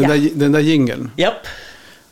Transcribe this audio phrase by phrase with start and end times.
[0.00, 0.16] Den, Ja.
[0.16, 1.10] där, den där jingeln.
[1.16, 1.46] Japp.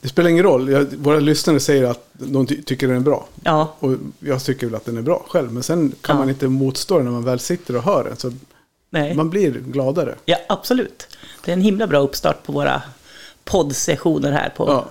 [0.00, 0.68] Det spelar ingen roll.
[0.68, 3.26] Jag, våra lyssnare säger att de ty- tycker den är bra.
[3.44, 5.52] Ja, Och jag tycker väl att den är bra själv.
[5.52, 6.20] Men sen kan Ja.
[6.20, 8.16] man inte motstå den när man väl sitter och hör den.
[8.16, 8.32] Så
[8.90, 9.14] nej.
[9.14, 10.14] man blir gladare.
[10.24, 11.16] Ja, absolut.
[11.44, 12.82] Det är en himla bra uppstart på våra
[13.44, 14.86] poddsessioner här på, Ja.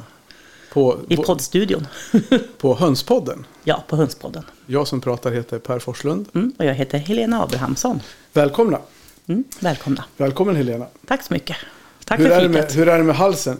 [0.73, 1.87] På, i poddstudion.
[2.57, 3.45] på Hönspodden.
[3.63, 4.43] ja, på Hönspodden.
[4.65, 6.25] Jag som pratar heter Per Forslund.
[6.35, 7.99] Mm, och jag heter Helena Abrahamsson.
[8.33, 8.79] Välkomna.
[9.27, 10.03] Mm, välkomna.
[10.17, 10.85] Välkommen Helena.
[11.07, 11.57] Tack så mycket.
[12.07, 13.57] Tack Hur för är, med, hur är det med halsen?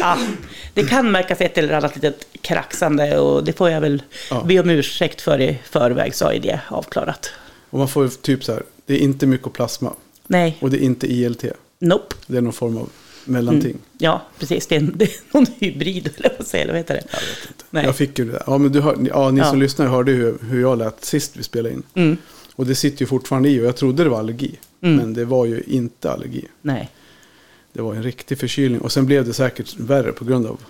[0.00, 0.18] Ja,
[0.74, 4.44] det kan märkas ett eller annat litet kraxande och det får jag väl Ja.
[4.48, 7.30] be om ursäkt för i förväg så är det avklarat.
[7.70, 8.62] Och man får typ så här.
[8.86, 9.92] Det är inte mykoplasma.
[10.26, 11.44] Nej, Och det är inte ILT.
[11.78, 12.14] nope.
[12.26, 12.88] Det är någon form av
[13.24, 13.78] mellanting.
[13.98, 14.66] Ja, precis.
[14.66, 17.02] Det är, en, det är någon hybrid, eller vad säger heter det?
[17.12, 17.64] Jag vet inte.
[17.70, 17.84] Nej.
[17.84, 18.42] Jag fick ju det där.
[18.46, 19.50] Ja, men du hör, ja, ni Ja.
[19.50, 21.82] som lyssnar hörde ju hur jag lät sist vi spelade in.
[21.94, 22.16] Mm,
[22.56, 24.58] Och det sitter ju fortfarande i och jag trodde det var allergi.
[24.82, 24.96] Mm.
[24.96, 26.44] Men det var ju inte allergi.
[26.62, 26.90] nej.
[27.74, 28.80] Det var en riktig förkylning.
[28.80, 30.60] Och sen blev det säkert värre på grund av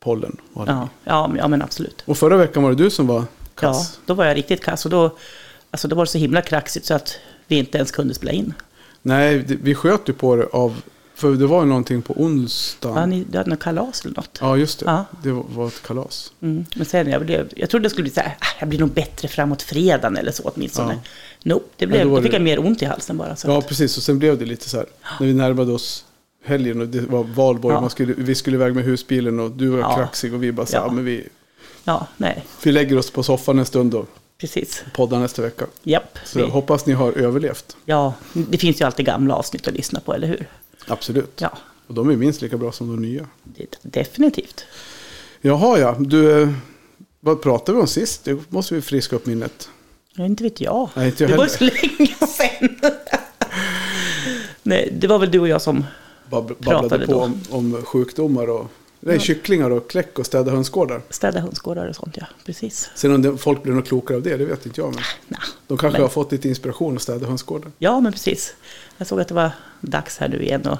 [0.00, 0.36] pollen.
[0.54, 2.02] Ja, ja, men- ja, men absolut.
[2.06, 3.98] Och förra veckan var det du som var Ja, kass.
[4.06, 5.16] då var jag riktigt kass och då,
[5.70, 7.14] alltså, då var det så himla kraxigt så att
[7.46, 8.54] vi inte ens kunde spela in.
[9.02, 10.82] Nej, det, vi sköt ju på det av...
[11.14, 13.10] För det var ju någonting på Ja, onsdagen.
[13.10, 14.38] ni, du hade något kalas eller något.
[14.40, 14.84] Ja, just det.
[14.86, 15.04] Ja.
[15.22, 16.32] Det var, var ett kalas.
[16.40, 16.64] Mm.
[16.76, 18.90] Men sen jag blev, jag trodde det skulle bli så här, "Ah, jag blir nog
[18.90, 20.92] bättre framåt fredagen eller så åtminstone.
[20.92, 21.00] Ja.
[21.54, 23.36] Nope, det Ja, blev, då då, var fick det- jag mer ont i halsen bara.
[23.36, 23.96] Så Ja, att, precis.
[23.96, 24.86] Och sen blev det lite så här.
[25.20, 26.04] När vi närmade oss
[26.44, 27.74] helgen och det var valborg.
[27.74, 27.80] Ja.
[27.80, 29.94] Man skulle, vi skulle iväg med husbilen och du var Ja.
[29.96, 30.90] kraxig och vi bara så Ja.
[30.92, 31.28] men vi,
[31.84, 34.06] ja, nej, vi lägger oss på soffan en stund och
[34.38, 34.84] precis.
[34.94, 35.66] poddar nästa vecka.
[35.82, 36.18] Japp.
[36.24, 37.76] Så vi- jag hoppas ni har överlevt.
[37.84, 40.46] Ja, det finns ju alltid gamla avsnitt att lyssna på, eller hur?
[40.86, 41.40] Absolut.
[41.40, 43.26] Ja, Och de är minst lika bra som de nya.
[43.82, 44.64] definitivt.
[45.40, 45.96] Jaha, ja.
[45.98, 46.48] Du, eh,
[47.20, 48.24] vad pratade vi om sist?
[48.24, 49.68] Det måste vi friska upp minnet.
[50.14, 50.88] Ja, inte vet jag.
[50.94, 51.70] Nej, inte jag det var heller.
[51.70, 52.90] så länge sedan.
[54.62, 55.84] Nej, det var väl du och jag som...
[56.30, 58.66] Bab- Babblade på om, om sjukdomar och
[59.00, 61.02] nej, kycklingar och kläck och städa hönsgårdar.
[61.10, 62.26] Städa hönsgårdar och sånt, ja.
[62.46, 62.90] Precis.
[62.94, 64.94] Sen om det, folk blir något klokare av det, det vet inte jag.
[64.94, 65.40] Men Nah.
[65.66, 67.70] de kanske Men- har fått lite inspiration att städa hönsgårdar.
[67.78, 68.54] Ja, men precis.
[68.98, 70.66] Jag såg att det var dags här nu igen.
[70.66, 70.78] Och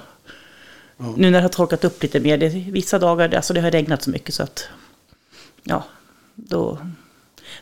[0.97, 1.13] Ja.
[1.17, 4.03] Nu när det har torkat upp lite mer, det, vissa dagar, alltså det har regnat
[4.03, 4.63] så mycket så att...
[5.63, 5.83] Ja,
[6.35, 6.77] då,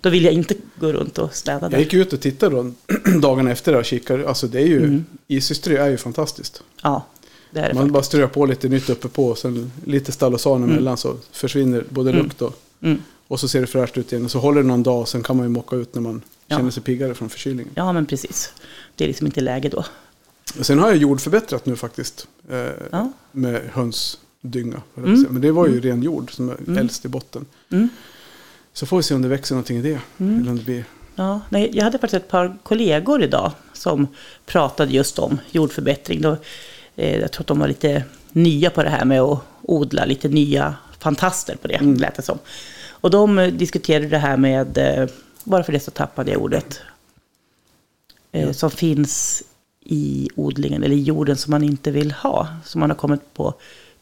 [0.01, 1.79] då vill jag inte gå runt och städa Jag där.
[1.79, 2.71] gick ut och tittade då,
[3.21, 4.27] dagarna efter och kikade.
[4.29, 5.05] Alltså det är ju, Mm.
[5.27, 6.63] isystry är ju fantastiskt.
[6.81, 7.05] Ja,
[7.51, 7.93] det är det Man faktiskt.
[7.93, 12.11] bara strör på lite nytt uppe på och sen lite stallosan emellan så försvinner både
[12.11, 13.01] lukt och, Mm.
[13.27, 14.25] och så ser det fräscht ut igen.
[14.25, 16.21] Och så håller det någon dag och sen kan man ju mocka ut när man
[16.47, 16.57] Ja.
[16.57, 17.71] känner sig piggare från förkylningen.
[17.75, 18.53] Ja, men precis.
[18.95, 19.83] Det är liksom inte läge då.
[20.59, 22.27] Och Sen har jag jordförbättrat nu faktiskt.
[22.51, 22.57] Eh,
[22.91, 23.11] Ja.
[23.31, 24.81] Med hönsdynga.
[24.97, 25.25] Mm.
[25.29, 26.77] Men det var ju ren jord som är Mm.
[26.77, 27.45] äldst i botten.
[27.71, 27.89] Mm.
[28.73, 29.99] Så får vi se om det växer någonting i det.
[30.17, 30.39] Mm.
[30.41, 30.85] Eller om det blir...
[31.15, 34.07] Ja, nej, jag hade faktiskt ett par kollegor idag som
[34.45, 36.21] pratade just om jordförbättring.
[36.21, 36.37] Då,
[37.07, 40.75] jag tror att de var lite nya på det här med att odla, lite nya
[40.99, 41.95] fantaster på det, Mm.
[41.95, 42.39] lät det som.
[42.89, 45.07] Och de eh, diskuterade det här med, eh,
[45.43, 46.81] bara för det så tappade jag ordet,
[48.31, 48.53] eh, Ja.
[48.53, 49.43] som finns
[49.85, 52.47] i odlingen, eller i jorden som man inte vill ha.
[52.65, 53.53] Som man har kommit på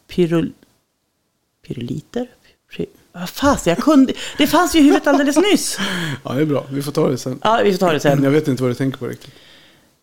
[0.06, 0.52] pyrol,
[1.66, 2.26] pyroliter?
[2.76, 5.78] Py, vad fasen, jag kunde, det fanns ju i huvudet alldeles nyss.
[6.24, 6.66] Ja, det är bra.
[6.70, 7.38] Vi får ta det sen.
[7.42, 8.22] Ja, vi får ta det sen.
[8.24, 9.34] Jag vet inte vad du tänker på riktigt.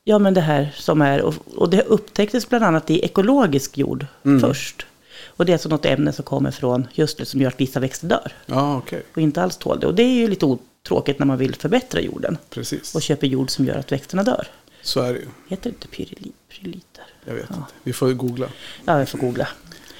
[0.08, 4.06] Ja, men det här som är, och, och det upptäcktes bland annat i ekologisk jord
[4.26, 4.40] Mm.
[4.42, 4.86] först.
[5.28, 7.80] Och det är alltså något ämne som kommer från just det som gör att vissa
[7.80, 9.04] växter dör Ja, okej.
[9.16, 9.88] och inte alls tål det.
[9.88, 12.96] Och det är ju lite otråkigt när man vill förbättra jorden Precis.
[12.96, 14.48] och köper jord som gör att växterna dör.
[14.82, 15.28] Så är det ju.
[15.48, 17.04] Heter det inte pyrili, pyroliter?
[17.26, 17.62] Jag vet inte.
[17.84, 18.48] Vi får googla.
[18.86, 19.48] Ja, jag får googla.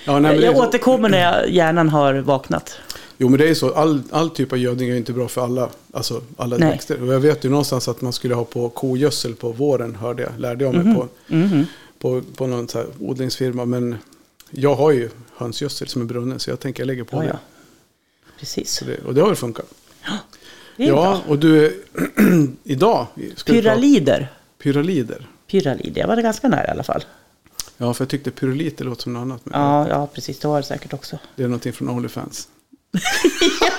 [0.06, 2.80] Ja, nej, jag återkommer när jag, hjärnan har vaknat.
[3.18, 3.74] Jo, men det är så.
[3.74, 6.70] All, all typ av gödning är inte bra för alla, alltså alla Nej.
[6.72, 7.02] växter.
[7.03, 10.32] Och jag vet ju någonstans att man skulle ha på kogödsel på våren, hörde jag,
[10.40, 11.66] lärde jag mig på, Mhm.
[12.00, 13.66] på, på någon så odlingsfirma.
[13.66, 13.96] Men
[14.52, 17.28] jag har ju hönsgödsel som är brunnen, så jag tänker jag lägger på Ja, det.
[17.28, 17.38] ja.
[18.40, 18.84] Precis.
[18.85, 18.97] Det.
[19.08, 19.66] Och det har väl funkat.
[20.78, 21.22] Ja, bra.
[21.28, 21.84] och du,
[22.64, 23.08] idag
[23.46, 24.28] Pyralider.
[24.64, 25.28] pyralider.
[25.52, 27.03] Pyralider, jag var ganska nära i alla fall.
[27.78, 29.41] Ja, för jag tyckte pyroliter låter som något annat.
[29.52, 30.40] Ja, ja precis.
[30.40, 31.20] Det var det säkert också.
[31.35, 32.47] Det är någonting från Onlyfans.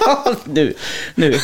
[0.01, 0.75] Ja, nu.
[1.15, 1.35] nu.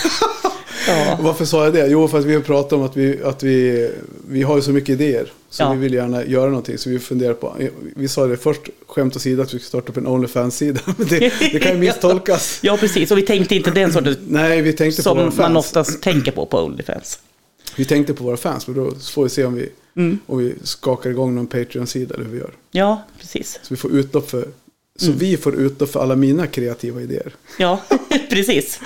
[0.88, 1.18] Ja.
[1.20, 1.86] Varför sa jag det?
[1.86, 3.90] Jo, för att vi har pratat om att vi, att vi,
[4.28, 5.32] vi har ju så mycket idéer.
[5.50, 5.72] Så Ja.
[5.72, 6.78] vi vill gärna göra någonting.
[6.78, 7.56] Så vi funderar på,
[7.96, 10.80] vi sa det först, skämt åsido, att vi ska starta upp en Onlyfans-sida.
[10.96, 12.58] Men det, det kan ju misstolkas.
[12.62, 13.10] Ja, precis.
[13.10, 16.32] Och vi tänkte inte den sortens Nej, vi tänkte på våra som man oftast tänker
[16.32, 17.18] på på Onlyfans.
[17.76, 20.18] Vi tänkte på våra fans, men då får vi se om vi, Mm.
[20.26, 22.50] om vi skakar igång någon Patreon-sida eller hur vi gör.
[22.70, 23.52] Ja, precis.
[23.62, 24.48] Så vi får utlopp för,
[24.96, 25.18] så Mm.
[25.18, 27.32] vi får utlopp för alla mina kreativa idéer.
[27.58, 27.80] Ja,
[28.30, 28.80] precis.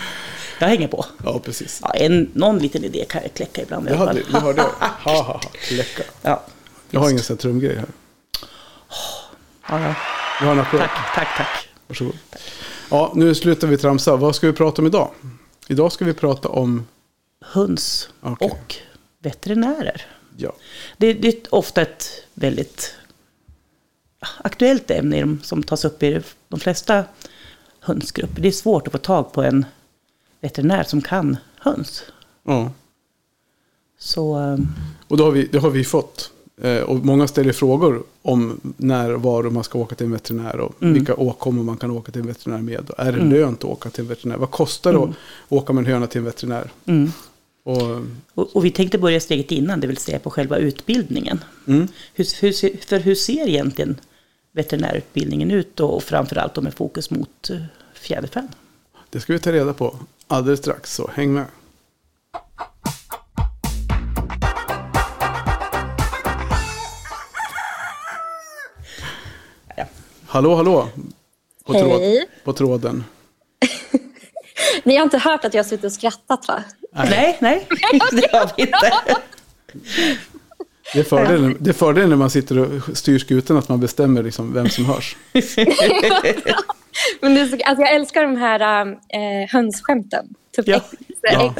[0.58, 1.06] Jag hänger på.
[1.24, 1.80] Ja, precis.
[1.82, 4.88] Ja, en, någon liten idé kan jag kläcka ibland alla hade, det hörde jag.
[4.88, 5.40] Ha, ha, ha.
[5.70, 6.02] Läcka.
[6.22, 6.42] Ja,
[6.90, 7.86] Jag har ingen sån här trumgrej här.
[9.68, 9.94] Ja, ja.
[10.40, 10.80] Vi har en applåd.
[10.80, 11.68] Tack, tack, tack.
[11.86, 12.16] Varsågod.
[12.90, 14.16] Ja, nu slutar vi tramsa.
[14.16, 15.10] Vad ska vi prata om idag?
[15.68, 16.86] Idag ska vi prata om...
[17.44, 18.50] Höns Okej.
[18.50, 18.74] och
[19.22, 20.06] veterinärer.
[20.36, 20.52] Ja,
[20.96, 22.94] Det, det är ofta ett väldigt
[24.44, 27.04] aktuellt ämne i de- som tas upp i de flesta
[27.80, 28.42] hönsgrupper.
[28.42, 29.64] Det är svårt att få tag på en
[30.40, 32.02] veterinär som kan höns.
[32.46, 32.70] ja.
[33.98, 34.58] Så eh,
[35.08, 36.30] Och då har vi, det har vi fått.
[36.62, 40.56] Eh, och många ställer frågor om när och var man ska åka till en veterinär.
[40.60, 40.94] Och Mm.
[40.94, 42.90] vilka åkommor man kan åka till en veterinär med.
[42.90, 44.36] Och är det lönt att åka till en veterinär?
[44.36, 45.10] Vad kostar det att
[45.48, 46.70] åka med en höna till en veterinär?
[46.86, 47.12] mm.
[47.62, 47.82] Och,
[48.34, 51.44] och, och vi tänkte börja steget innan, det vill säga på själva utbildningen.
[51.66, 53.96] mm, Hur, hur, för hur ser egentligen
[54.56, 57.56] veterinärutbildningen ut då, och framförallt då med fokus mot eh,
[57.94, 58.48] fjäderfän?
[59.10, 61.44] det ska vi ta reda på alldeles strax, så häng med.
[69.76, 69.84] Ja.
[70.26, 70.88] Hallå, hallå.
[71.64, 72.28] På, tråd, Hej.
[72.44, 73.04] på tråden.
[74.84, 76.64] Ni har inte hört att jag har suttit och skrattat va?
[76.92, 77.66] Nej, nej,
[78.12, 78.92] det har vi inte.
[80.94, 84.22] Det är fördelen, det är fördelen när man sitter och styr skutan att man bestämmer
[84.22, 85.16] liksom vem som hörs.
[87.20, 90.26] Men det så, alltså jag älskar de här äh, hönsskämten.
[90.56, 90.80] Typ Ja.
[91.22, 91.54] Ja.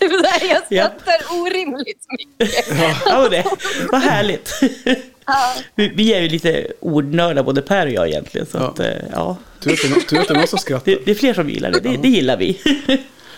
[0.00, 0.84] Typ så här, jag Ja.
[0.84, 2.64] skrattar orimligt mycket.
[3.06, 3.44] Ja, men det,
[3.92, 4.50] vad härligt.
[5.26, 5.54] Ja.
[5.74, 8.46] Vi, vi är ju lite ordnördar både Per och jag egentligen.
[8.46, 8.64] Så Ja.
[8.64, 9.36] att, eh, ja.
[9.60, 10.92] Tur att det är- någon som skrattar.
[10.92, 12.60] Det, det är fler som gillar det, det, det gillar vi.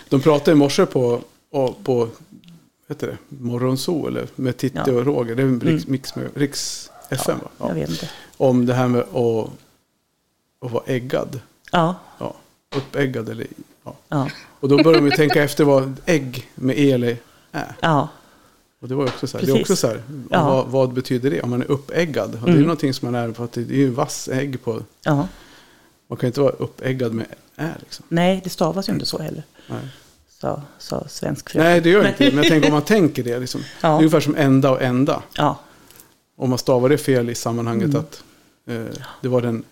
[0.09, 1.21] De pratade i morse på,
[1.85, 2.09] på
[2.89, 4.93] heter det, Morgonzoo eller med Titti Ja.
[4.93, 5.35] och Roger.
[5.35, 7.49] Det är en riks, mix med, riks FM va?
[7.59, 7.69] Ja.
[7.75, 8.11] vet inte.
[8.37, 9.51] Om det här med att,
[10.61, 11.41] att vara äggad.
[11.73, 12.35] Ja, Ja,
[12.77, 13.47] uppäggad eller
[13.85, 13.95] ja.
[14.09, 14.29] ja,
[14.61, 17.17] Och då börjar de ju tänka efter vad ägg med E eller
[17.53, 17.65] Ä.
[17.81, 18.09] ja.
[18.81, 19.47] Och det var också så här.
[19.47, 20.03] Det är också så här.
[20.31, 20.45] Ja.
[20.49, 21.43] Vad, vad betyder det?
[21.43, 22.35] Om man är uppäggad.
[22.35, 22.63] Och Det är ju Mm.
[22.63, 24.83] någonting som man är att det är ju vass ägg på.
[25.05, 25.29] ja.
[26.09, 28.05] Man kan ju inte vara uppäggad med Ä liksom.
[28.09, 29.43] Nej, det stavas ju inte så heller.
[29.69, 29.89] Nej.
[30.41, 31.71] Sa, sa svensk fröken.
[31.71, 32.31] Nej, det gör inte det.
[32.35, 33.39] Men jag tänker om man tänker det.
[33.39, 33.61] Liksom.
[33.81, 33.89] Ja.
[33.89, 35.23] Det är ungefär som ända och ända.
[35.37, 35.59] Ja,
[36.39, 38.01] Om man stavar det fel i sammanhanget Mm.
[38.01, 38.23] att
[38.69, 39.65] eh, det var den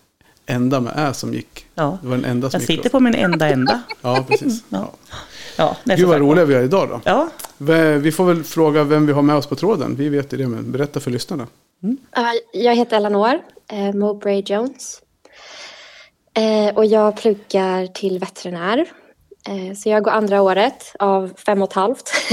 [0.45, 1.65] enda med Ä som gick.
[1.75, 1.97] ja.
[2.01, 2.77] Det var den enda som Jag gick.
[2.79, 2.91] sitter då.
[2.91, 3.81] på min enda enda.
[4.01, 4.63] Ja, precis.
[4.69, 4.91] Ja.
[5.57, 5.77] Ja.
[5.83, 7.01] Ja, Gud vad roliga vi är idag då.
[7.03, 7.29] Ja,
[7.97, 9.95] Vi får väl fråga vem vi har med oss på tråden.
[9.95, 11.47] Vi vet ju det, men berätta för lyssnarna.
[12.15, 13.39] Ja, Jag heter Eleanor
[13.71, 15.01] eh, Mowbray Jones.
[16.33, 18.85] Eh, och jag pluggar till veterinär.
[19.49, 22.11] Eh, så jag går andra året av fem och ett halvt.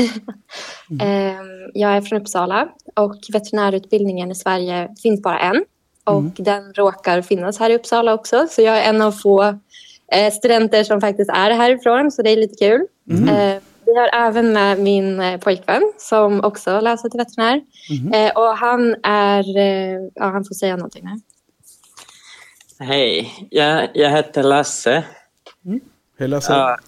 [1.03, 1.41] eh,
[1.75, 5.65] jag är från Uppsala och veterinärutbildningen i Sverige finns bara en.
[6.05, 8.47] Och den råkar finnas här i Uppsala också.
[8.51, 9.43] Så jag är en av få
[10.13, 12.11] eh, studenter som faktiskt är härifrån.
[12.11, 12.87] Så det är lite kul.
[13.11, 17.61] Eh, vi har även med min eh, pojkvän som också läser till veterinär.
[18.15, 19.45] Eh, och han är...
[20.15, 21.21] Ja, han får säga någonting nu.
[22.87, 25.05] Hej, jag, jag heter Lasse.
[26.19, 26.53] Hela så.
[26.53, 26.79] Ja,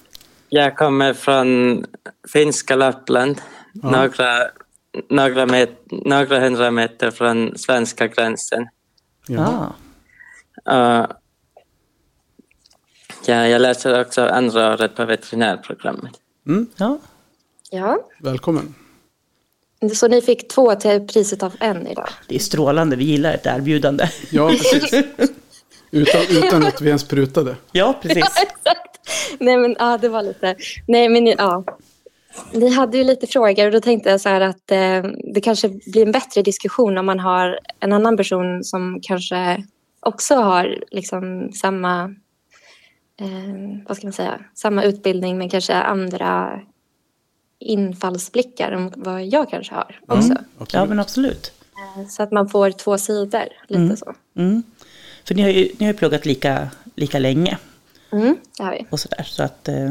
[0.55, 1.85] jag kommer från
[2.33, 3.41] finska Lappland,
[3.73, 4.51] några,
[5.09, 8.69] några, met, några hundra meter från svenska gränsen.
[9.29, 9.75] Ja.
[10.65, 11.01] ja.
[11.01, 11.07] Uh,
[13.27, 16.13] ja, jag läser också andra året på veterinärprogrammet.
[16.77, 16.99] ja.
[17.71, 18.09] Ja.
[18.21, 18.75] Välkommen.
[19.95, 22.09] Så ni fick två till priset av en idag?
[22.29, 24.09] Det är strålande, vi gillar ett erbjudande.
[24.31, 24.93] Ja, precis.
[25.91, 27.57] utan, utan att vi ens prutade.
[27.73, 28.25] Ja, precis.
[28.25, 28.94] exakt.
[29.39, 30.57] Nej, men ja, det var lite...
[30.89, 31.65] Nej, men ja.
[32.53, 35.69] Ni hade ju lite frågor och då tänkte jag så här att eh, det kanske
[35.69, 39.65] blir en bättre diskussion om man har en annan person som kanske
[40.01, 42.05] också har liksom samma,
[43.21, 46.61] eh, vad ska man säga, samma utbildning men kanske andra
[47.59, 50.35] infallsblickar än vad jag kanske har också.
[50.59, 50.73] Absolut.
[50.73, 51.53] Ja, men absolut.
[51.97, 54.15] Eh, Så att man får två sidor, lite så.
[54.37, 54.63] Mm.
[55.25, 57.59] För ni har ju, ni har ju pluggat lika, lika länge.
[58.15, 58.87] Mm, det har vi.
[58.91, 59.23] och sådär.
[59.23, 59.91] Så, att, eh,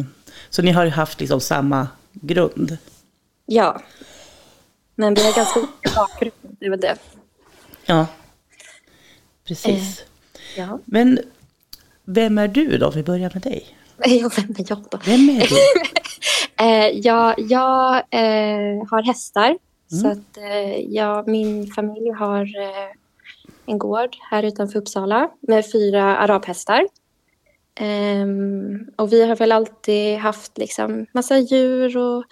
[0.50, 2.78] så ni har ju haft liksom samma grund.
[3.46, 3.82] Ja.
[4.96, 6.98] Men vi har ganska olika bakgrund, det är väl det.
[7.86, 8.08] Ja,
[9.48, 10.04] precis.
[10.58, 10.80] Ja.
[10.86, 11.20] Men
[12.06, 12.90] vem är du då?
[12.92, 13.78] Vi börjar med dig.
[14.06, 15.00] Jag vem är jag då?
[15.06, 15.56] Vem är du?
[16.58, 19.58] Eh, jag jag eh, har hästar.
[20.02, 22.92] Så att eh, jag, min familj har eh,
[23.66, 26.88] en gård här utanför Uppsala med fyra arabhästar.
[27.76, 32.24] Ehm, och vi har väl alltid haft liksom massa djur och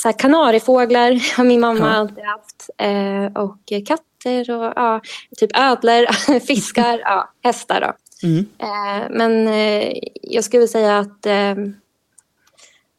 [0.00, 1.94] så här kanariefåglar har min mamma Ja.
[1.94, 2.70] alltid haft.
[2.78, 5.00] Eh, och katter och ja,
[5.36, 7.92] typ ödlor, fiskar, ja, hästar då.
[8.28, 8.46] Mm.
[8.58, 11.26] Eh, men eh, jag skulle säga att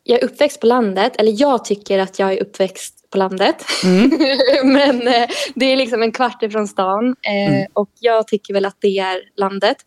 [0.03, 3.66] jag är uppväxt på landet, eller jag tycker att jag är uppväxt på landet.
[4.64, 7.08] Men eh, det är liksom en kvart ifrån stan.
[7.10, 9.78] Eh, Och jag tycker väl att det är landet.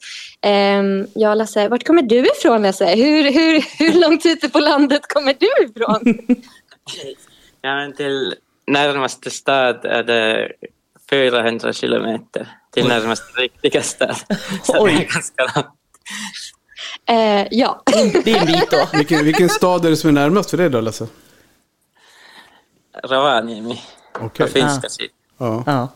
[0.45, 0.83] Eh,
[1.15, 2.95] jag Lasse, vart kommer du ifrån Lasse?
[2.95, 6.19] Hur, hur, hur långt ute på landet kommer du ifrån?
[7.63, 8.35] Ja, men till
[8.67, 10.49] närmaste stad är det
[11.11, 14.17] 400 kilometer till närmaste riktiga stad.
[14.63, 14.93] Så det Oj.
[14.93, 15.67] är ganska långt.
[17.09, 17.83] Eh, ja.
[18.25, 18.89] Det är en bit då.
[18.99, 21.07] Vilken, vilken stad är det som är närmast för dig då Lasse?
[23.05, 23.81] Rovaniemi,
[24.21, 24.47] Okej.
[24.47, 25.15] på finska sidan.
[25.39, 25.63] Ja.
[25.67, 25.89] Ja.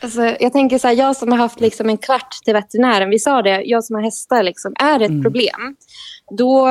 [0.00, 3.18] Alltså, jag tänker så här, jag som har haft liksom en kvart till veterinären, vi
[3.18, 5.76] sa det, jag som har hästar, liksom, är det ett problem,
[6.30, 6.68] då,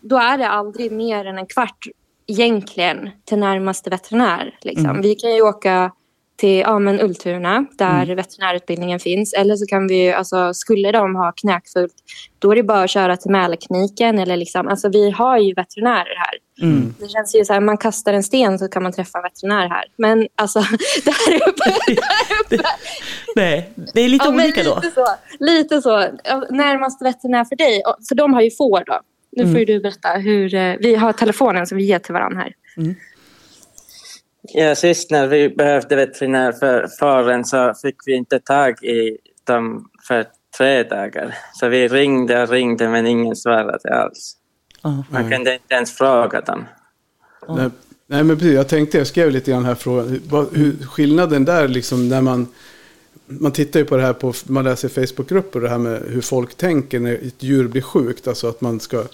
[0.00, 1.86] då är det aldrig mer än en kvart
[2.26, 4.58] egentligen till närmaste veterinär.
[4.62, 5.02] Liksom.
[5.02, 5.92] Vi kan ju åka
[6.36, 9.34] till ja, men Ultuna, där veterinärutbildningen finns.
[9.34, 11.94] Eller så kan vi, alltså, skulle de ha knäckfullt,
[12.38, 14.18] då är det bara att köra till Mälarkliniken.
[14.18, 16.34] Eller liksom, alltså, vi har ju veterinärer här.
[17.00, 19.68] Det känns ju så här, man kastar en sten så kan man träffa en veterinär
[19.68, 19.84] här.
[19.96, 20.58] Men alltså,
[21.04, 22.64] där uppe, där uppe
[23.36, 24.74] Nej, det är lite Ja, olika då.
[24.74, 25.06] Lite så.
[25.38, 26.06] Lite så.
[26.24, 27.82] Ja, Närmast veterinär för dig.
[28.08, 29.00] För de har ju får då.
[29.32, 29.54] Nu Mm.
[29.54, 30.54] får ju du berätta hur...
[30.54, 32.52] eh, Vi har telefonen som vi ger till varandra här.
[34.42, 39.88] Ja, sist när vi behövde veterinär för faren så fick vi inte tag i dem
[40.08, 40.26] för
[40.58, 41.34] tre dagar.
[41.54, 44.34] Så vi ringde och ringde men ingen svarade alls.
[44.88, 45.04] Ja.
[45.10, 46.64] Man kunde inte ens fråga dem.
[47.48, 47.70] Nej,
[48.06, 50.20] nej men precis, jag tänkte, jag skrev lite grann här frågan.
[50.52, 52.46] Hur, skillnaden där liksom när man,
[53.26, 56.54] man tittar ju på det här på, man läser Facebookgrupper, det här med hur folk
[56.54, 58.28] tänker när ett djur blir sjukt.
[58.28, 59.04] Alltså att man ska,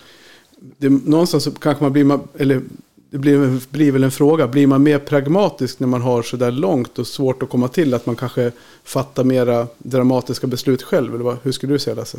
[0.79, 2.63] det, någonstans så kanske man blir, eller
[3.11, 6.51] det blir, blir väl en fråga, blir man mer pragmatisk när man har så där
[6.51, 7.95] långt och svårt att komma till?
[7.95, 8.53] Att man kanske
[8.85, 11.15] fattar mera dramatiska beslut själv?
[11.15, 12.19] Eller vad, hur skulle du säga Lasse?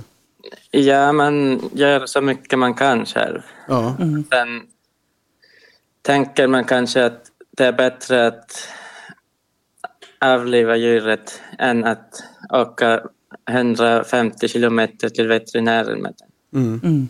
[0.71, 3.41] Ja, man gör så mycket man kan själv.
[3.67, 3.95] Ja,
[4.29, 4.61] Sen
[6.01, 7.21] tänker man kanske att
[7.57, 8.67] det är bättre att
[10.21, 12.23] avliva djuret än att
[12.53, 13.01] åka
[13.49, 16.79] 150 kilometer till veterinären med den.
[16.83, 17.09] Mm.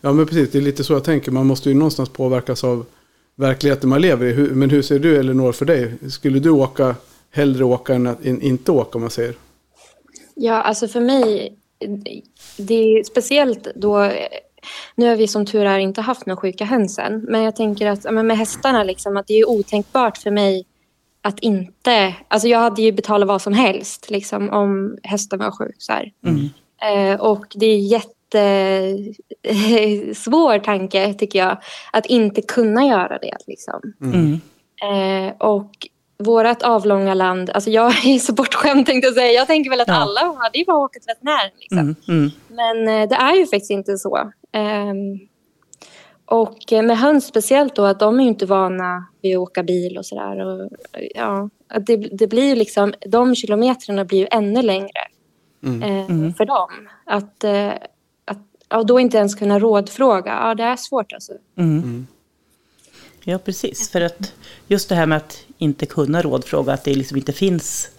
[0.00, 1.32] ja men precis, det är lite så jag tänker.
[1.32, 2.86] Man måste ju någonstans påverkas av
[3.34, 4.34] verkligheten man lever i.
[4.34, 5.94] Men hur ser du Elinor för dig?
[6.10, 6.94] Skulle du åka,
[7.30, 9.34] hellre åka än, att, inte åka om man säger?
[10.34, 11.56] Ja, alltså för mig...
[12.56, 14.12] Det är speciellt då...
[14.94, 17.24] Nu har vi som tur är inte haft några sjuka höns än.
[17.28, 20.66] Men jag tänker att med hästarna, liksom, att det är otänkbart för mig
[21.22, 22.14] att inte...
[22.28, 25.76] Alltså jag hade ju betalat vad som helst liksom, om hästen var sjuk.
[25.78, 26.12] Så här.
[26.82, 31.58] Eh, och det är jättesvår tanke, tycker jag,
[31.92, 33.36] att inte kunna göra det.
[33.46, 33.80] Liksom.
[34.02, 34.40] Mm.
[34.82, 35.70] Eh, och
[36.20, 39.32] vårt avlånga land, alltså jag är så bortskämd tänkte jag säga.
[39.32, 39.94] Jag tänker väl att Ja.
[39.94, 41.50] alla hade ju bara åkt till veterinären.
[41.60, 41.78] Liksom.
[41.78, 41.96] Mm.
[42.08, 42.30] Mm.
[42.48, 44.32] Men eh, det är ju faktiskt inte så.
[44.52, 45.18] Ehm,
[46.24, 49.62] och eh, med höns speciellt då, att de är ju inte vana vid att åka
[49.62, 50.46] bil och sådär.
[50.46, 50.70] Och,
[51.14, 51.48] ja,
[51.86, 55.00] det, det blir ju liksom, de kilometrarna blir ju ännu längre
[55.64, 56.88] eh, för dem.
[57.06, 57.44] Att,
[58.24, 61.32] att ja, då inte ens kunna rådfråga, ja det är svårt alltså.
[63.24, 63.32] Mm.
[63.32, 63.90] Ja, precis.
[63.90, 64.34] För att
[64.68, 67.90] just det här med att inte kunna rådfråga, att det liksom inte finns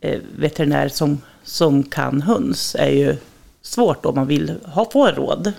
[0.00, 3.16] eh, veterinär som, som kan höns, är ju
[3.62, 5.52] svårt om man vill ha, få råd.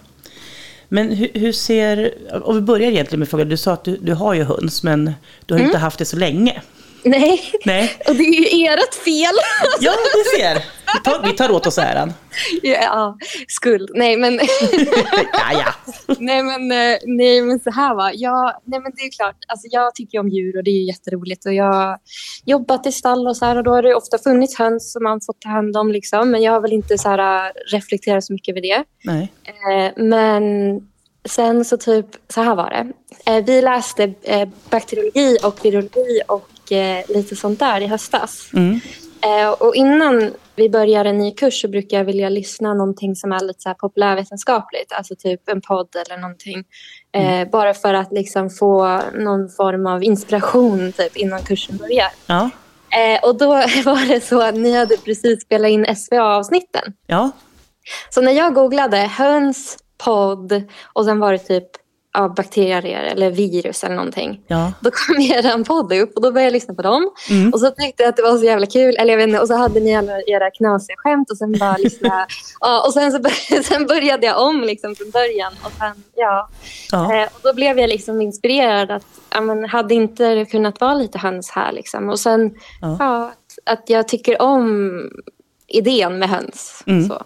[0.89, 2.13] Men hur, hur ser,
[2.43, 5.13] om vi börjar egentligen med frågan, du sa att du, du har ju höns, men
[5.45, 6.61] du har ju inte haft det så länge.
[7.09, 7.97] Nej, Nej.
[8.07, 9.35] och det är ju ert fel.
[9.79, 10.55] Ja, du ser.
[10.93, 12.13] Vi tar, vi tar åt oss äran.
[12.63, 13.91] ja, skuld.
[13.95, 14.33] Nej men,
[15.33, 15.93] Ja, ja.
[16.19, 18.11] nej, men, eh, nej, men så här va.
[18.13, 21.45] Jag, nej, men det är klart, alltså, jag tycker om djur och det är jätteroligt.
[21.45, 21.97] Och jag har
[22.45, 25.21] jobbat i stall och så här och då har det ofta funnits höns som man
[25.21, 25.91] fått ta hand om.
[25.91, 26.31] Liksom.
[26.31, 28.83] Men jag har väl inte så här, äh, reflekterat så mycket över det.
[29.03, 29.31] Nej.
[29.45, 30.43] Eh, men
[31.29, 32.93] sen så typ, så här var det.
[33.31, 38.49] Eh, vi läste eh, bakteriologi och virologi och eh, lite sånt där i höstas.
[38.53, 38.79] Mm.
[39.21, 43.31] Eh, och innan vi börjar en ny kurs så brukar jag vilja lyssna någonting som
[43.31, 44.91] är lite så här populärvetenskapligt.
[44.91, 46.63] Alltså typ en podd eller någonting.
[47.11, 52.07] Eh, Bara för att liksom få någon form av inspiration typ innan kursen börjar.
[52.27, 52.49] Ja.
[53.23, 53.47] Och då
[53.85, 56.93] var det så att ni hade precis spelat in SVA-avsnitten.
[57.07, 57.31] Ja.
[58.09, 61.67] Så när jag googlade höns, podd och sen var det typ
[62.17, 64.41] ja, bakterier eller virus eller någonting.
[64.47, 64.71] Ja.
[64.81, 67.11] Då kom er podd upp och då började jag lyssna på dem.
[67.29, 67.53] Mm.
[67.53, 68.95] Och så tyckte jag att det var så jävla kul.
[68.99, 71.77] Eller jag vet inte, och så hade ni alla era knasiga skämt och sen bara
[71.79, 72.27] lyssna.
[72.59, 75.53] ja, och sen, så bör- sen började jag om liksom från början.
[75.63, 76.49] Och, sen, ja.
[76.91, 77.15] Ja.
[77.21, 80.93] eh, och då blev jag liksom inspirerad att ja, men, hade inte det kunnat vara
[80.93, 81.71] lite höns här.
[81.71, 82.09] Liksom.
[82.09, 82.95] Och sen Ja.
[82.99, 83.25] ja.
[83.25, 84.91] att, att jag tycker om
[85.67, 86.83] idén med höns.
[86.87, 87.07] Mm.
[87.07, 87.23] Så.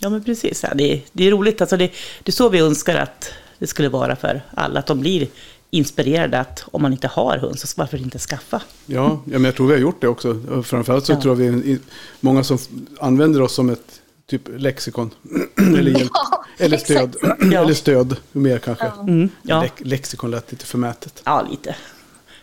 [0.00, 0.62] Ja, men precis.
[0.62, 1.60] Ja, det, är, det är roligt.
[1.60, 1.86] Alltså det,
[2.22, 4.80] det är så vi önskar att det skulle vara för alla.
[4.80, 5.28] Att de blir
[5.70, 8.62] inspirerade att om man inte har hund, så varför inte skaffa?
[8.86, 10.62] Ja, ja, men jag tror vi har gjort det också.
[10.64, 11.20] Framförallt så Ja.
[11.20, 11.78] tror jag vi är
[12.20, 12.58] många som
[13.00, 15.10] använder oss som ett typ lexikon.
[15.78, 17.16] eller, hjälp, Ja, eller stöd.
[17.52, 17.60] Ja.
[17.62, 18.86] eller stöd, mer kanske.
[18.86, 19.62] Mm, ja.
[19.62, 21.22] Lex- lexikon lät lite förmätet.
[21.24, 21.76] ja, lite.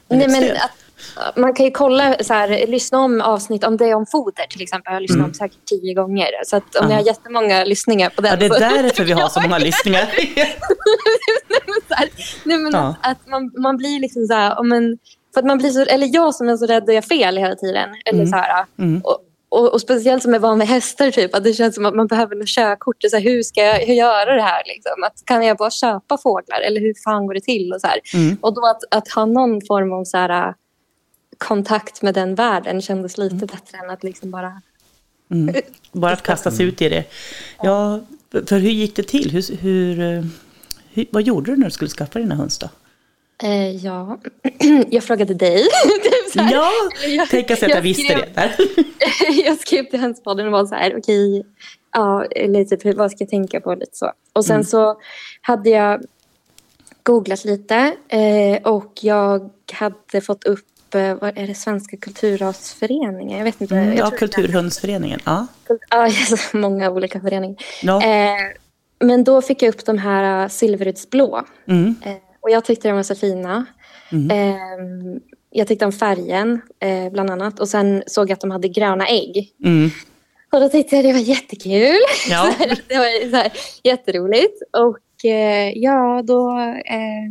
[0.07, 0.71] Men Nej, men att,
[1.35, 4.91] man kan ju kolla, så här, lyssna om avsnitt om det om foder till exempel.
[4.91, 6.27] Jag har lyssnat om säkert tio gånger.
[6.45, 6.87] Så om Ja.
[6.87, 8.31] ni har jättemånga lyssningar på den.
[8.31, 10.05] Ja, det är därför vi har så många lyssningar.
[11.87, 12.09] så här,
[12.45, 12.95] nej, men Ja.
[13.01, 14.97] att, att man, man blir liksom så här, om en,
[15.33, 17.55] för att man blir så, eller jag som är så rädd att göra fel hela
[17.55, 17.89] tiden.
[18.05, 19.01] Eller så här, Mm.
[19.03, 19.17] och,
[19.49, 22.07] och, och speciellt som är van med hästar, typ, att det känns som att man
[22.07, 22.95] behöver något körkort.
[23.11, 24.63] Så här, hur ska jag hur göra det här?
[24.65, 25.03] Liksom?
[25.05, 26.59] Att, kan jag bara köpa fåglar?
[26.61, 27.73] Eller hur fan går det till?
[27.73, 27.99] Och, så här.
[28.13, 28.37] Mm.
[28.41, 30.53] och då att, att ha någon form av så här,
[31.37, 34.61] kontakt med den världen kändes lite bättre än att liksom bara...
[35.31, 35.55] Mm.
[35.91, 37.03] Bara att kasta sig ut i det.
[37.63, 37.99] Ja,
[38.31, 39.31] för hur gick det till?
[39.31, 40.23] Hur, hur, eh,
[40.93, 42.69] hur, vad gjorde du när du skulle skaffa dina höns då?
[43.43, 44.17] Eh, ja,
[44.89, 45.63] jag frågade dig.
[46.33, 46.43] Typ.
[46.51, 46.71] Ja,
[47.07, 48.31] jag- tänk att jag jag visste skrev- det.
[48.35, 48.55] Där.
[49.45, 51.45] jag skrev till Hönspodden och var så här, okej,
[51.93, 53.73] ja, hur- vad ska jag tänka på?
[53.75, 54.11] Lite så.
[54.33, 54.99] Och sen så
[55.41, 56.01] hade jag
[57.03, 60.65] googlat lite eh, och jag hade fått upp,
[60.95, 63.37] eh, vad är det, Svenska kulturrasföreningen?
[63.37, 63.75] Jag vet inte.
[63.75, 65.19] Mm, jag ja, Kulturhundsföreningen.
[65.25, 65.47] Ja.
[65.89, 67.57] Ja, så många olika föreningar.
[67.81, 68.03] Ja.
[68.03, 68.35] Eh,
[68.99, 71.43] men då fick jag upp de här uh, silverudsblå.
[71.67, 71.95] Mm.
[72.05, 73.65] Eh, och jag tyckte de var så fina.
[74.11, 74.55] Eh,
[75.49, 77.59] jag tyckte om färgen, eh, bland annat.
[77.59, 79.53] Och sen såg jag att de hade gröna ägg.
[79.63, 79.89] Mm.
[80.51, 81.99] Och då tyckte jag det var jättekul.
[82.29, 82.53] Ja.
[82.87, 83.51] Det var så här,
[83.83, 84.61] jätteroligt.
[84.77, 86.59] Och eh, ja, då...
[86.85, 87.29] Eh,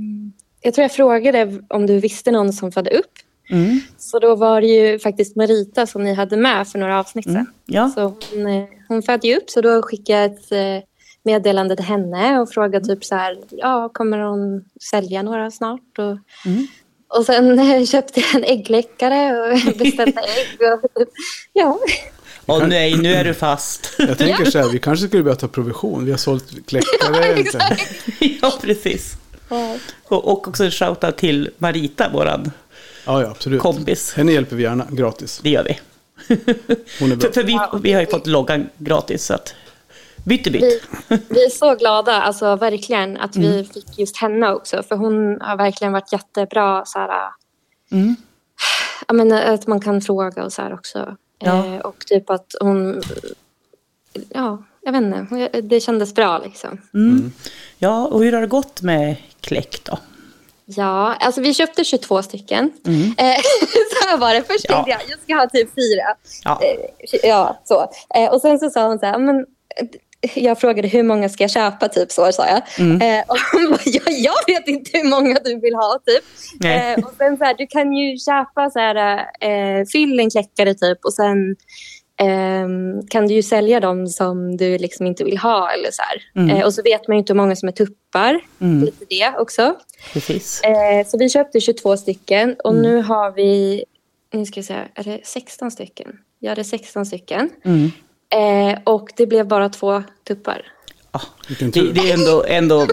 [0.61, 3.13] jag tror jag frågade om du visste någon som födde upp.
[3.51, 3.81] Mm.
[3.99, 7.35] Så då var det ju faktiskt Marita som ni hade med för några avsnitt sedan.
[7.37, 7.47] Mm.
[7.67, 7.91] Ja.
[7.95, 10.89] Så hon, eh, hon födde ju upp så då skickade jag ett eh,
[11.23, 15.99] meddelande till henne och frågade typ så här, ja kommer hon sälja några snart?
[15.99, 16.19] Och,
[16.51, 16.67] Mm.
[17.09, 20.73] och sen eh, köpte jag en äggläckare och beställde ägg.
[20.73, 20.91] Och,
[21.53, 21.79] ja.
[22.47, 23.95] Och nej, nu är du fast.
[23.99, 26.05] Jag tänker så här, vi kanske skulle börja ta provision.
[26.05, 27.25] Vi har sålt kläckare.
[27.25, 27.95] Exakt.
[28.43, 29.17] ja, precis.
[30.09, 32.51] Och, och också en shoutout till Marita, våran
[33.07, 33.61] Ja, ja, absolut.
[33.61, 34.15] kompis.
[34.15, 35.41] Henne hjälper vi gärna, gratis.
[35.43, 35.79] Det gör vi.
[37.01, 37.29] Hon är bra.
[37.29, 39.55] För, för vi, vi har ju fått loggan gratis, så att
[40.25, 40.63] byt är byt.
[40.63, 40.81] Vi,
[41.29, 44.83] vi är så glada, alltså verkligen, att vi fick just henne också.
[44.83, 46.85] För hon har verkligen varit jättebra.
[46.85, 47.31] Så här,
[47.91, 48.17] Mm.
[49.09, 51.17] ja, men, att man kan fråga och så här också.
[51.39, 51.67] Ja.
[51.67, 53.03] Eh, och typ att hon...
[54.29, 55.61] Ja, jag vet inte.
[55.61, 56.81] Det kändes bra liksom.
[56.95, 57.33] Mm.
[57.79, 59.99] Ja, och hur har det gått med kläck då?
[60.69, 62.71] Ja, alltså vi köpte 22 stycken.
[63.19, 63.25] Eh,
[64.03, 64.43] så här var det.
[64.43, 64.75] Först Ja.
[64.75, 66.15] tänkte jag, jag ska ha typ fyra.
[66.45, 66.61] Ja.
[66.63, 67.91] Eh, ja, så.
[68.15, 69.47] Eh, och sen så sa hon så här, men
[70.35, 72.63] jag frågade hur många ska jag köpa, typ så sa jag.
[72.79, 73.03] Mm.
[73.19, 76.25] Eh, och hon bara, jag, jag vet inte hur många du vill ha, typ.
[76.65, 80.75] Eh, och sen så här, du kan ju köpa så här, eh, fyll en kläckare
[80.75, 81.57] typ och sen
[83.11, 86.43] kan du ju sälja dem som du liksom inte vill ha eller så här.
[86.43, 86.57] Mm.
[86.57, 88.41] Eh, och så vet man ju inte hur många som är tuppar.
[88.61, 88.85] Mm.
[88.85, 89.75] Lite det också.
[90.13, 90.61] Precis.
[90.63, 92.83] Eh, så vi köpte 22 stycken och Mm.
[92.83, 93.85] nu har vi,
[94.33, 96.19] nu ska jag säga, är det 16 stycken?
[96.39, 97.51] Ja, det är 16 stycken.
[97.65, 97.91] Mm.
[98.73, 100.63] Eh, och det blev bara två tuppar.
[101.49, 102.87] Vilken det, det är ändå, ändå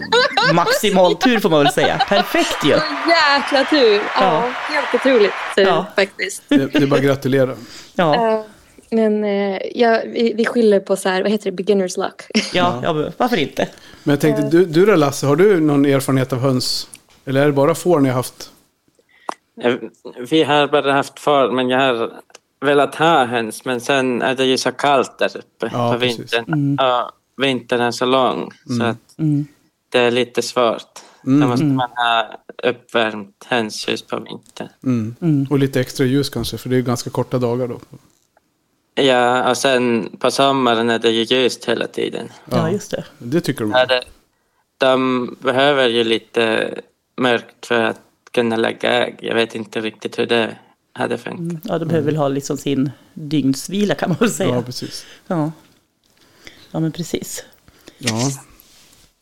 [0.54, 1.98] maximal tur får man väl säga.
[2.08, 2.68] Perfekt ju.
[2.70, 3.94] Jäkla tur!
[3.94, 4.52] Ja, Ja.
[4.74, 5.86] helt otroligt tur Ja.
[5.96, 6.42] faktiskt.
[6.48, 7.54] Det, det är bara att gratulera.
[7.94, 8.42] Ja, Eh,
[8.90, 12.22] men eh, ja, vi, vi skyller på så här, vad heter det, beginner's luck.
[12.54, 13.68] ja, ja varför inte?
[14.04, 16.88] Men jag tänkte, du, du då Lasse, har du någon erfarenhet av höns?
[17.24, 18.50] Eller är det bara får ni har haft?
[19.62, 19.74] Eh,
[20.30, 22.12] Vi har bara haft får, men jag har
[22.60, 23.64] velat ha höns.
[23.64, 26.78] Men sen är det ju så kallt där uppe Ja, på vintern.
[26.80, 27.10] Och
[27.44, 28.50] vintern är så lång.
[28.78, 29.46] Så att Mm.
[29.88, 30.98] det är lite svårt.
[31.26, 31.40] Mm.
[31.40, 34.68] Då måste man ha uppvärmt hönshus på vintern.
[34.84, 35.14] Mm.
[35.20, 35.46] Mm.
[35.50, 37.78] Och lite extra ljus kanske, för det är ganska korta dagar då.
[38.94, 42.28] Ja, och sen på sommaren är det ju ljust hela tiden.
[42.50, 43.04] Ja, just det.
[43.18, 43.70] Det tycker de.
[43.70, 44.02] Ja, det,
[44.78, 46.74] de behöver ju lite
[47.16, 49.16] mörkt för att kunna lägga ägg.
[49.20, 50.56] Jag vet inte riktigt hur det
[50.92, 51.60] hade funkat.
[51.64, 54.62] Ja, de behöver väl ha liksom sin dygnsvila kan man väl Ja, säga.
[54.62, 55.06] precis.
[55.26, 55.52] Ja,
[56.70, 57.44] ja men precis.
[57.98, 58.20] Ja.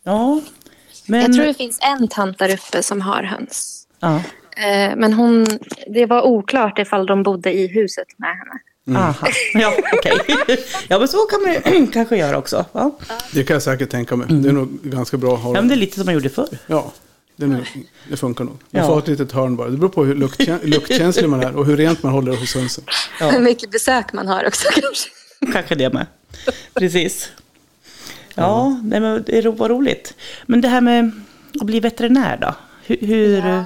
[0.02, 0.40] Ja,
[1.06, 1.20] men...
[1.22, 3.86] Jag tror det finns en tant där uppe som har höns.
[4.00, 4.22] Ja,
[4.56, 5.46] Eh, men hon,
[5.86, 8.60] det var oklart ifall de bodde i huset med henne.
[8.90, 9.28] Aha.
[9.54, 10.18] Ja, okej.
[10.88, 12.64] Ja, men så kan man kanske göra också.
[12.72, 12.98] Ja.
[13.32, 14.26] Det kan jag säkert tänka mig.
[14.30, 15.48] Det är nog ganska bra att ha.
[15.54, 16.58] ja, men det är lite som man gjorde förr.
[16.66, 16.92] Ja,
[17.36, 17.64] det, nog,
[18.10, 18.54] det funkar nog.
[18.54, 18.86] Man Ja.
[18.86, 19.68] får ha ett litet hörn bara.
[19.70, 22.84] Det beror på hur luktkä- luktkänslig man är och hur rent man håller hos hönsen.
[23.20, 23.30] Ja.
[23.30, 25.08] Hur mycket besök man har också kanske.
[25.52, 26.06] Kanske det med.
[26.74, 27.28] Precis.
[28.34, 30.14] Ja, nej, men det är ro- vad roligt.
[30.46, 31.10] Men det här med
[31.60, 32.54] att bli veterinär då?
[32.84, 33.64] Hur, hur, Ja.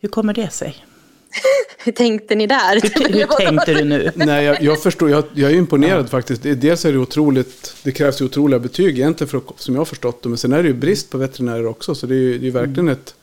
[0.00, 0.84] hur kommer det sig?
[1.84, 2.74] Hur tänkte ni där?
[2.82, 4.12] Hur, hur tänkte du nu?
[4.14, 5.10] Nej, jag, jag förstår.
[5.10, 6.42] Jag, jag är imponerad faktiskt.
[6.42, 9.80] Det- Dels är det otroligt, det krävs ju otroliga betyg egentligen för att, som jag
[9.80, 10.28] har förstått det.
[10.28, 11.94] Men sen är det ju brist på veterinärer också.
[11.94, 13.14] Så det är ju det är ju verkligen ett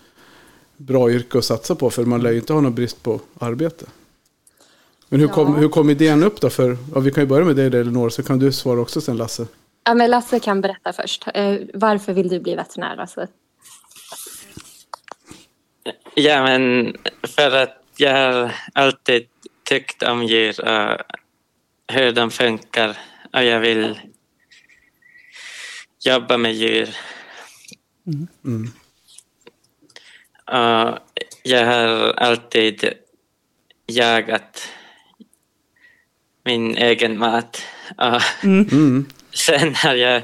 [0.77, 1.89] bra yrke att satsa på.
[1.89, 3.85] För man lär ju inte ha någon brist på arbete.
[5.09, 5.59] Men hur kom, Ja.
[5.59, 6.49] hur kom idén upp då?
[6.49, 9.17] För, ja, vi kan ju börja med dig Elinor, så kan du svara också sen
[9.17, 9.47] Lasse.
[9.85, 11.25] Ja, men Lasse kan berätta först.
[11.33, 12.95] Eh, varför vill du bli veterinär?
[12.95, 13.27] Lasse?
[16.15, 16.93] Ja, men
[17.35, 19.27] för att jag har alltid
[19.63, 21.01] tyckt om djur och
[21.87, 22.97] hur de funkar
[23.33, 23.99] och jag vill
[26.05, 26.95] jobba med djur.
[28.45, 28.67] Mm.
[30.45, 30.99] Och
[31.43, 32.93] jag har alltid
[33.87, 34.69] jagat
[36.43, 37.63] min egen mat.
[37.97, 39.05] Och Mm.
[39.31, 40.21] sen har jag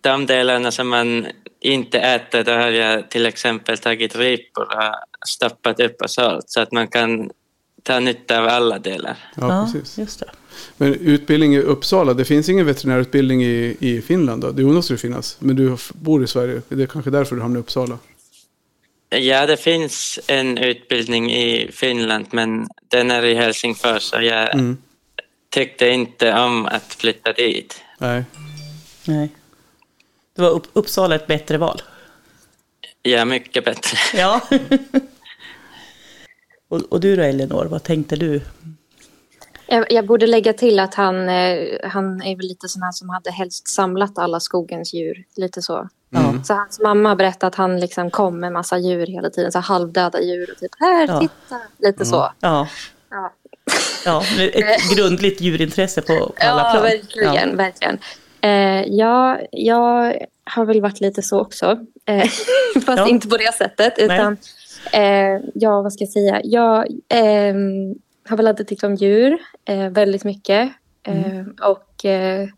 [0.00, 1.26] de delarna som man
[1.60, 4.94] inte äter, då har jag till exempel tagit ripor och
[5.26, 7.30] stoppat upp och sålt så att man kan
[7.82, 9.16] ta nytta av alla delar.
[9.36, 9.98] Ja, precis.
[9.98, 10.30] just det.
[10.76, 14.50] Men utbildning i Uppsala, det finns ingen veterinärutbildning i, i Finland då?
[14.50, 15.36] Det måste det finnas.
[15.38, 17.98] Men du bor i Sverige, det är kanske därför du hamnar i Uppsala.
[19.08, 24.76] Ja, det finns en utbildning i Finland men den är i Helsingfors och jag Mm.
[25.50, 27.82] tyckte inte om att flytta dit.
[27.98, 28.24] Nej.
[29.04, 29.28] Nej.
[30.36, 31.82] Det var upp, Uppsala ett bättre val.
[33.02, 33.98] Ja, mycket bättre.
[34.14, 34.40] Ja.
[36.70, 38.40] och, och du då Elinor, vad tänkte du?
[39.66, 43.08] Jag, jag borde lägga till att han, eh, han är väl lite sån här som
[43.08, 45.24] hade helst samlat alla skogens djur.
[45.36, 45.88] Lite så.
[46.10, 46.34] Ja.
[46.44, 49.52] Så hans mamma berättade att han liksom kom med massa djur hela tiden.
[49.52, 51.20] Så halvdöda djur och typ här, Ja.
[51.20, 51.60] titta.
[51.78, 52.32] Lite så.
[52.40, 52.68] Ja,
[53.10, 53.32] Ja,
[54.04, 56.82] ja ett grundligt djurintresse på, på alla ja plan.
[56.82, 57.56] verkligen.
[57.56, 57.98] verkligen.
[58.40, 61.78] Eh, ja, jag har väl varit lite så också.
[62.06, 62.24] Eh,
[62.74, 63.08] fast Ja.
[63.08, 63.98] inte på det sättet.
[63.98, 64.36] Utan,
[64.92, 66.40] eh, ja, vad ska jag säga?
[66.44, 67.94] Jag ehm,
[68.28, 70.68] har väl alltid tyckt om djur eh, väldigt mycket.
[71.06, 72.48] Eh, och eh,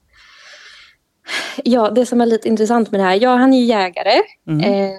[1.64, 3.18] ja, det som är lite intressant med det här.
[3.22, 4.20] Ja, han är ju jägare.
[4.48, 4.60] Mm.
[4.60, 4.90] Eh,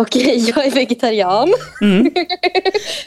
[0.00, 1.48] och jag är vegetarian.
[1.82, 2.12] Mm.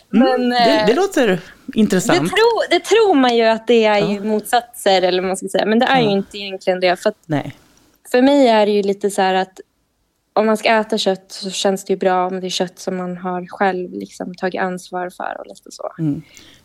[0.10, 1.40] Men, Det, eh, det låter det,
[1.80, 2.20] intressant.
[2.30, 4.12] tro, det tror man ju att det är Ja.
[4.12, 5.66] ju motsatser, eller vad man ska säga.
[5.66, 6.12] Men det är ju Ja.
[6.12, 6.96] inte egentligen det.
[6.96, 7.56] För att Nej.
[8.12, 9.60] för mig är det ju lite så här att
[10.40, 12.98] om man ska äta kött så känns det ju bra om det är kött som
[12.98, 15.92] man har själv liksom tagit ansvar för och lite så.
[16.00, 16.22] Mm.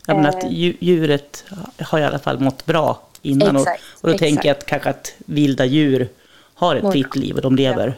[0.07, 0.49] Ja, men att Eh.
[0.49, 1.43] dju- djuret
[1.79, 3.55] har i alla fall mått bra innan.
[3.55, 4.29] Exakt, och, och då exakt.
[4.29, 6.09] tänker jag att kanske att vilda djur
[6.53, 7.97] har ett Mår fritt liv och de lever,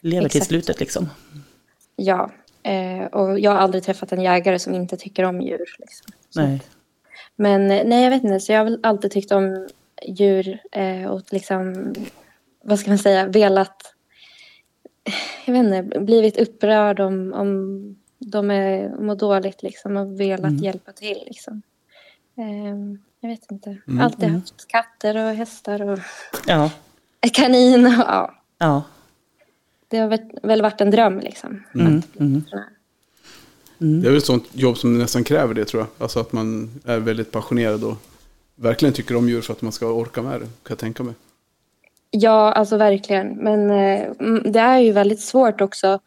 [0.00, 1.10] lever till slutet liksom.
[1.96, 2.30] Ja,
[2.62, 5.76] eh, och jag har aldrig träffat en jägare som inte tycker om djur.
[5.78, 6.06] Liksom.
[6.36, 6.62] Nej.
[7.36, 8.40] Men eh, nej, jag vet inte.
[8.40, 9.68] Så jag har väl alltid tyckt om
[10.08, 10.58] djur
[11.10, 11.94] och liksom,
[12.64, 13.91] vad ska man säga, velat,
[15.46, 17.80] jag vet inte, blivit upprörd om, om
[18.18, 20.56] de är, mår dåligt liksom och velat Mm.
[20.56, 21.22] hjälpa till.
[21.26, 21.62] Liksom.
[22.38, 23.78] Eh, jag vet inte.
[24.00, 25.98] Alltid haft katter och hästar och
[26.46, 26.70] Ja,
[27.32, 27.86] kanin.
[27.86, 28.34] Och, ja.
[28.58, 28.82] ja.
[29.88, 31.62] Det har väl- väl varit en dröm liksom.
[31.74, 32.02] Mm, mm.
[32.40, 32.68] veterinär.
[33.78, 35.88] Det är väl ett sånt jobb som nästan kräver det tror jag.
[35.98, 37.96] Alltså att man är väldigt passionerad och
[38.54, 40.46] verkligen tycker om djur för att man ska orka med det.
[40.46, 41.14] Kan jag tänka mig.
[42.14, 43.28] Ja, alltså verkligen.
[43.28, 45.98] Men eh, mm, det är ju väldigt svårt också.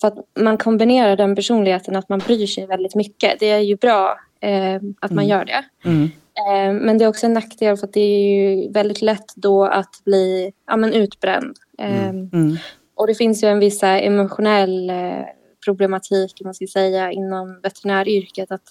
[0.00, 3.40] För att man kombinerar den personligheten att man bryr sig väldigt mycket.
[3.40, 5.64] Det är ju bra eh, att man gör det.
[5.84, 6.04] Mm.
[6.36, 9.64] Eh, men det är också en nackdel för att det är ju väldigt lätt då
[9.64, 11.56] att bli ja, men utbränd.
[11.78, 12.56] Eh, Mm.
[12.96, 15.24] Och det finns ju en viss här emotionell eh,
[15.64, 18.50] problematik man ska säga, inom veterinäryrket.
[18.52, 18.62] Att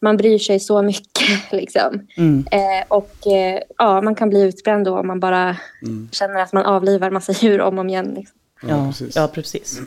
[0.00, 1.28] man bryr sig så mycket.
[1.52, 2.06] Liksom.
[2.16, 2.44] Mm.
[2.50, 6.08] Eh, och eh, ja, man kan bli utbränd då om man bara Mm.
[6.12, 8.12] känner att man avlivar massa djur om och om igen.
[8.16, 8.38] Liksom.
[8.62, 9.16] Ja, Ja, precis.
[9.16, 9.80] ja, precis.
[9.80, 9.86] Och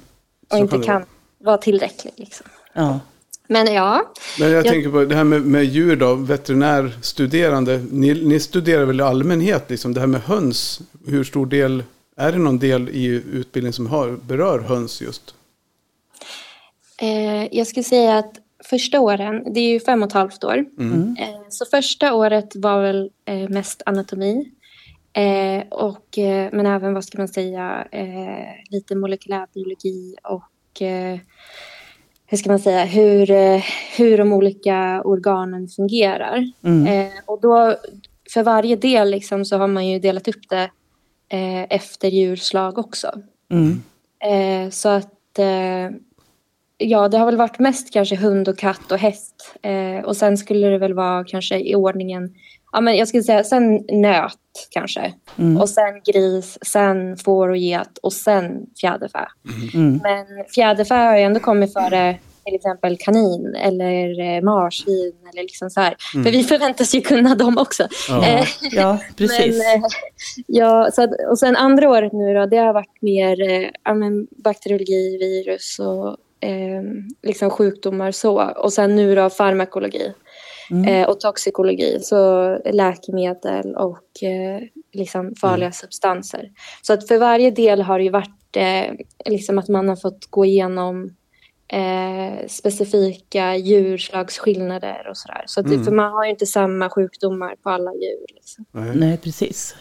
[0.51, 1.05] Så inte kan kan
[1.37, 2.13] vara tillräcklig.
[2.17, 2.45] Liksom.
[2.73, 2.99] Ja.
[3.47, 7.85] Men ja, Men jag, Jag- tänker på det här med, med djur då, veterinärstuderande.
[7.91, 10.81] Ni, ni studerar väl i allmänhet, liksom det här med höns.
[11.07, 11.83] Hur stor del,
[12.17, 15.35] är det någon del i utbildningen som har, berör höns just?
[17.01, 20.65] Eh, jag skulle säga att första åren, det är ju fem och ett halvt år.
[20.79, 21.15] Mm.
[21.19, 24.51] Eh, så första året var väl eh, mest anatomi.
[25.13, 31.19] Eh, och, eh, men även, vad ska man säga, eh, lite molekylärbiologi och eh,
[32.25, 33.63] hur ska man säga, hur, eh,
[33.97, 36.51] hur de olika organen fungerar.
[36.63, 36.87] Mm.
[36.87, 37.75] Eh, och då,
[38.33, 40.69] för varje del liksom, så har man ju delat upp det
[41.29, 43.11] eh, efter djurslag också.
[43.49, 43.83] Mm.
[44.19, 45.89] Eh, så att, eh,
[46.77, 49.55] ja, det har väl varit mest kanske hund och katt och häst.
[49.61, 52.29] Eh, och sen skulle det väl vara kanske i ordningen
[52.75, 55.13] ja, men jag skulle säga sen nöt kanske.
[55.37, 55.61] Mm.
[55.61, 59.27] Och sen gris, sen får och get och sen fjäderfä.
[59.73, 59.99] Mm.
[60.03, 65.13] Men fjäderfä har ju ändå kommit före till exempel kanin eller eh, marsvin.
[65.33, 65.95] Eller liksom så här.
[66.23, 67.87] För vi förväntas ju kunna dem också.
[68.09, 68.25] Ja.
[68.27, 69.57] Eh, Ja, precis.
[69.57, 69.89] Men, eh,
[70.47, 75.17] ja, så att, och sen andra året nu då, det har varit mer men bakteriologi,
[75.17, 76.83] virus och eh,
[77.23, 78.51] liksom sjukdomar så.
[78.51, 80.13] Och sen nu då farmakologi
[80.71, 80.85] Mm.
[80.85, 84.61] eh, och toxikologi, så läkemedel och eh,
[84.93, 86.49] liksom farliga substanser.
[86.81, 88.93] Så att för varje del har det ju varit eh,
[89.25, 91.15] liksom att man har fått gå igenom
[91.67, 95.43] eh, specifika djurslagsskillnader och sådär.
[95.47, 98.35] Så att det, för man har ju inte samma sjukdomar på alla djur.
[98.35, 98.65] Liksom.
[98.71, 98.95] Nej.
[98.95, 99.75] Nej, precis.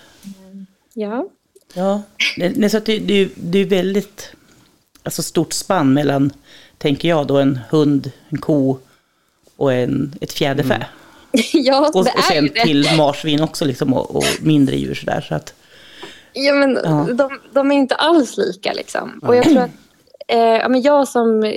[0.95, 1.29] Ja.
[1.75, 2.03] Ja,
[2.37, 4.35] det, det, är så att det, det, det är väldigt
[5.03, 6.33] alltså stort spann mellan,
[6.79, 8.79] tänker jag då, en hund, en ko
[9.57, 10.87] och en, ett fjäderfä.
[11.53, 12.63] ja, Och, det och är sen det.
[12.63, 15.21] till marsvin också liksom, och, och mindre djur sådär.
[15.29, 15.55] Så att,
[16.33, 17.09] Ja, men Ja.
[17.15, 18.73] De, de är inte alls lika.
[18.73, 19.21] Liksom.
[19.23, 19.71] Och jag tror att
[20.29, 21.53] eh, ja, men jag som, eh,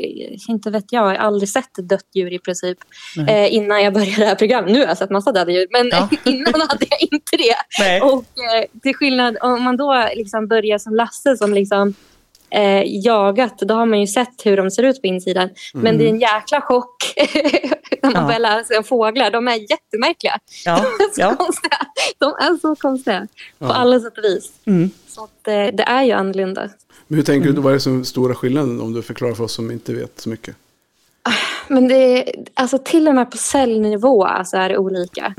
[0.49, 2.77] inte vet jag, har aldrig sett ett dött djur i princip
[3.29, 4.71] eh, innan jag började det här programmet.
[4.73, 6.09] Nu har jag sett massa döda djur, men Ja.
[6.31, 7.55] innan hade jag inte det.
[7.79, 8.01] Nej.
[8.01, 8.13] Och
[8.53, 11.93] eh, till skillnad, om man då liksom börjar som Lasse som liksom
[12.49, 15.49] eh, jagat, då har man ju sett hur de ser ut på insidan.
[15.73, 17.13] Men det är en jäkla chock
[18.01, 18.25] när man Ja.
[18.27, 19.31] börjar lära sig om fåglar.
[19.31, 20.39] De är jättemärkliga.
[20.65, 21.35] ja, De är så ja.
[21.35, 21.77] konstiga.
[22.17, 23.27] De är så konstiga
[23.59, 23.73] på Ja.
[23.73, 24.51] alla sätt och vis.
[24.65, 24.89] Mm.
[25.07, 26.69] Så att, eh, det är ju annorlunda.
[27.07, 29.43] Men hur tänker du, vad är det som är stora skillnaden om du förklarar för
[29.43, 30.55] oss som inte vet så mycket?
[31.67, 35.33] Men det är, alltså till och med på cellnivå alltså är det olika.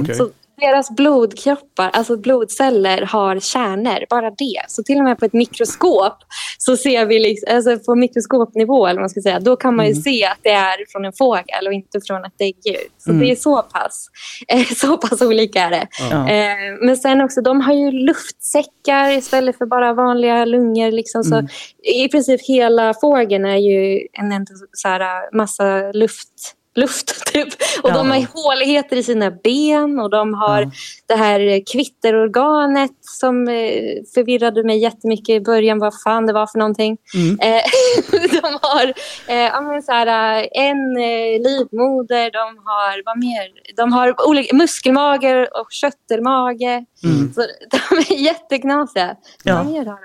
[0.00, 0.14] Okej.
[0.14, 4.62] Så deras blodkroppar, alltså blodceller har kärnor, bara det.
[4.68, 6.16] Så till och med på ett mikroskop
[6.58, 9.86] så ser vi, liksom, alltså på mikroskopnivå eller vad man ska säga, då kan man
[9.86, 12.86] ju se att det är från en fågel och inte från ett däggdjur.
[12.98, 14.06] Så det är så pass,
[14.48, 15.86] eh, så pass olika är det.
[16.10, 16.28] Ja.
[16.28, 20.90] Eh, men sen också, de har ju luftsäckar istället för bara vanliga lungor.
[20.90, 21.24] Liksom.
[21.24, 21.48] Så
[21.82, 27.48] I princip hela fågeln är ju en, en så här, massa luft luft typ.
[27.82, 27.94] Och Ja.
[27.94, 30.70] de har håligheter i sina ben och de har
[31.06, 33.54] det här kvitterorganet som eh,
[34.14, 36.96] förvirrade mig jättemycket i början vad fan det var för någonting.
[37.14, 37.38] Mm.
[37.40, 37.62] Eh,
[38.42, 38.86] de har
[39.26, 43.74] eh, ja, så här, eh, en eh, livmoder, de har vad mer?
[43.76, 46.84] De har olika muskelmage och köttelmage.
[47.34, 49.16] Så de är jätteknasiga.
[49.42, 49.54] Ja.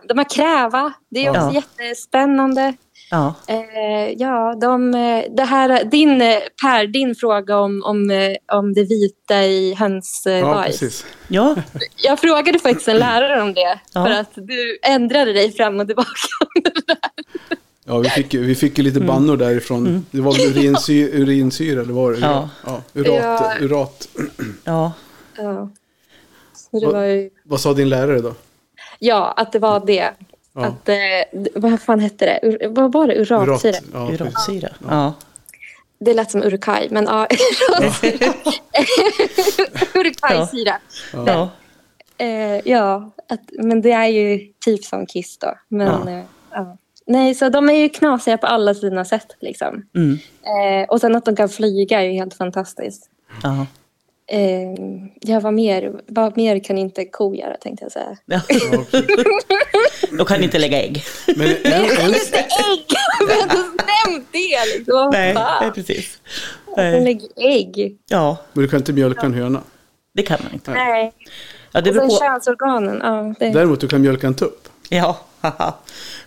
[0.08, 0.17] De?
[0.17, 1.51] har kräva, det är också Ja.
[1.53, 2.73] jättespännande.
[3.12, 3.34] Ja.
[3.48, 8.74] Eh, ja, de, eh, det här, din, eh, Per, din fråga om, om, eh, om
[8.74, 11.06] det vita i höns eh, Ja, precis.
[11.28, 11.56] ja,
[12.04, 14.06] Jag frågade faktiskt en lärare om det, Ja.
[14.06, 16.10] för att du ändrade dig fram och tillbaka.
[17.86, 20.06] Ja, vi fick, ju- vi fick ju lite bannor därifrån.
[20.12, 22.19] Det var väl urinsyra, urinsyra eller var det?
[22.19, 22.50] Ja.
[22.65, 23.54] ja urat, Ja.
[23.60, 24.08] urat.
[24.63, 24.91] ja.
[25.38, 25.69] Ja.
[26.72, 28.34] Det Vad- var ju, Vad sa din lärare då?
[29.00, 30.10] ja, att det var det.
[30.53, 30.65] Ja.
[30.65, 30.95] Att, eh,
[31.55, 32.39] vad fan hette det?
[32.47, 33.15] Ur, vad var det?
[33.21, 33.75] Uratsyra?
[33.93, 34.12] Ja.
[34.12, 34.69] Uratsyra.
[34.89, 35.13] Ja.
[35.99, 37.27] Det lät som urkaj, men ja.
[39.95, 40.75] Urkajsyra.
[41.25, 41.49] Ja.
[42.17, 45.53] Eh, ja, att, men det är ju typ som Kiss då.
[45.67, 46.12] Men, Ja.
[46.12, 46.77] eh, ja.
[47.05, 49.35] Nej, så de är ju knasiga på alla sina sätt.
[49.39, 49.85] Liksom.
[49.95, 50.17] Mm.
[50.43, 53.09] Eh, och sen att de kan flyga är ju helt fantastiskt.
[53.43, 53.65] Ja.
[54.27, 54.73] Eh,
[55.21, 58.17] ja, vad mer, vad mer kan inte ko göra tänkte jag säga.
[58.25, 58.41] Ja.
[60.19, 61.05] De kan inte lägga ägg.
[61.36, 62.86] Men en, en, Just det, ägg!
[63.27, 63.55] Vi har inte
[64.05, 65.10] nämnt det liksom.
[65.12, 66.17] Nej, nej precis.
[66.75, 67.03] De Nej.
[67.03, 67.97] lägger ägg.
[68.10, 69.62] Ja, men du kan inte mjölka en höna.
[70.13, 70.71] det kan man inte.
[70.71, 71.13] Nej.
[71.71, 72.25] Ja, det Och beror sen på.
[72.25, 72.99] könsorganen.
[73.03, 73.49] Ja, det.
[73.53, 74.67] Däremot du kan mjölka en tupp.
[74.89, 75.73] Ja, haha.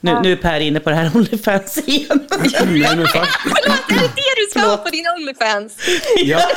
[0.01, 2.27] Nu, nu är Per inne på det här Onlyfans igen.
[2.67, 3.27] Nej, men fan.
[3.43, 5.77] Förlåt, är det det du ska ha på din Onlyfans?
[6.17, 6.41] Ja.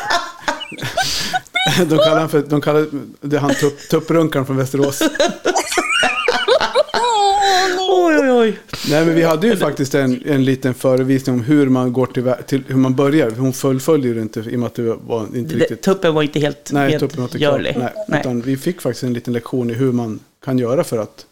[1.78, 2.86] De kallar han för, de kallar,
[3.21, 5.02] det han tupp, tupprunkaren från Västerås.
[7.89, 8.60] Oj, oj, oj.
[8.89, 12.34] Nej, men vi hade ju faktiskt en, en liten förevisning om hur man går till,
[12.48, 13.32] till hur man börjar.
[13.32, 15.82] Hon fullföljde ju det inte i och med att det var inte Det- riktigt.
[15.82, 17.52] Tuppen var inte helt Nej, tuppen var inte klar.
[17.52, 17.76] görlig.
[17.80, 18.19] Nej, Nej.
[18.19, 21.26] Utan vi fick faktiskt en liten lektion i hur man kan göra för att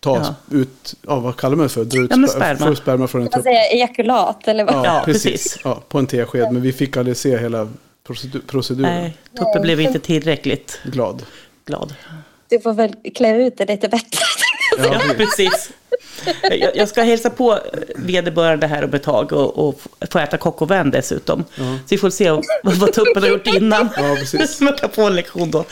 [0.00, 0.56] ta Ja.
[0.56, 1.84] ut, ja vad kallar man det för?
[1.84, 2.76] Dra ut Ja, sperma.
[2.76, 3.52] sperma från en Kan man tupp.
[3.52, 4.74] säga ejakulat eller vad?
[4.74, 5.22] Ja, Ja, precis.
[5.32, 5.58] precis.
[5.64, 6.52] Ja, på en tesked.
[6.52, 7.68] Men vi fick aldrig se hela
[8.06, 8.94] procedur, proceduren.
[8.94, 11.22] Nej, Tuppen blev inte tillräckligt Glad.
[11.66, 11.94] glad.
[12.50, 14.20] Du får väl klä ut det lite bättre.
[14.78, 15.70] Ja, Ja, precis.
[16.42, 17.58] Jag, jag ska hälsa på
[17.96, 21.44] vederbörande här om ett tag och, och få äta coq au vin dessutom.
[21.56, 23.88] Så vi får se vad, vad tuppen har gjort innan.
[23.96, 24.56] Ja, precis.
[24.56, 25.64] Så man kan få en lektion då.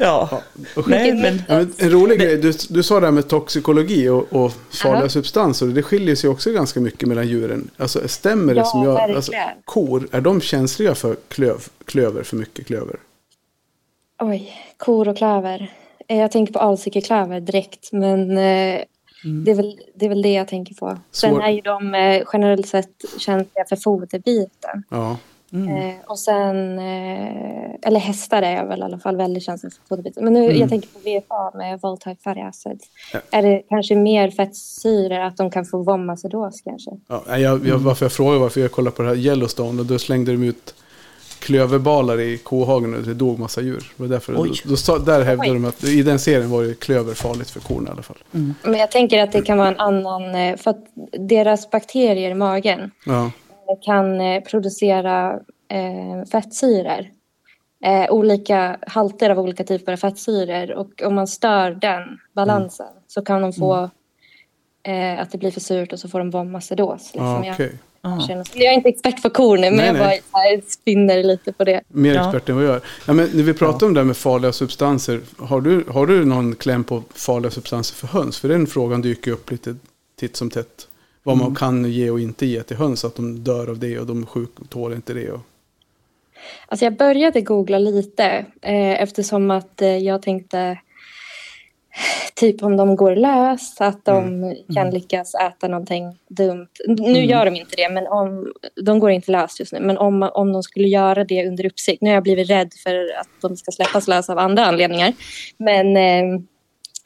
[0.00, 0.42] Ja,
[0.76, 1.42] Och- nej men...
[1.48, 5.02] Ja, men en rolig grej, du, du sa det här med toxikologi och, och farliga
[5.02, 5.08] Ja.
[5.08, 5.66] substanser.
[5.66, 7.70] Det skiljer sig också ganska mycket mellan djuren.
[7.76, 9.00] Alltså stämmer det Ja, som jag...
[9.00, 9.32] Alltså,
[9.64, 12.96] kor, är de känsliga för klöv, klöver, för mycket klöver?
[14.22, 15.72] Oj, kor och klöver.
[16.08, 18.80] Eh, Jag tänker på alsikeklöver direkt, men eh,
[19.44, 20.98] det, är väl, det är väl det jag tänker på.
[21.12, 24.82] Sen Svår- är ju de eh, generellt sett känsliga för foderbiten.
[24.90, 25.16] Ja.
[25.52, 26.78] Eh, och sen,
[27.82, 30.24] eller hästar är jag väl i alla fall väldigt känslig för foderbiten.
[30.24, 32.84] Men nu, jag tänker på VFA med volatile fatty acids.
[33.12, 33.20] Ja.
[33.30, 36.90] Är det kanske mer fettsyror, att de kan få vomacidos kanske?
[37.08, 39.98] Ja, jag, jag, varför jag frågade varför jag kollade på det här Yellowstone och då
[39.98, 40.74] slängde de ut
[41.38, 43.92] klöverbalar i kohagen och det dog massa djur.
[43.96, 44.46] Det var därför, då,
[44.86, 47.92] då, där hävdade de att i den serien var ju klöver farligt för korna i
[47.92, 48.16] alla fall.
[48.62, 50.84] Men jag tänker att det kan vara en annan, eh, för att
[51.18, 53.30] deras bakterier i magen Ja,
[53.84, 57.10] kan eh, producera eh, fettsyror.
[57.84, 60.72] Eh, olika halter av olika typer av fettsyror.
[60.72, 62.02] Och om man stör den
[62.34, 63.90] balansen så kan de få
[64.82, 67.10] eh, att det blir för surt och så får de vomacidos.
[67.14, 67.44] Liksom.
[67.44, 67.54] Ja.
[67.54, 70.22] känner- Jag är inte expert på kor nu, men Nej, jag nej.
[70.32, 71.80] bara spinner lite på det.
[71.88, 72.24] Mer Ja.
[72.24, 72.80] expert än vad jag är.
[73.06, 75.20] Ja, men när vi pratar om det här med farliga substanser.
[75.38, 78.38] Har du, har du någon kläm på farliga substanser för höns?
[78.38, 79.76] För den frågan dyker upp lite
[80.20, 80.88] titt som tätt.
[81.22, 81.44] Vad Mm.
[81.46, 83.04] man kan ge och inte ge till höns.
[83.04, 85.30] Att de dör av det och de sjuk, tål inte det.
[85.32, 85.40] Och,
[86.66, 88.24] Alltså jag började googla lite
[88.62, 90.78] eh, eftersom att eh, jag tänkte
[92.34, 96.68] typ om de går lös, att de kan lyckas äta någonting dumt.
[96.86, 99.80] Nu gör de inte det, men om, de går inte lös just nu.
[99.80, 102.94] Men om, om de skulle göra det under uppsikt, nu har jag blivit rädd för
[103.20, 105.12] att de ska släppas lös av andra anledningar.
[105.56, 106.40] Men eh,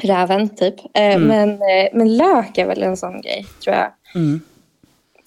[0.03, 0.75] räven typ.
[0.95, 3.93] Eh, men, eh, men lök är väl en sån grej, tror jag.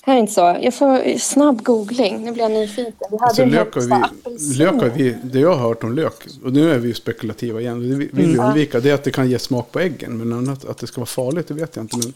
[0.05, 0.13] Mm.
[0.13, 0.57] Här är inte så.
[0.61, 2.23] Jag får snabb googling.
[2.23, 2.93] Nu blir jag nyfiken.
[3.11, 5.93] Vi hade alltså, en lök, har vi, lök har vi, det jag har hört om
[5.93, 6.13] lök.
[6.43, 7.79] Och nu är vi ju spekulativa igen.
[7.79, 8.79] Det vi vill vi undvika.
[8.79, 10.17] Det är att det kan ge smak på äggen.
[10.17, 11.97] Men annat, att det ska vara farligt, det vet jag inte.
[11.97, 12.13] Men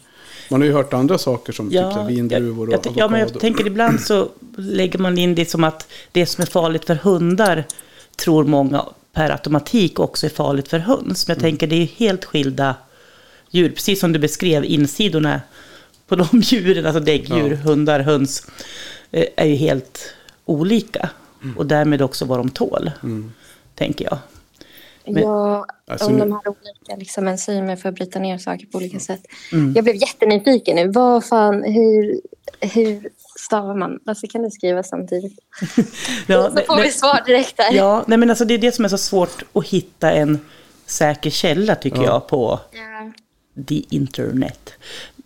[0.49, 3.08] man har ju hört andra saker som typ så här vindruvor och jag, jag, ja,
[3.08, 6.86] men jag tänker ibland så lägger man in det som att det som är farligt
[6.86, 7.63] för hundar
[8.15, 11.28] tror många per automatik också är farligt för höns.
[11.28, 12.75] Men jag tänker det är helt skilda
[13.52, 13.69] djur.
[13.69, 15.41] Precis som du beskrev insidorna
[16.10, 17.56] på de djuren, alltså däggdjur, Ja.
[17.56, 18.48] hundar, höns,
[19.12, 20.13] eh, är ju helt
[20.45, 21.10] olika.
[21.58, 22.91] Och därmed också vad de tål,
[23.76, 24.17] tänker jag.
[25.06, 28.65] Men- Ja, Alltså om nu- de har olika liksom, enzymer för att bryta ner saker
[28.65, 29.22] på olika sätt.
[29.52, 29.74] Mm.
[29.76, 30.88] Jag blev jättenyfiken nu.
[30.91, 32.22] Vad fan, hur,
[32.74, 34.00] hur stavar man?
[34.06, 35.39] Alltså, kan du skriva samtidigt?
[36.28, 37.74] Ja, så får vi svar direkt där.
[37.74, 40.39] Ja, nej men alltså det är det som är så svårt att hitta en
[40.86, 42.04] säker källa tycker Ja.
[42.06, 43.12] jag på Ja.
[43.67, 44.74] the internet.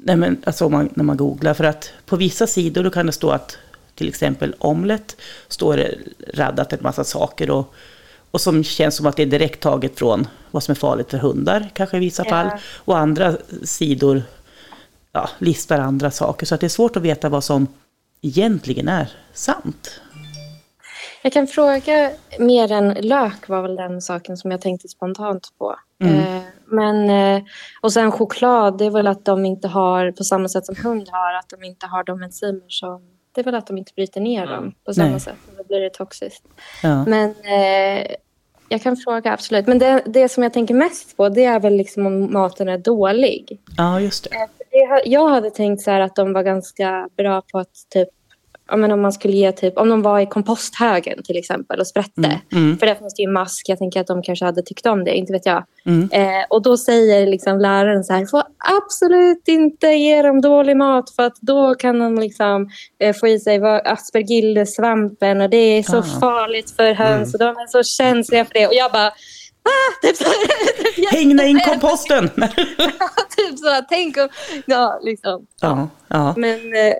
[0.05, 3.11] Nej men alltså man, när man googlar, för att på vissa sidor då kan det
[3.11, 3.57] stå att
[3.95, 5.15] till exempel omlet
[5.47, 5.95] står det
[6.33, 7.73] raddat en massa saker och,
[8.31, 11.17] och som känns som att det är direkt taget från vad som är farligt för
[11.17, 12.29] hundar kanske i vissa Ja.
[12.29, 12.59] fall.
[12.75, 14.21] Och andra sidor
[15.11, 16.45] ja, listar andra saker.
[16.45, 17.67] Så att det är svårt att veta vad som
[18.21, 20.01] egentligen är sant.
[21.21, 25.75] Jag kan fråga, mer än lök var väl den saken som jag tänkte spontant på.
[26.03, 26.41] Eh,
[26.73, 27.43] men, eh,
[27.81, 31.09] och sen choklad, det är väl att de inte har, på samma sätt som hund
[31.11, 34.21] har, att de inte har de enzymer som, det är väl att de inte bryter
[34.21, 35.19] ner dem på samma Nej.
[35.19, 35.35] sätt.
[35.57, 36.43] Då blir det toxiskt.
[36.83, 37.05] Ja.
[37.05, 38.15] Men eh,
[38.69, 39.67] jag kan fråga, absolut.
[39.67, 42.77] Men det, det som jag tänker mest på, det är väl liksom om maten är
[42.77, 43.61] dålig.
[43.77, 44.35] ja, just det.
[44.35, 44.49] Eh,
[45.05, 48.09] jag hade tänkt så här att de var ganska bra på att typ
[48.77, 52.39] men om man skulle ge typ, om de var i komposthögen till exempel och sprätte.
[52.51, 52.77] mm.
[52.77, 55.13] För där finns det ju mask, jag tänker att de kanske hade tyckt om det,
[55.17, 55.63] inte vet jag.
[55.85, 56.09] Mm.
[56.11, 58.43] Eh, och då säger liksom läraren så här, får
[58.77, 63.39] absolut inte ge dem dålig mat för att då kan de liksom eh, få i
[63.39, 66.19] sig aspergillesvampen och det är så Ah.
[66.19, 68.67] farligt för höns och de är så känsliga för det.
[68.67, 69.11] Och jag bara, ah!
[70.01, 72.29] Typ så, typ, Hängna in komposten!
[73.37, 74.27] typ så, tänk om,
[74.65, 75.45] ja liksom.
[75.61, 76.33] ja, ja.
[76.37, 76.93] Men eh,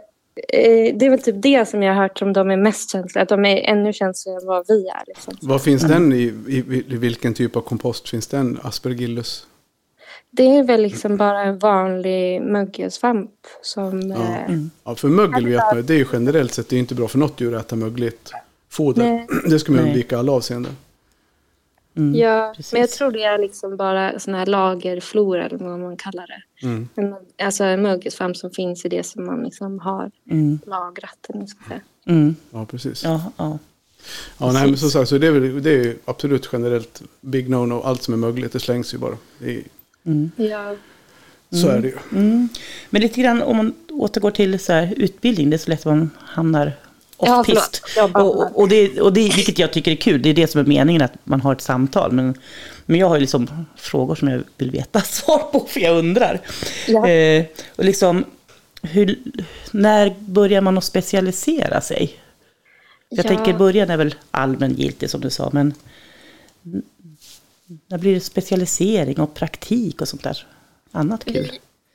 [0.94, 3.24] det är väl typ det som jag har hört som de är mest känsliga.
[3.24, 5.04] Att de är ännu känsligare än vad vi är.
[5.08, 5.34] Liksom.
[5.42, 6.58] Vad finns den i, i,
[6.88, 6.98] i?
[6.98, 8.60] Vilken typ av kompost finns den?
[8.64, 9.48] Aspergillus?
[10.32, 13.32] Det är väl liksom bara en vanlig mögelsvamp
[13.62, 14.02] som...
[14.02, 14.54] Ja.
[14.54, 17.08] Eh, Ja, för mögel vet man det är ju generellt sett det är inte bra
[17.08, 18.32] för något djur att äta mögligt
[18.70, 19.04] foder.
[19.04, 19.28] Nej.
[19.50, 20.78] Det ska man undvika i alla avseenden.
[21.96, 22.72] Mm, ja, precis.
[22.74, 26.66] men jag tror det är liksom bara sån här lagerflora eller vad man kallar det.
[26.68, 26.90] Mm.
[26.96, 27.16] En,
[27.46, 31.28] alltså en mögelsvamp som finns i det som man liksom har Mm, lagrat.
[32.06, 33.04] mm, Ja, precis.
[33.04, 33.58] Ja, ja,
[34.38, 34.52] ja.
[34.52, 37.82] nej, men som sagt, så det är, väl, det är ju absolut generellt big no-no.
[37.84, 39.18] Allt som är mögligt, det slängs ju bara.
[39.42, 39.64] Är,
[40.36, 40.76] Ja.
[41.52, 41.98] så är det ju.
[42.12, 42.50] Mm.
[42.90, 45.86] Men lite grann om man återgår till så här, utbildning, det är så lätt att
[45.86, 46.72] man hamnar
[47.26, 47.44] Ja,
[47.98, 48.22] babblar.
[48.24, 50.62] och, och, och, det, och det, vilket jag tycker är kul, det är det som
[50.62, 52.12] är meningen, att man har ett samtal.
[52.12, 52.38] Men,
[52.86, 56.42] men jag har ju liksom frågor som jag vill veta svar på, för jag undrar.
[56.88, 57.08] Ja.
[57.08, 57.46] Eh,
[57.76, 58.26] och liksom,
[58.82, 59.20] hur,
[59.72, 62.20] när börjar man att specialisera sig?
[63.10, 63.30] Jag Ja.
[63.30, 65.74] tänker början är väl allmängiltig som du sa, men
[67.88, 70.46] När blir det specialisering och praktik och sånt där?
[70.92, 71.52] Annat kul.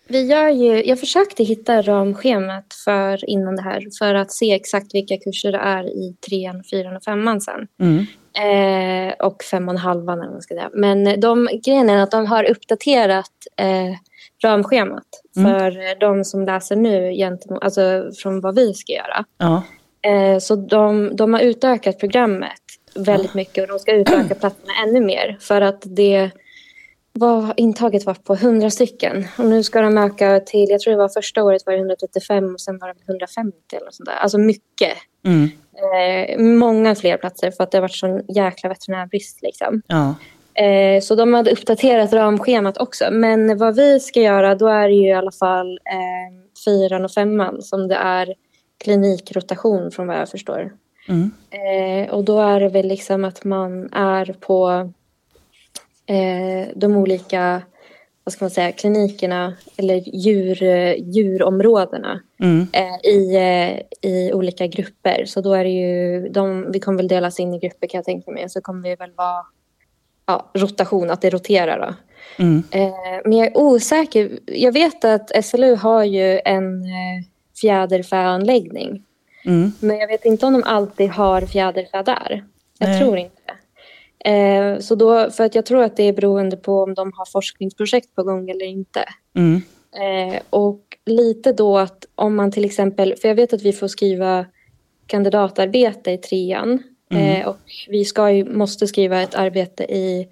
[0.08, 4.94] Vi, gör ju, jag försökte hitta ramschemat för innan det här för att se exakt
[4.94, 7.68] vilka kurser det är i trean, fyran och femman sen.
[7.80, 8.06] Mm.
[8.38, 10.70] Eh, och fem och halvan eller vad man ska säga.
[10.72, 13.94] Men de, grejen är att de har uppdaterat eh,
[14.42, 15.04] ramschemat
[15.36, 15.50] Mm.
[15.50, 19.24] för de som läser nu gentemot, alltså från vad vi ska göra.
[19.38, 19.62] Ja.
[20.02, 22.60] Eh, så de, de har utökat programmet
[22.94, 26.30] väldigt mycket och de ska utöka platserna ännu mer för att det
[27.18, 30.98] var, intaget var på 100 stycken och nu ska de öka till, jag tror det
[30.98, 34.16] var första året var det 135 och sen var det 150 eller något sånt där.
[34.16, 34.92] Alltså mycket.
[35.24, 35.50] Mm.
[35.78, 39.82] Eh, många fler platser för att det har varit sån jäkla veterinärbrist liksom.
[39.86, 40.14] Ja.
[40.64, 43.04] Eh, så de hade uppdaterat ramschemat också.
[43.10, 47.10] Men vad vi ska göra då är det ju i alla fall eh, fyran och
[47.10, 48.34] femman som det är
[48.84, 50.72] klinikrotation från vad jag förstår.
[51.08, 51.30] Mm.
[51.50, 54.90] Eh, och då är det väl liksom att man är på
[56.08, 57.62] eh, de olika
[58.24, 60.62] vad ska man säga, klinikerna eller djur,
[60.98, 62.66] djurområdena Mm.
[62.72, 65.24] eh, i, eh, i olika grupper.
[65.24, 68.04] Så då är det ju, de, vi kommer väl delas in i grupper kan jag
[68.04, 68.48] tänka mig.
[68.48, 69.46] Så kommer vi väl vara
[70.26, 71.94] ja, rotation, att det roterar då.
[72.44, 72.62] Mm.
[72.70, 74.30] Eh, men jag är osäker.
[74.46, 77.24] Jag vet att SLU har ju en eh,
[77.60, 79.04] fjäderfäanläggning.
[79.44, 79.72] Mm.
[79.80, 82.44] Men jag vet inte om de alltid har fjäderfä där.
[82.78, 83.00] Jag Nej.
[83.00, 83.37] tror inte.
[84.24, 87.24] Eh, så då, för att jag tror att det är beroende på om de har
[87.32, 89.04] forskningsprojekt på gång eller inte.
[89.36, 89.62] Mm.
[89.96, 93.88] Eh, och lite då att om man till exempel, för jag vet att vi får
[93.88, 94.46] skriva
[95.06, 96.82] kandidatarbete i trean.
[97.10, 97.40] Mm.
[97.40, 97.58] Eh, och
[97.88, 100.28] vi ska ju, måste skriva ett arbete i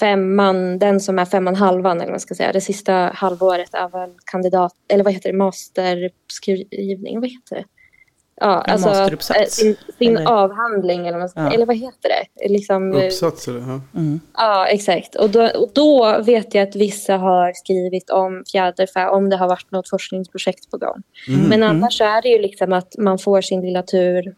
[0.00, 2.52] femman, den som är femman halvan eller vad man ska säga.
[2.52, 7.64] Det sista halvåret är väl kandidat, eller vad heter det, masterskrivning, vad heter det?
[8.40, 10.30] Ja, En alltså masteruppsats, eh, sin, sin eller?
[10.30, 11.52] avhandling eller vad Ja.
[11.52, 12.48] eller vad heter det?
[12.48, 13.80] Liksom, eh, Uppsatser, ja.
[14.00, 14.20] Mm.
[14.36, 15.14] Ja, exakt.
[15.14, 19.48] Och då, och då vet jag att vissa har skrivit om fjäderfä om det har
[19.48, 21.02] varit något forskningsprojekt på gång.
[21.48, 24.34] Men annars så är det ju liksom att man får sin lilla tur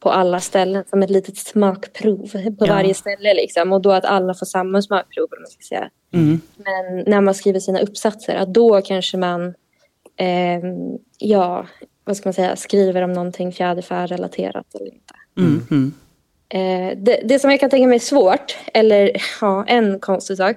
[0.00, 2.74] på alla ställen som ett litet smakprov på Ja.
[2.74, 3.34] varje ställe.
[3.34, 3.72] Liksom.
[3.72, 5.24] Och då att alla får samma smakprov.
[5.36, 5.90] Om man ska säga.
[6.12, 6.40] Mm.
[6.56, 9.54] Men när man skriver sina uppsatser, att då kanske man
[10.16, 11.66] ehm, ja,
[12.04, 15.14] vad ska man säga, skriver om någonting fjäderfä-relaterat eller inte.
[15.38, 15.66] Mm.
[15.70, 15.92] Mm.
[16.48, 20.56] Eh, det, det som jag kan tänka mig är svårt, eller ja, en konstig sak,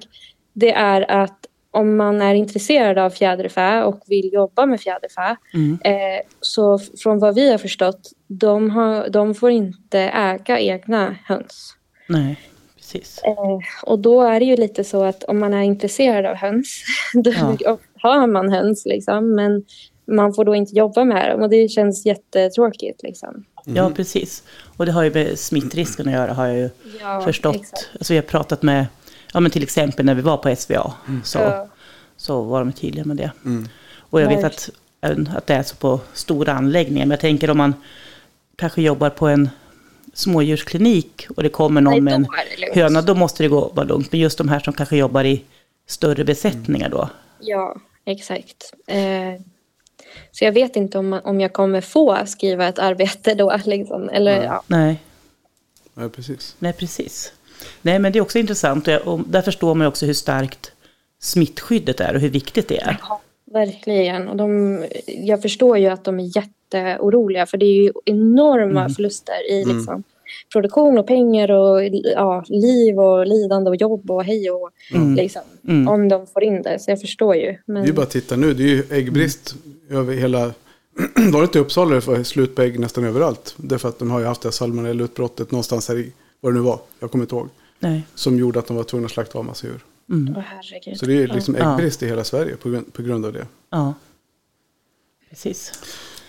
[0.53, 1.39] det är att
[1.71, 5.77] om man är intresserad av fjäderfä och vill jobba med fjäderfä, Mm.
[5.83, 11.75] eh, så från vad vi har förstått, de, har, de får inte äga egna höns.
[12.09, 12.39] Nej,
[12.75, 13.21] precis.
[13.23, 16.83] Eh, och då är det ju lite så att om man är intresserad av höns,
[17.13, 17.77] då Ja.
[18.01, 19.63] har man höns liksom, men
[20.07, 23.45] man får då inte jobba med dem och det känns jättetråkigt liksom.
[23.65, 24.43] Ja, precis.
[24.77, 26.69] Och det har ju med smittrisken att göra, har jag ju
[27.01, 27.55] Ja, förstått.
[27.55, 27.89] exakt.
[27.93, 28.85] Alltså vi har pratat med,
[29.33, 30.93] ja men till exempel när vi var på SVA,
[31.23, 31.67] så, Ja.
[32.17, 33.31] så var de tydliga med det.
[33.97, 34.69] Och jag vet att,
[35.35, 37.73] att det är så på stora anläggningar, men jag tänker om man
[38.55, 39.49] kanske jobbar på en
[40.13, 42.27] smådjursklinik och det kommer någon Nej, med en
[42.73, 44.11] höna, då måste det gå vara lugnt.
[44.11, 45.43] Men just de här som kanske jobbar i
[45.87, 47.09] större besättningar då.
[47.39, 47.75] Ja,
[48.05, 48.73] exakt.
[48.87, 48.97] Eh,
[50.31, 53.57] så jag vet inte om, om jag kommer få skriva ett arbete då.
[53.65, 54.09] Liksom.
[54.09, 54.63] Eller, ja.
[54.67, 54.99] Nej,
[55.93, 56.55] ja, precis.
[56.59, 57.33] nej precis.
[57.81, 60.71] Nej, men det är också intressant och, jag, och där förstår man också hur starkt
[61.19, 62.97] smittskyddet är och hur viktigt det är.
[63.01, 64.27] Ja, verkligen.
[64.27, 69.51] Och de, jag förstår ju att de är jätteoroliga för det är ju enorma förluster
[69.51, 70.03] i liksom,
[70.53, 74.69] produktion och pengar och ja, liv och lidande och jobb och hej och
[75.15, 75.41] liksom,
[75.89, 76.79] om de får in det.
[76.79, 77.57] Så jag förstår ju.
[77.65, 78.53] Men, Det är bara att titta nu.
[78.53, 79.55] Det är ju äggbrist
[79.89, 80.45] över hela...
[81.31, 83.53] Var det inte i Uppsala det var slut på ägg nästan överallt?
[83.57, 86.11] Därför att de har ju haft det här salmonellautbrottet någonstans här i...
[86.41, 86.79] Vad det nu var.
[86.99, 87.49] Jag kommer inte ihåg.
[87.79, 88.03] Nej.
[88.15, 89.79] Som gjorde att de var tvungna att slakta av massa djur.
[90.45, 90.97] Herregud.
[90.99, 91.73] Så det är ju liksom Ja.
[91.73, 93.47] äggbrist i hela Sverige på grund, på grund av det.
[93.69, 93.93] Ja,
[95.29, 95.71] precis.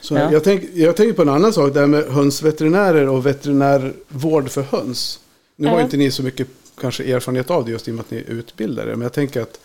[0.06, 0.32] Så Ja.
[0.32, 1.74] jag, tänk, jag tänker på en annan sak.
[1.74, 5.20] Det här med hönsveterinärer och veterinärvård för höns.
[5.56, 5.84] Nu har Ja.
[5.84, 6.48] inte ni så mycket
[6.80, 8.90] kanske erfarenhet av det just i och med att ni är utbildare.
[8.90, 9.60] Men jag tänker att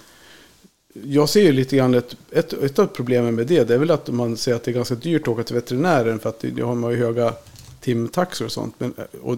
[1.04, 3.64] jag ser ju lite grann ett, ett, ett av problemen med det.
[3.64, 6.20] Det är väl att man säger att det är ganska dyrt att åka till veterinären.
[6.20, 7.34] För att det, det har man ju höga
[7.82, 8.76] timtaxor och sånt.
[8.78, 9.38] Men, och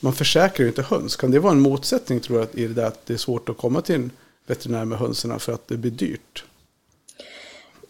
[0.00, 1.16] Man försäkrar ju inte höns.
[1.16, 3.56] Kan det vara en motsättning tror jag i det där att det är svårt att
[3.58, 4.10] komma till en
[4.46, 6.44] veterinär med hönserna för att det blir dyrt?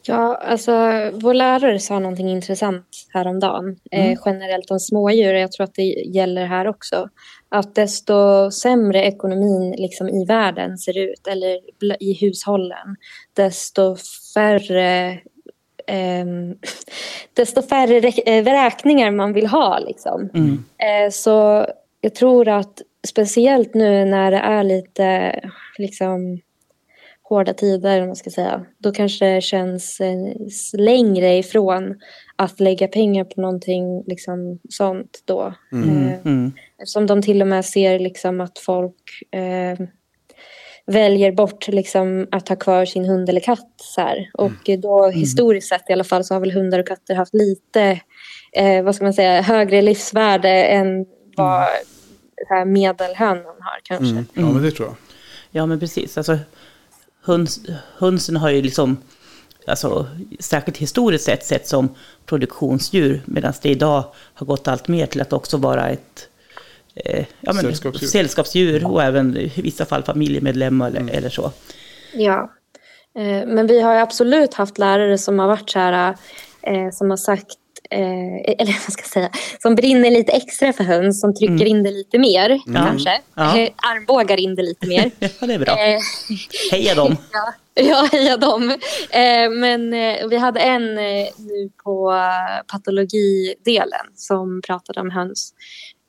[0.04, 0.72] Ja, alltså
[1.12, 3.76] vår lärare sa någonting intressant häromdagen.
[3.90, 5.82] Eh, generellt om smådjur, jag tror att det
[6.14, 7.08] gäller här också.
[7.48, 11.58] Att desto sämre ekonomin liksom i världen ser ut, eller
[12.02, 12.96] i hushållen,
[13.32, 13.96] desto
[14.34, 15.18] färre
[15.86, 16.56] ehm,
[17.34, 19.78] desto färre eh, räkningar man vill ha.
[19.78, 20.30] Liksom.
[20.78, 21.66] Eh, så
[22.00, 25.40] jag tror att speciellt nu när det är lite
[25.78, 26.40] liksom
[27.34, 28.64] hårda tider, om man ska säga.
[28.78, 30.16] Då kanske det känns eh,
[30.78, 31.94] längre ifrån
[32.36, 35.54] att lägga pengar på någonting liksom, sånt då.
[35.72, 36.52] Eh, Mm.
[36.78, 38.94] Eftersom de till och med ser liksom, att folk
[39.30, 39.86] eh,
[40.86, 43.74] väljer bort liksom, att ha kvar sin hund eller katt.
[43.76, 44.30] Så här.
[44.34, 48.00] Och då historiskt sett i alla fall så har väl hundar och katter haft lite
[48.52, 51.06] eh, vad ska man säga, högre livsvärde än
[51.36, 51.66] vad
[52.48, 54.06] så här, medelhönan har kanske.
[54.06, 54.24] Mm.
[54.34, 54.96] Ja, men det tror jag.
[55.50, 56.18] Ja, men precis.
[56.18, 56.38] Alltså,
[57.22, 57.60] höns,
[57.98, 58.96] hönsen har ju liksom,
[59.66, 60.06] alltså,
[60.40, 61.94] särskilt historiskt sett, sett som
[62.26, 64.04] produktionsdjur, medan det idag
[64.34, 66.28] har gått allt mer till att också vara ett
[66.94, 68.08] eh, ja, men, Sällskapsdjur.
[68.08, 71.52] sällskapsdjur och även i vissa fall familjemedlemmar eller, eller så.
[72.14, 72.52] Ja,
[73.14, 76.16] eh, men vi har ju absolut haft lärare som har varit så här,
[76.62, 77.56] eh, som har sagt,
[77.92, 79.30] eh, eller vad ska jag säga,
[79.62, 83.20] som brinner lite extra för höns, som trycker in det lite mer kanske.
[83.34, 83.58] Ja.
[83.58, 85.10] Eh, armbågar in det lite mer.
[85.40, 85.72] Ja, det är bra.
[85.72, 86.00] Eh,
[86.70, 87.16] Heja dem!
[87.32, 88.70] Ja, ja heja dem.
[89.10, 92.12] Eh, men eh, vi hade en nu på
[92.72, 95.54] patologidelen som pratade om höns.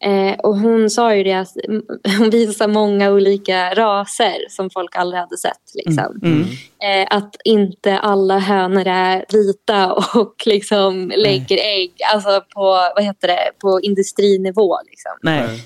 [0.03, 1.83] Eh, och hon sa ju det att mm,
[2.19, 5.75] hon visar många olika raser som folk aldrig hade sett.
[5.75, 6.19] Liksom.
[6.23, 6.41] Mm.
[6.83, 12.63] Eh, att inte alla hönor är vita och liksom lägger ägg alltså på,
[12.95, 14.77] vad heter det, på industrinivå.
[14.85, 15.11] Liksom.
[15.21, 15.63] Nej.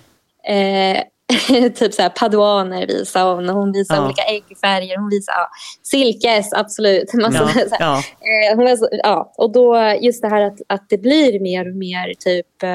[0.48, 1.04] Eh,
[1.76, 4.06] typ så här paduaner visar hon hon visar Ja.
[4.06, 4.98] olika äggfärger.
[4.98, 5.50] Hon visar ja,
[5.84, 7.14] silkes, absolut.
[7.14, 7.98] Massa, Ja, ja.
[7.98, 9.34] Eh, hon var ja.
[9.38, 12.70] Och då just det här att, att det blir mer och mer typ eh,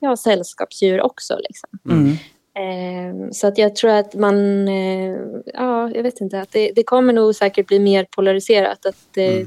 [0.00, 1.38] ja, sällskapsdjur också.
[1.38, 1.68] Liksom.
[1.90, 2.16] Mm.
[2.56, 5.16] Eh, så att jag tror att man, eh,
[5.54, 8.86] ja jag vet inte, att det, det kommer nog säkert bli mer polariserat.
[8.86, 9.46] Att det,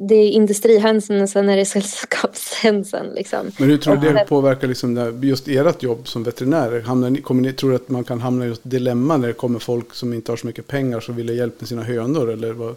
[0.00, 3.06] det är industrihönsen och sen är det sällskapshönsen.
[3.14, 3.50] Liksom.
[3.58, 6.80] Men hur tror du det påverkar liksom just ert jobb som veterinärer?
[6.80, 9.34] Hamnar ni, kommer ni, tror du att man kan hamna i ett dilemma när det
[9.34, 12.30] kommer folk som inte har så mycket pengar som vill ha hjälp med sina hönor?
[12.30, 12.76] Eller vad,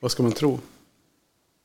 [0.00, 0.58] vad ska man tro?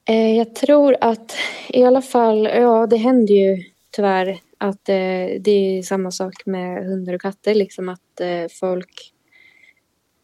[0.06, 1.36] Eh, jag tror att
[1.70, 6.86] i alla fall, ja det händer ju tyvärr att eh, det är samma sak med
[6.86, 7.56] hundar och katter.
[7.56, 9.14] Liksom att eh, folk,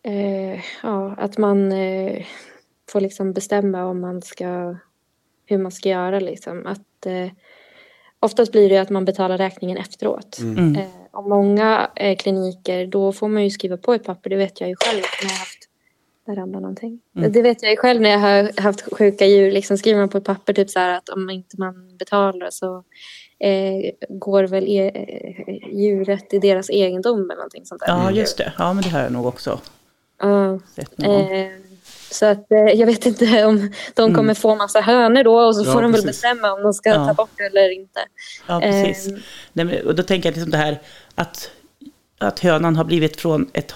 [0.04, 2.26] eh, ja att man eh,
[2.90, 4.76] får liksom bestämma om man ska,
[5.46, 6.66] hur man ska göra liksom.
[6.66, 7.32] Att, eh,
[8.20, 10.40] oftast blir det att man betalar räkningen efteråt.
[10.40, 10.76] Mm.
[10.76, 14.62] Eh, och många eh, kliniker, då får man ju skriva på ett papper, det vet
[14.62, 15.68] jag ju själv när jag har haft
[16.28, 17.02] där ramlade någonting.
[17.12, 19.52] Det vet jag ju själv när jag har haft sjuka djur.
[19.52, 22.84] Liksom skriver man på ett papper typ så här att om inte man betalar så
[23.40, 27.88] eh, går väl e- eh, djuret i deras egendom eller någonting sånt där.
[27.88, 28.54] ja, just det.
[28.58, 29.60] Ja, men det har jag nog också
[30.20, 31.28] Ja, sett någon gång.
[31.88, 35.56] Eh, så att eh, jag vet inte om de kommer få massa hönor då och
[35.56, 36.22] så Ja, får de väl precis.
[36.22, 37.08] bestämma om de ska Ja.
[37.08, 38.00] ta bort det eller inte.
[38.48, 39.08] Ja, precis.
[39.08, 39.20] Ehm.
[39.54, 40.80] Nej, men, och då tänker jag liksom det här
[41.16, 41.52] att,
[42.18, 43.74] att hönan har blivit från ett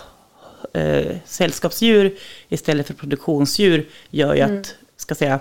[0.74, 2.16] eh, sällskapsdjur
[2.50, 5.40] istället för produktionsdjur gör ju att, ska säga,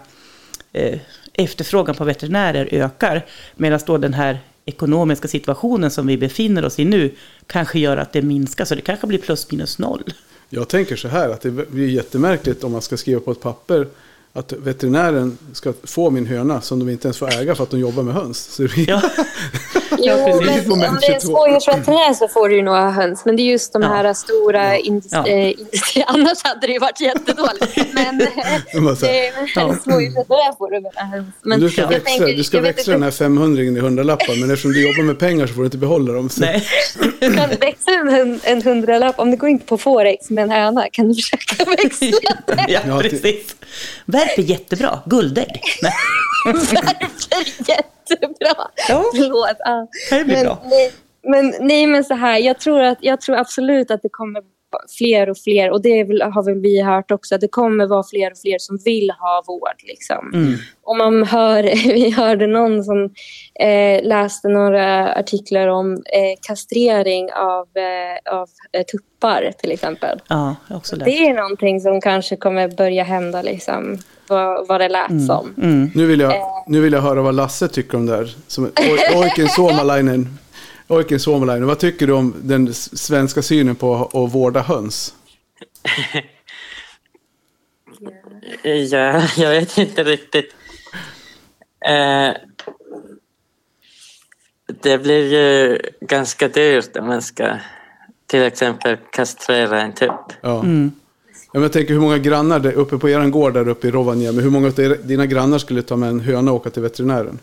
[0.72, 0.98] eh,
[1.32, 3.26] efterfrågan på veterinärer ökar.
[3.56, 7.14] Medan då den här ekonomiska situationen som vi befinner oss i nu
[7.46, 8.64] kanske gör att det minskar.
[8.64, 10.04] Så det kanske blir plus minus noll.
[10.52, 13.86] Jag tänker så här att det blir jättemärkligt om man ska skriva på ett papper
[14.32, 17.80] att veterinären ska få min höna som de inte ens får äga för att de
[17.80, 18.38] jobbar med höns.
[18.54, 19.00] Så det blir, Ja,
[19.98, 21.20] Jo, men om det är en 22.
[21.20, 23.24] smådjursveterinär så får du ju några höns.
[23.24, 23.88] Men det är just de Ja.
[23.88, 25.18] här stora industri...
[25.18, 25.26] Ja.
[25.28, 27.76] eh, industri annars hade det ju varit jättedåligt.
[27.92, 28.96] Men här, eh, men
[29.80, 31.26] smådjursveterinär får du väl höns.
[31.42, 34.72] Men du ska växla, tänker- du ska växla den här 500 i hundralappar men eftersom
[34.72, 36.28] du jobbar med pengar så får du inte behålla dem.
[36.28, 36.64] Så, nej.
[37.20, 39.18] Du kan växla en, en hundralapp.
[39.18, 42.80] Om det går inte på Forex med en höna kan du försöka växla det.
[42.86, 43.56] Ja, precis.
[44.20, 45.02] Värper jättebra.
[45.06, 45.60] Guldägg.
[46.42, 48.70] Därför jättebra.
[48.88, 49.04] Ja.
[49.14, 49.56] Förlåt.
[49.58, 49.88] Ja.
[50.10, 50.62] Det blir men, bra.
[50.64, 50.92] Nej,
[51.22, 52.38] men, nej, men så här.
[52.38, 54.42] Jag tror, att, jag tror absolut att det kommer
[54.98, 55.70] fler och fler.
[55.70, 57.34] Och det väl, har väl vi hört också.
[57.34, 59.82] Att det kommer vara fler och fler som vill ha vård.
[59.82, 60.30] Liksom.
[60.34, 60.54] Mm.
[60.82, 61.62] Och man hör,
[61.94, 63.04] vi hörde någon som
[63.60, 70.20] eh, läste några artiklar om eh, kastrering av, eh, av eh, tuppar till exempel.
[70.28, 70.56] Ja.
[71.04, 73.98] Det är någonting som kanske kommer börja hända, liksom,
[74.28, 75.54] vad, vad det lät som.
[75.62, 75.90] Mm.
[75.94, 76.32] Nu, vill jag,
[76.66, 78.34] nu vill jag höra vad Lasse tycker om det här.
[78.46, 80.38] Som, Oi- Oikin Suomalainen.
[80.90, 81.66] Oikin Suomalainen.
[81.68, 85.14] Vad tycker du om den svenska synen på att vårda höns?
[88.62, 90.54] Ja, jag vet inte riktigt.
[91.86, 92.34] Eh,
[94.82, 97.56] det blir ju ganska dyrt om man ska
[98.26, 100.32] till exempel kastrera en tupp.
[100.40, 100.64] Ja.
[101.52, 104.42] Ja, men jag tänker hur många grannar uppe på er gård där uppe i Rovaniemi.
[104.42, 107.38] Hur många av dina grannar skulle ta med en höna och åka till veterinären?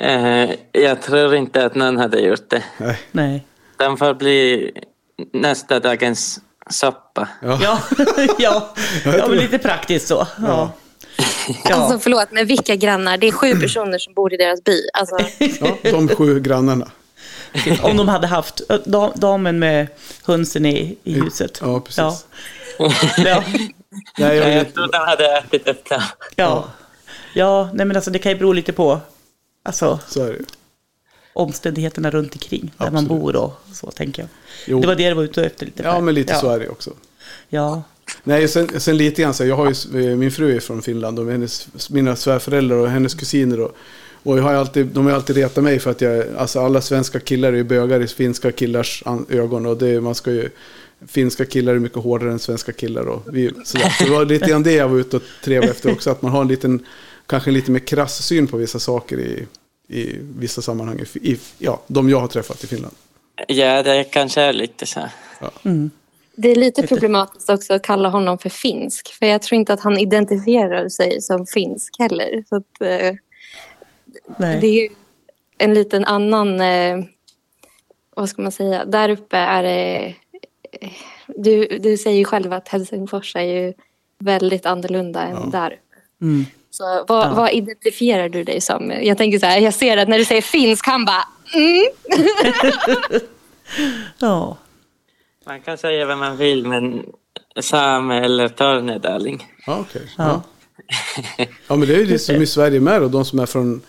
[0.00, 2.62] Eh, jag tror inte att någon hade gjort det.
[2.78, 2.98] Nej.
[3.12, 3.46] Nej.
[3.76, 4.70] Den får bli
[5.32, 6.40] nästa dagens
[6.70, 7.28] soppa.
[7.42, 7.58] Ja.
[7.62, 7.78] Ja,
[8.38, 8.74] ja.
[9.04, 10.26] ja men lite praktiskt så.
[10.46, 10.70] Ja.
[11.64, 11.74] Ja.
[11.74, 13.16] Alltså förlåt, men vilka grannar?
[13.16, 14.80] Det är sju personer som bor i deras by.
[14.92, 15.16] Alltså,
[15.60, 16.88] ja, de sju grannarna.
[17.82, 19.86] Om de hade haft dam- damen med
[20.26, 21.58] hönsen i, i huset.
[21.62, 21.98] Ja, precis.
[21.98, 22.18] Ja.
[23.24, 23.42] Ja.
[24.18, 26.00] Nej, jag, Jag trodde han hade ätit upp den.
[26.36, 26.64] Ja.
[27.34, 29.00] ja, nej men alltså det kan ju bero lite på
[29.68, 30.38] alltså, så är det
[31.32, 33.22] omständigheterna runt omkring där man Absolut.
[33.22, 34.28] bor och så tänker jag.
[34.66, 34.80] Jo.
[34.80, 35.82] Det var det du var ute efter lite.
[35.82, 36.00] Ja, Per.
[36.00, 36.40] men lite ja.
[36.40, 36.92] så är det också.
[37.48, 37.82] Ja,
[38.24, 41.18] Nej, sen, sen lite grann så här, jag har ju, min fru är från Finland
[41.18, 43.76] och hennes, mina svärföräldrar och hennes kusiner och,
[44.22, 47.20] och jag har alltid, de har alltid retat mig för att jag, alltså alla svenska
[47.20, 50.48] killar är ju bögar i finska killars ögon och det, man ska ju,
[51.06, 53.94] finska killar är mycket hårdare än svenska killar och vi, sådär.
[53.98, 56.32] Så det var lite grann det jag var ute och trevade efter också, att man
[56.32, 56.86] har en liten,
[57.26, 59.46] kanske en lite mer krass syn på vissa saker i,
[59.88, 62.94] i vissa sammanhang, i, i, ja, de jag har träffat i Finland.
[63.48, 65.00] Ja, det kanske är lite så.
[66.36, 69.08] det är lite problematiskt också att kalla honom för finsk.
[69.12, 72.44] För jag tror inte att han identifierar sig som finsk heller.
[72.48, 73.14] Så att, eh,
[74.36, 74.60] nej.
[74.60, 74.88] det är ju
[75.58, 76.60] en liten annan...
[76.60, 77.04] Eh,
[78.16, 78.84] vad ska man säga?
[78.84, 80.14] Där uppe är det...
[80.80, 80.90] eh,
[81.26, 83.74] Du, du säger ju själv att Helsingfors är ju
[84.18, 86.24] väldigt annorlunda än där uppe.
[86.24, 86.44] Mm.
[86.70, 87.34] Så vad, Ja.
[87.34, 88.92] vad identifierar du dig som?
[89.02, 91.84] Jag tänker så här, jag ser att när du säger finsk, han bara mm.
[94.18, 94.56] Ja,
[95.46, 97.06] Man kan säga vad man vill, men
[97.60, 99.46] same eller tornedaling.
[99.66, 100.02] Ja, okej.
[100.18, 100.42] Ja.
[101.68, 101.76] Ja.
[101.76, 103.80] men det är ju det som i Sverige med och de som är från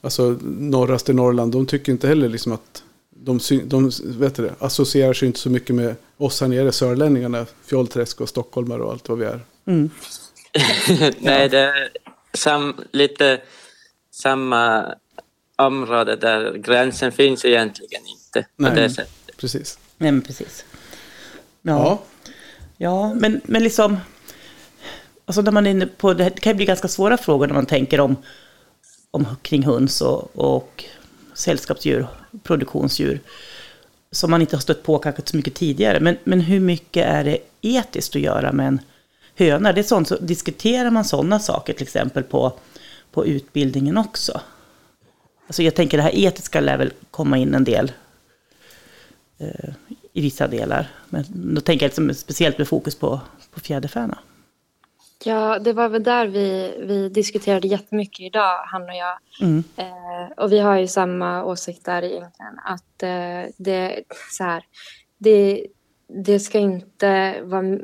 [0.00, 5.12] alltså, norraste Norrland, de tycker inte heller liksom att de, de vet du det, associerar
[5.12, 9.18] sig inte så mycket med oss här nere, sörlänningarna, Fjollträsk och stockholmare och allt vad
[9.18, 9.40] vi är.
[9.66, 9.90] mm.
[11.18, 11.88] Nej, det är
[12.38, 13.40] sam, lite
[14.10, 14.94] samma
[15.56, 18.42] område där gränsen finns egentligen inte.
[18.56, 18.74] På Nej.
[18.74, 19.36] det sättet.
[19.36, 19.78] Precis.
[19.96, 20.64] nej men precis.
[21.62, 22.02] Ja, Ja,
[22.76, 23.96] ja men, men liksom...
[25.24, 27.46] Alltså när man är inne på det, här- det kan ju bli ganska svåra frågor
[27.46, 28.16] när man tänker om,
[29.10, 30.84] om kring höns och, och
[31.34, 32.06] sällskapsdjur,
[32.42, 33.20] produktionsdjur.
[34.10, 36.00] Som man inte har stött på kanske så mycket tidigare.
[36.00, 38.80] Men, men hur mycket är det etiskt att göra med en
[39.38, 39.72] höna?
[39.72, 42.52] Det är sånt, så diskuterar man sådana saker till exempel på,
[43.10, 44.40] på utbildningen också?
[45.46, 47.92] Alltså jag tänker det här etiska lär väl komma in en del
[49.38, 49.70] eh,
[50.12, 50.88] i vissa delar.
[51.08, 51.24] Men
[51.54, 53.20] då tänker jag liksom speciellt med fokus på,
[53.50, 54.18] på fjäderfäna.
[55.24, 59.18] Ja, det var väl där vi, vi diskuterade jättemycket idag, han och jag.
[59.40, 59.64] Mm.
[59.76, 62.58] Eh, och vi har ju samma åsikt där egentligen.
[62.64, 64.64] Att eh, det, så här,
[65.18, 65.66] det,
[66.24, 67.78] det ska inte vara...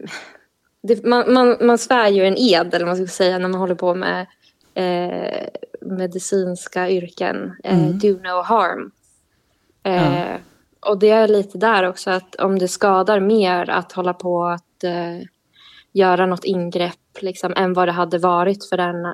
[0.87, 3.61] Det, man, man, man svär ju en ed, eller vad man ska säga, när man
[3.61, 4.27] håller på med
[4.75, 5.47] eh,
[5.81, 7.57] medicinska yrken.
[7.65, 7.99] Eh, Mm.
[7.99, 8.91] Do no harm.
[9.83, 10.39] Eh, Ja.
[10.81, 14.85] Och det är lite där också, att om det skadar mer att hålla på att
[14.85, 15.27] eh,
[15.93, 19.13] göra något ingrepp liksom, än vad det hade varit för den eh,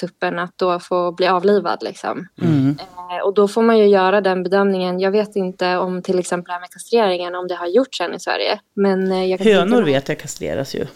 [0.00, 1.82] tuppen att då få bli avlivad.
[1.82, 2.28] Liksom.
[2.42, 2.78] Mm.
[2.80, 5.00] Eh, och då får man ju göra den bedömningen.
[5.00, 8.20] Jag vet inte om till exempel här med kastreringen, om det har gjorts än i
[8.20, 8.60] Sverige.
[8.74, 10.86] Men eh, jag Hönor vet jag kastreras ju.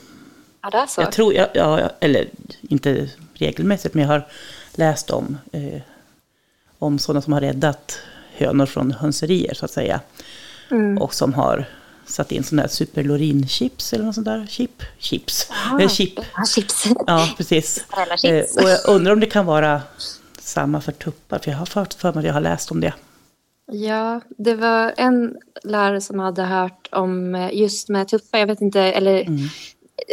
[0.63, 1.01] Ja, det är så.
[1.01, 2.27] Jag tror, ja, ja, eller
[2.61, 4.27] inte regelmässigt, men jag har
[4.75, 5.81] läst om, eh,
[6.79, 8.01] om sådana som har räddat
[8.37, 10.01] hönor från hönserier så att säga.
[10.71, 10.99] Mm.
[10.99, 11.65] Och som har
[12.13, 14.47] satt in sådana här superlorinchips eller något sånt där.
[14.51, 14.83] Chip?
[14.99, 15.49] Chips?
[15.73, 16.13] Ah, Eh, chip.
[16.37, 16.87] Ja, chips.
[17.07, 17.85] Ja, precis.
[18.25, 19.83] Eh, och jag undrar om det kan vara
[20.41, 22.93] samma för tuppar, för jag har för, för mig att jag har läst om det.
[23.73, 28.39] Ja, det var en lärare som hade hört om eh, just med tuppar.
[28.39, 29.49] Jag vet inte, eller Mm.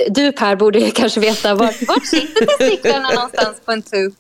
[0.10, 4.14] du Per borde kanske veta vart, vart sitter testiklarna någonstans på en tupp?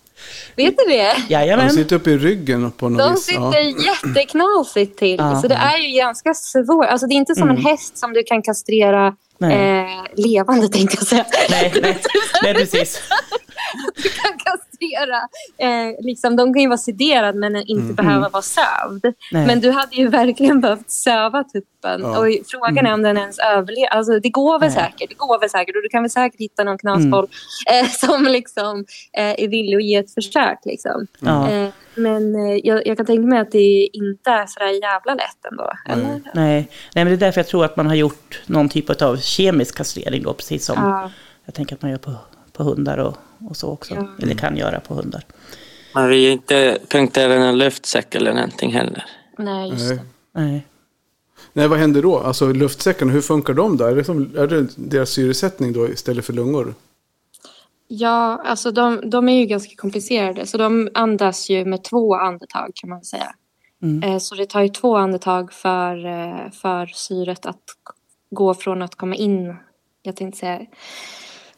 [0.55, 1.13] Vet du det?
[1.27, 1.69] de Jajamän.
[1.71, 3.23] sitter uppe i ryggen på något De vis.
[3.25, 3.93] sitter Ja.
[4.07, 5.15] jätteknasigt till.
[5.19, 5.41] Ja.
[5.41, 6.85] Så det är ju ganska svårt.
[6.85, 7.55] Alltså det är inte som Mm.
[7.57, 9.79] en häst som du kan kastrera Nej.
[9.79, 11.25] eh, levande tänkte jag säga.
[11.49, 11.97] Nej, nej,
[12.43, 13.01] nej, precis.
[14.03, 14.38] Du kan
[14.79, 15.17] kastrera.
[15.89, 19.05] Eh, liksom, de kan ju vara sederade men inte behöva vara sövd.
[19.05, 19.13] Mm.
[19.31, 19.47] Nej.
[19.47, 22.01] Men du hade ju verkligen behövt söva tuppen.
[22.01, 22.19] Ja.
[22.19, 23.87] Och frågan är om den ens överlever.
[23.87, 24.81] Alltså, det går väl Mm.
[24.81, 24.91] Nej.
[24.91, 25.09] säkert.
[25.09, 25.75] Det går väl säkert.
[25.75, 27.27] Och du kan väl säkert hitta någon knasboll
[27.69, 27.85] Mm.
[27.85, 30.59] eh, som liksom, eh, är villig att ge ett försök.
[30.65, 31.07] Liksom.
[31.19, 31.49] Ja.
[31.51, 35.13] Eh, men eh, jag, jag kan tänka mig att det inte är så där jävla
[35.13, 35.71] lätt ändå.
[35.87, 36.21] Nej.
[36.33, 36.69] Nej.
[36.95, 39.77] Nej, men det är därför jag tror att man har gjort någon typ av kemisk
[39.77, 41.11] kastrering då, precis som Ja.
[41.45, 42.11] jag tänker att man gör på,
[42.59, 43.17] på hundar och,
[43.49, 43.95] och så också.
[43.95, 44.07] Ja.
[44.21, 45.23] Eller kan göra på hundar.
[45.95, 49.05] Man vill ju inte punktera någon luftsäck eller någonting heller.
[49.37, 49.97] Nej, just Nej.
[49.97, 50.41] det.
[50.41, 50.65] Nej.
[51.53, 52.19] Nej, vad händer då?
[52.19, 53.85] Alltså luftsäckarna, hur funkar de då?
[53.85, 56.73] Är det, som, är det deras syresättning då istället för lungor?
[57.87, 60.45] Ja, alltså de, de är ju ganska komplicerade.
[60.45, 63.33] Så de andas ju med två andetag kan man säga.
[64.03, 67.63] Eh, Så det tar ju två andetag för, eh, för syret att
[68.31, 69.55] gå från att komma in,
[70.01, 70.59] jag tänkte säga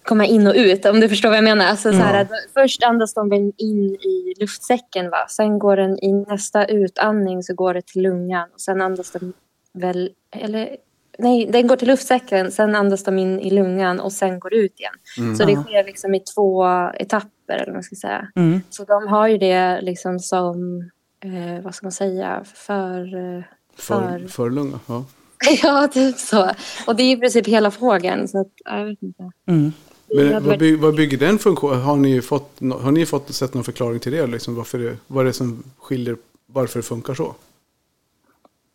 [0.03, 1.65] komma in och ut om du förstår vad jag menar.
[1.65, 5.25] Alltså, så här, först andas de in i luftsäcken va?
[5.29, 9.33] Sen går den i nästa utandning så går det till lungan och sen andas den
[9.73, 10.77] väl, eller
[11.17, 14.79] nej, den går till luftsäcken, sen andas de in i lungan och sen går ut
[14.79, 15.35] igen.
[15.37, 18.27] Så det sker liksom i två etapper eller vad man ska säga.
[18.35, 18.61] Mm.
[18.69, 20.79] Så de har ju det liksom som,
[21.23, 23.15] eh, vad ska man säga, för...
[23.37, 23.43] eh,
[23.75, 24.79] För, förlunga.
[24.87, 25.05] Ja.
[25.63, 26.49] ja, typ så.
[26.87, 28.27] Och det är i princip hela frågan.
[28.27, 29.31] Så att, jag vet inte.
[29.47, 29.73] Mm.
[30.15, 31.81] Men vad, by, vad bygger den funktionen?
[31.81, 34.27] Har ni fått, har ni fått sett någon förklaring till det?
[34.27, 37.35] Liksom, varför det vad är det som skiljer varför det funkar så?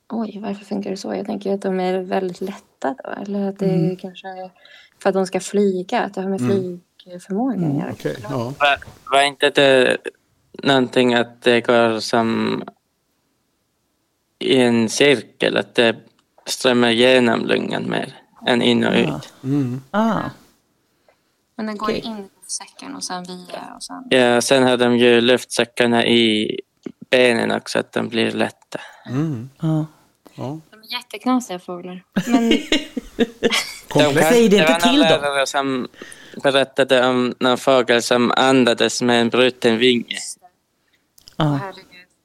[0.08, 1.14] Oj, varför funkar det så?
[1.14, 3.10] Jag tänker att de är väldigt lätta då.
[3.22, 4.50] Eller att det är kanske är
[5.02, 6.00] för att de ska flyga.
[6.00, 7.92] Att det har med flygförmågan att göra.
[7.92, 8.54] Okej, ja.
[8.58, 8.78] Var,
[9.12, 9.96] var inte det
[10.52, 12.62] någonting att det går som
[14.38, 15.96] i en cirkel, att det
[16.46, 18.14] strömmar igenom lungan mer
[18.46, 19.06] än in och ut?
[19.08, 19.20] Ja.
[19.44, 19.80] Mm.
[19.90, 20.20] Ah.
[21.56, 22.02] Men den går Okej.
[22.04, 24.04] in i säcken och sen via och sen...
[24.10, 26.60] Ja, sen har de ju luftsäckarna i
[27.10, 28.80] benen också, att de blir lätta.
[29.08, 29.50] Mm.
[29.60, 29.86] Ja.
[30.34, 30.60] ja.
[30.70, 32.04] De är jätteknasiga fåglar.
[32.26, 32.52] Men
[33.88, 34.28] Komplext.
[34.28, 35.08] Säg det inte var till dem.
[35.08, 35.88] lärare som
[36.42, 40.18] berättade om någon fågel som andades med en bruten vinge.
[41.36, 41.60] Ja.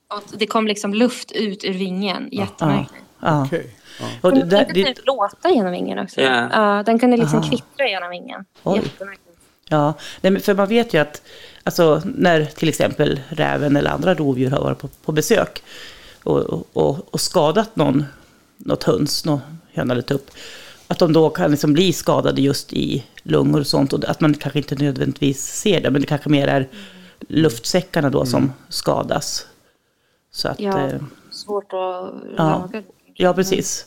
[0.08, 2.30] Och det kom liksom luft ut ur vingen.
[2.32, 3.04] Jättemärkligt.
[3.20, 3.46] Ja.
[3.46, 3.76] Okej.
[4.00, 4.06] Ja.
[4.22, 6.22] Och Den där, kunde det, typ låta genom vingen också.
[6.22, 6.50] Ja.
[6.52, 7.50] Ja, den kunde liksom Aha.
[7.50, 8.46] kvittra genom vingen.
[9.70, 9.94] Ja.
[10.42, 11.22] För man vet ju att
[11.64, 15.64] alltså, när till exempel räven eller andra rovdjur har varit på, på besök
[16.24, 16.40] och,
[16.74, 18.06] och, och skadat någon,
[18.58, 19.40] något höns, någon
[19.74, 20.32] höna eller tupp,
[20.88, 23.94] att de då kan liksom bli skadade just i lungor och sånt.
[23.94, 26.68] Och att man kanske inte nödvändigtvis ser det, men det kanske mer är
[27.28, 29.48] luftsäckarna då som skadas.
[30.32, 32.12] Så att, Ja, eh, svårt att Ja.
[32.38, 32.68] laga.
[32.72, 32.84] det.
[33.22, 33.86] Ja, precis.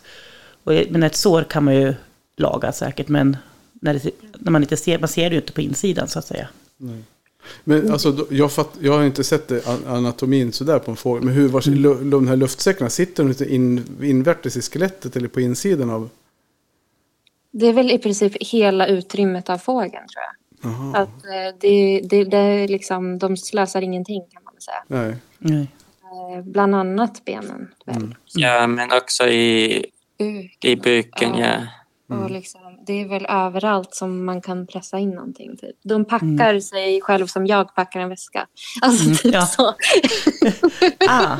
[0.65, 1.95] Och, men ett sår kan man ju
[2.37, 3.37] laga säkert, men
[3.73, 6.27] när, det, när man inte ser, man ser det ju inte på insidan så att
[6.27, 6.49] säga.
[7.65, 11.25] Men alltså, jag, fatt, jag har inte sett det, an- anatomin sådär på en fågel.
[11.25, 15.29] Men hur, var, lu- de här luftsäckarna, sitter de lite in, invärtes i skelettet eller
[15.29, 16.09] på insidan av?
[17.51, 20.97] Det är väl i princip hela utrymmet av fågeln tror jag.
[21.03, 24.85] Att eh, det, det, det är liksom, de slösar ingenting kan man väl säga.
[24.89, 25.17] nej.
[25.39, 25.69] Nej.
[26.37, 27.69] Eh, Bland annat benen.
[27.87, 28.15] Väl.
[28.35, 29.85] Ja, men också i,
[30.19, 30.65] Buk.
[30.65, 31.57] i buken, ja.
[32.09, 35.57] Och liksom, det är väl överallt som man kan pressa in någonting.
[35.57, 35.77] Typ.
[35.85, 38.47] De packar sig själv som jag packar en väska.
[38.83, 39.47] Alltså typ ja.
[39.47, 39.63] så.
[41.09, 41.37] Ah,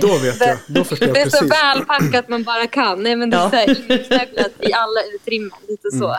[0.00, 1.52] Då vet jag, då förstår Det jag är så precis.
[1.62, 3.02] välpackat man bara kan.
[3.02, 3.50] Nej, men det är Ja.
[3.50, 4.28] så här
[4.68, 5.58] i alla utrymmen.
[5.68, 6.16] Lite så.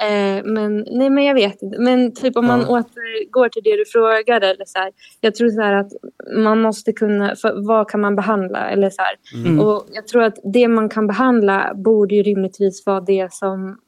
[0.00, 1.78] Mm, Eh, men, nej, men jag vet inte.
[1.78, 2.66] Men typ om man Ja.
[2.68, 4.46] återgår till det du frågade.
[4.46, 5.92] Eller så här, jag tror så här att
[6.36, 7.36] man måste kunna...
[7.36, 8.70] För vad kan man behandla?
[8.70, 9.14] Eller så här.
[9.46, 9.60] Mm.
[9.60, 13.78] Och jag tror att det man kan behandla borde ju rimligtvis vara det som...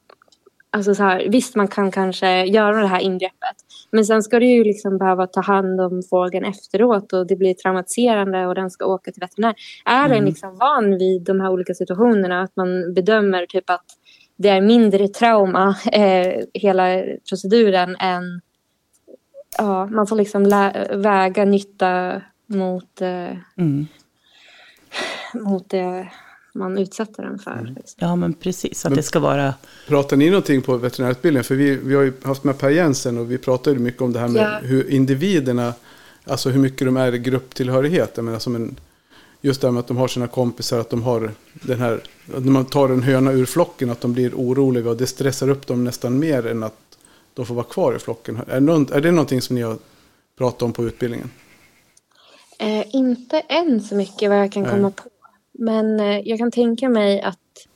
[0.69, 3.55] Alltså så här, visst, man kan kanske göra det här ingreppet.
[3.91, 7.53] Men sen ska du ju liksom behöva ta hand om fågeln efteråt och det blir
[7.53, 9.55] traumatiserande och den ska åka till veterinär.
[9.85, 12.41] Är den liksom van vid de här olika situationerna?
[12.41, 13.85] Att man bedömer typ att
[14.37, 18.41] det är mindre trauma, eh, hela proceduren, än...
[19.57, 23.87] Ja, man får liksom lä- väga nytta mot, eh, mm.
[25.33, 26.07] mot det
[26.53, 27.73] man utsätter den för.
[27.75, 27.97] Liksom.
[28.07, 28.85] Ja, men precis.
[28.85, 29.53] Att det ska vara...
[29.87, 31.43] Pratar ni någonting på veterinärutbildningen?
[31.43, 34.13] För vi, vi har ju haft med Per Jensen och vi pratade ju mycket om
[34.13, 34.67] det här med Ja.
[34.67, 35.73] hur individerna,
[36.23, 38.11] alltså hur mycket de är i grupptillhörighet.
[38.15, 38.75] Jag menar som en,
[39.45, 42.51] just det här med att de har sina kompisar, att de har den här, när
[42.51, 45.83] man tar en höna ur flocken, att de blir oroliga och det stressar upp dem
[45.83, 46.97] nästan mer än att
[47.33, 48.39] de får vara kvar i flocken.
[48.47, 49.77] Är, någon, är det någonting som ni har
[50.37, 51.31] pratat om på utbildningen?
[52.59, 54.71] Eh, inte än så mycket vad jag kan Nej.
[54.71, 55.03] komma på.
[55.51, 57.67] Men eh, jag kan tänka mig att,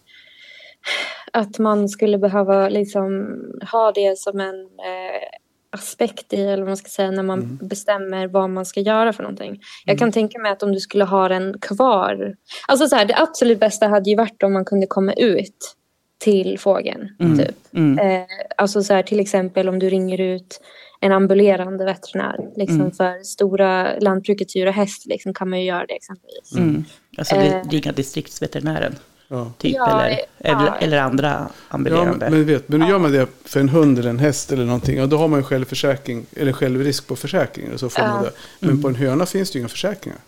[1.34, 3.38] att man skulle behöva liksom
[3.72, 8.28] ha det som en eh, aspekt i, eller vad man ska säga, när man bestämmer
[8.28, 9.62] vad man ska göra för någonting.
[9.86, 12.36] Jag kan tänka mig att om du skulle ha den kvar.
[12.68, 15.76] Alltså så här, det absolut bästa hade ju varit om man kunde komma ut
[16.18, 17.10] till fågeln.
[17.38, 17.56] Typ.
[17.74, 18.00] Mm.
[18.00, 20.62] Eh, alltså så här, till exempel om du ringer ut
[21.02, 22.38] en ambulerande veterinär.
[22.56, 22.92] Liksom Mm.
[22.92, 26.56] För stora lantbrukets djur och häst liksom, kan man ju göra det exempelvis.
[26.58, 26.84] Mm.
[27.18, 27.70] Alltså det Eh.
[27.70, 28.96] ringa distriktsveterinären,
[29.32, 29.52] Ja.
[29.58, 29.76] typ.
[29.76, 30.50] Ja, eller, ja.
[30.50, 32.30] eller, eller andra Ja, ambulerande.
[32.30, 35.06] men, vet, men gör man det för en hund eller en häst eller någonting, ja,
[35.06, 37.78] då har man ju självförsäkring, eller självrisk på försäkringen.
[37.78, 38.30] Så får man Ja.
[38.60, 38.68] det.
[38.68, 40.20] Men på en höna finns det ju inga försäkringar.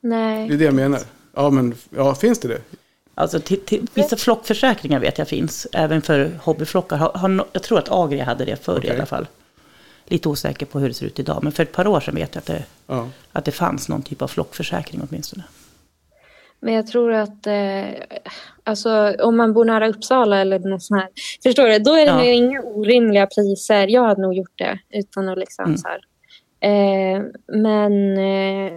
[0.00, 0.48] Det är Nej.
[0.56, 1.00] det jag menar.
[1.36, 2.60] Ja, men ja, finns det det?
[3.14, 6.96] Alltså till, till, vissa flockförsäkringar vet jag finns, även för hobbyflockar.
[6.96, 8.90] Har, har, jag tror att Agria hade det förr i Okej.
[8.96, 9.26] alla fall.
[10.06, 11.42] lite osäker på hur det ser ut idag.
[11.42, 13.08] Men för ett par år sedan vet jag att det, Ja.
[13.32, 15.44] att det fanns någon typ av flockförsäkring åtminstone.
[16.60, 17.86] Men jag tror att eh,
[18.64, 21.10] alltså, om man bor nära Uppsala eller något sånt här.
[21.42, 21.78] Förstår du?
[21.78, 22.16] Då är det Ja.
[22.16, 23.86] nog inga orimliga priser.
[23.88, 25.78] Jag hade nog gjort det utan att liksom Mm.
[25.78, 26.00] så här.
[26.60, 28.72] Eh, men eh,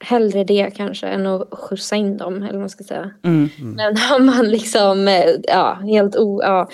[0.00, 3.10] hellre det kanske än att skjutsa in dem eller vad man ska säga.
[3.24, 3.48] Mm.
[3.58, 6.40] Men har man liksom, eh, ja, helt o...
[6.42, 6.68] Ja.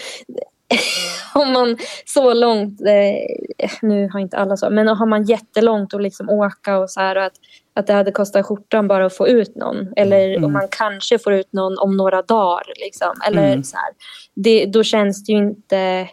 [1.34, 1.76] Om man
[2.06, 6.78] så långt, eh, nu har inte alla så, men har man jättelångt att liksom åka
[6.78, 7.32] och så här och att,
[7.74, 9.92] att det hade kostat skjortan bara att få ut någon.
[9.96, 10.44] Eller Mm.
[10.44, 12.72] om man kanske får ut någon om några dagar.
[12.84, 13.12] Liksom.
[13.26, 13.64] Eller Mm.
[13.64, 13.88] så här.
[14.34, 16.08] Det, då känns det ju inte...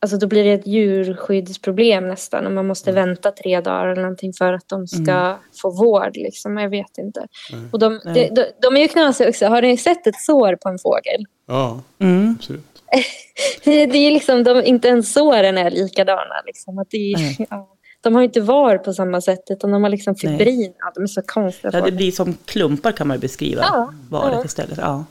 [0.00, 2.46] Alltså då blir det ett djurskyddsproblem nästan.
[2.46, 5.36] Och man måste vänta tre dagar eller någonting för att de ska Mm.
[5.62, 6.16] få vård.
[6.16, 6.58] Liksom.
[6.58, 7.26] Jag vet inte.
[7.72, 9.46] Och de, de, de, de är ju knasiga också.
[9.46, 11.24] Har ni sett ett sår på en fågel?
[11.46, 12.34] ja, Mm.
[12.38, 12.64] absolut.
[13.64, 16.42] Det är liksom, de, inte ens såren är likadana.
[16.46, 16.78] Liksom.
[16.78, 16.96] Att det
[17.50, 17.68] ja,
[18.08, 20.38] de har inte var på samma sätt utan de har liksom Nej.
[20.38, 20.72] fibrin.
[20.78, 21.70] Ja, de är så konstiga.
[21.72, 24.44] Ja, det blir som klumpar kan man beskriva Ja, varet ja.
[24.44, 24.78] istället.
[24.78, 25.04] Ja.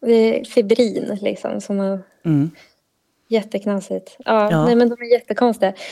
[0.00, 1.60] Det är fibrin liksom.
[1.60, 2.50] Som är Mm.
[3.28, 4.16] jätteknasigt.
[4.18, 4.64] Ja, Ja.
[4.66, 5.72] Nej, men de är jättekonstiga.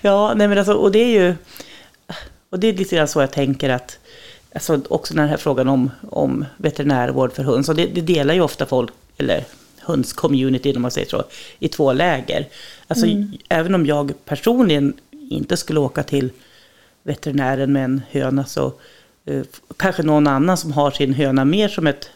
[0.00, 1.34] Ja, nej men alltså, och det är ju...
[2.50, 3.98] Och det är lite grann så jag tänker att...
[4.54, 7.68] Alltså också den här frågan om, om veterinärvård för höns.
[7.68, 9.44] Och det, det delar ju ofta folk, eller
[9.86, 11.24] hönscommunityn om man säger så,
[11.58, 12.48] i två läger.
[12.86, 13.06] Alltså
[13.48, 14.94] även om jag personligen
[15.30, 16.30] inte skulle åka till
[17.02, 18.72] veterinären med en höna så
[19.26, 19.42] eh,
[19.76, 22.10] kanske någon annan som har sin höna mer som ett,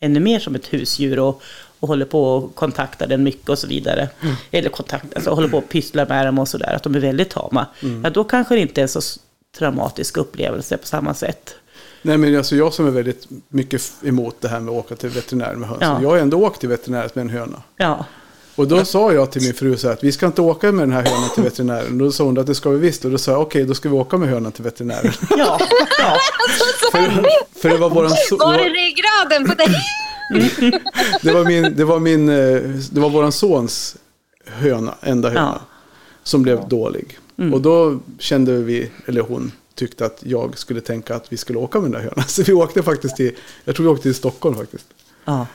[0.00, 1.42] ännu mer som ett husdjur och,
[1.80, 4.08] och håller på och kontaktar den mycket och så vidare.
[4.50, 7.30] Eller kontakt, alltså håller på och pysslar med dem och sådär, att de är väldigt
[7.30, 7.66] tama.
[8.04, 9.00] Ja, då kanske det inte är en så
[9.58, 11.54] traumatisk upplevelse på samma sätt.
[12.02, 15.08] Nej, men alltså jag som är väldigt mycket emot det här med att åka till
[15.08, 15.80] veterinär med höns.
[15.82, 16.02] Ja.
[16.02, 17.62] Jag har ändå åkt till veterinär med en höna.
[17.76, 18.06] Ja,
[18.54, 20.82] Och då sa jag till min fru så här att vi ska inte åka med
[20.88, 21.98] den här hönan till veterinären.
[21.98, 23.04] Då sa hon att det ska vi visst.
[23.04, 25.12] Och då sa jag okej, då ska vi åka med hönan till veterinären.
[25.30, 25.58] ja,
[25.98, 26.16] ja.
[26.92, 29.74] för, för det var våran so- Var det ryggraden på dig?
[31.22, 32.60] det var min, det var min, eh,
[32.92, 33.96] det var våran sons
[34.46, 35.40] höna, enda höna.
[35.40, 35.60] Ja.
[36.24, 37.18] Som blev dålig.
[37.52, 39.52] Och då kände vi, eller hon
[39.86, 42.24] tyckte att jag skulle tänka att vi skulle åka med den där hönan.
[42.28, 43.32] Så vi åkte faktiskt till,
[43.64, 44.86] jag tror vi åkte till Stockholm faktiskt.
[45.24, 45.46] ja.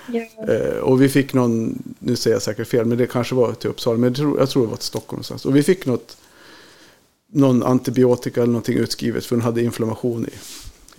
[0.49, 3.69] Eh, och vi fick någon, nu säger jag säkert fel, men det kanske var till
[3.69, 5.45] Uppsala, men jag tror, jag tror det var till Stockholm någonstans.
[5.45, 6.17] Och vi fick något,
[7.31, 10.25] någon antibiotika eller någonting utskrivet för hon hade inflammation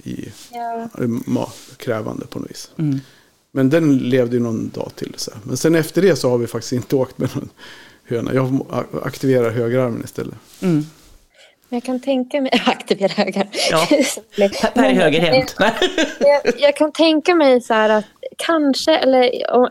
[0.02, 0.88] i, i Ja.
[1.26, 2.70] ma- krävande på något vis.
[2.76, 3.00] Mm.
[3.52, 5.14] Men den levde ju någon dag till.
[5.16, 5.30] Så.
[5.42, 7.48] Men sen efter det så har vi faktiskt inte åkt med någon
[8.04, 8.34] höna.
[8.34, 8.64] Jag
[9.02, 10.34] aktiverar högerarmen istället.
[10.60, 10.84] Mm.
[11.68, 12.50] Jag kan tänka mig...
[12.66, 13.46] Aktivera högar.
[13.70, 13.86] Ja.
[14.74, 15.56] Per, högerhänt.
[16.20, 18.04] jag, jag kan tänka mig så här att
[18.46, 19.22] kanske, eller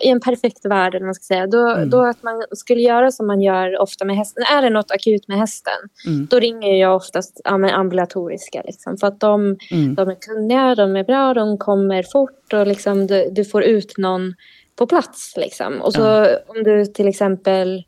[0.06, 1.89] i en perfekt värld, eller man ska säga, då, Mm.
[1.89, 4.43] då att man skulle göra som man gör ofta med hästen.
[4.43, 5.74] Är det något akut med hästen,
[6.08, 6.28] Mm.
[6.32, 8.62] då ringer jag oftast ja, men ambulatoriska.
[8.66, 9.95] Liksom, för att de, Mm.
[9.95, 13.98] de är kunniga, de är bra, de kommer fort och liksom, du, du får ut
[13.98, 14.34] någon
[14.76, 15.34] på plats.
[15.38, 15.82] Liksom.
[15.82, 17.84] Och så om du till exempel...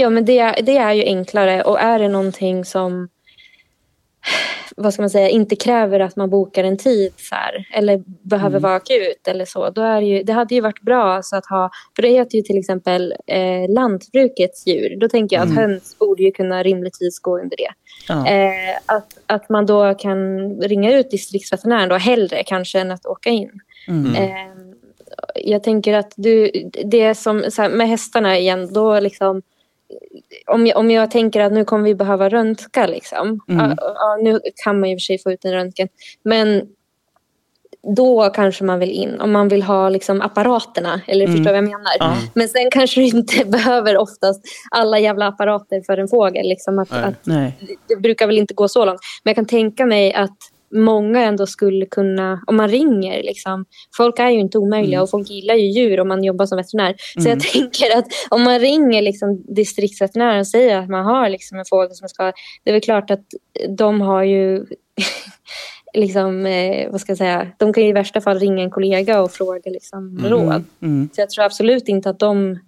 [0.00, 1.62] Ja, men det, det är ju enklare.
[1.62, 3.08] Och är det någonting som
[4.76, 8.60] vad ska man säga, inte kräver att man bokar en tid så här, eller behöver
[8.60, 9.70] vara akut eller så.
[9.70, 12.36] Då är det, ju, det hade ju varit bra alltså att ha, för det heter
[12.36, 14.96] ju till exempel eh, lantbrukets djur.
[15.00, 17.70] Då tänker jag att höns borde ju kunna rimligtvis gå under det.
[18.08, 18.26] Ja.
[18.26, 23.30] Eh, att, att man då kan ringa ut distriktsveterinären då hellre kanske än att åka
[23.30, 23.50] in.
[23.88, 24.14] Mm.
[24.14, 24.70] Eh,
[25.34, 26.50] jag tänker att du,
[26.84, 29.42] det som så här, med hästarna igen, då liksom
[30.46, 33.40] om jag, om jag tänker att nu kommer vi behöva röntga liksom.
[33.48, 33.74] Mm.
[33.78, 35.88] Ja, nu kan man ju i och för sig få ut en röntgen.
[36.22, 36.62] Men
[37.96, 39.20] då kanske man vill in.
[39.20, 41.00] Om man vill ha liksom apparaterna.
[41.06, 41.36] Eller Mm.
[41.36, 41.92] förstår vad jag menar?
[41.98, 42.16] Ja.
[42.34, 46.48] Men sen kanske du inte behöver oftast alla jävla apparater för en fågel.
[46.48, 47.02] Liksom att, Nej.
[47.04, 47.58] att Nej.
[47.88, 49.00] det brukar väl inte gå så långt.
[49.22, 50.36] Men jag kan tänka mig att
[50.74, 53.64] många ändå skulle kunna, om man ringer, liksom,
[53.96, 55.02] folk är ju inte omöjliga Mm.
[55.02, 56.94] och folk gillar ju djur om man jobbar som veterinär.
[57.22, 61.58] Så jag tänker att om man ringer liksom, distriktsveterinären och säger att man har liksom,
[61.58, 62.32] en fågel som ska,
[62.64, 63.24] det är väl klart att
[63.68, 64.66] de har ju
[65.94, 69.22] liksom, eh, vad ska jag säga, de kan ju i värsta fall ringa en kollega
[69.22, 70.64] och fråga liksom, råd.
[70.82, 71.08] Mm.
[71.12, 72.58] Så jag tror absolut inte att de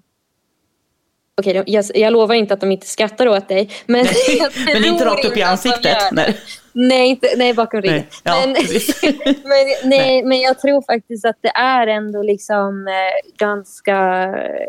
[1.40, 3.70] Okej, jag, jag lovar inte att de inte skrattar åt dig.
[3.86, 4.06] Men,
[4.66, 5.96] Men inte rakt upp i ansiktet.
[6.12, 6.38] Nej.
[6.72, 7.96] Nej, inte, nej bakom ryggen.
[7.96, 8.08] Nej.
[8.22, 8.54] Ja, men,
[9.42, 14.24] men, nej, men jag tror faktiskt att det är ändå liksom eh, ganska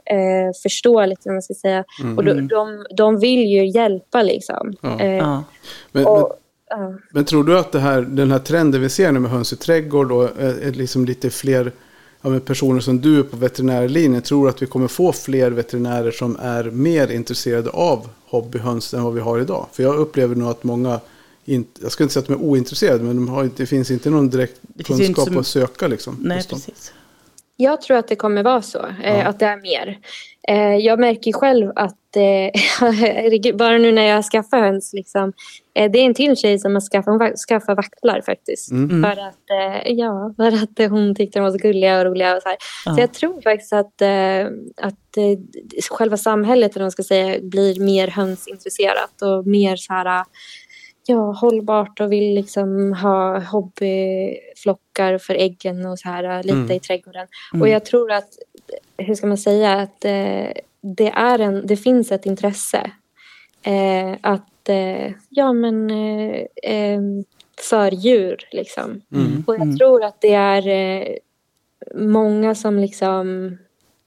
[0.06, 1.84] eh, förståeligt, om man ska säga.
[2.18, 4.74] Och de, de, de vill ju hjälpa liksom.
[4.82, 5.00] Ja.
[5.00, 5.44] Eh, Ja.
[5.92, 6.40] Men, men, och,
[6.70, 6.94] ja.
[7.12, 9.56] men tror du att det här, den här trenden vi ser nu med höns i
[9.56, 11.72] trädgård och är, är liksom lite fler
[12.24, 16.64] ja, personer som du på veterinärlinjen tror att vi kommer få fler veterinärer som är
[16.64, 19.66] mer intresserade av hobbyhöns än vad vi har idag?
[19.72, 21.00] För jag upplever nog att många,
[21.46, 24.10] inte, jag ska inte säga att de är ointresserade, men de har, det finns inte
[24.10, 26.18] någon direkt kunskap som- att söka liksom.
[26.22, 26.94] Nej, precis.
[27.56, 30.00] Jag tror att det kommer vara så, eh, att det är mer.
[30.48, 35.34] Eh, jag märker själv att, eh, bara nu när jag skaffar höns, liksom,
[35.74, 38.72] det är en till tjej som har skaffat, skaffat vaktlar faktiskt.
[38.72, 39.04] Mm.
[39.04, 42.36] För att, eh, ja, för att eh, hon tyckte de var så gulliga och roliga.
[42.36, 42.58] Och så här.
[42.86, 42.94] Ja.
[42.96, 44.46] så jag tror faktiskt att, eh,
[44.78, 45.40] att eh,
[45.92, 50.26] själva samhället, eller man ska säga, blir mer hönsintresserat och mer så här,
[51.06, 56.72] ja, hållbart och vill liksom ha hobbyflockar för äggen och så här lite Mm.
[56.72, 57.28] i trädgården.
[57.62, 58.30] Och jag tror att,
[58.98, 60.52] hur ska man säga, att eh,
[60.82, 62.92] det, är en, det finns ett intresse
[63.64, 67.02] eh, att, eh, ja men, eh, eh,
[67.70, 69.02] för djur liksom.
[69.12, 69.44] Mm.
[69.48, 71.16] Och jag tror att det är eh,
[71.96, 73.58] många som liksom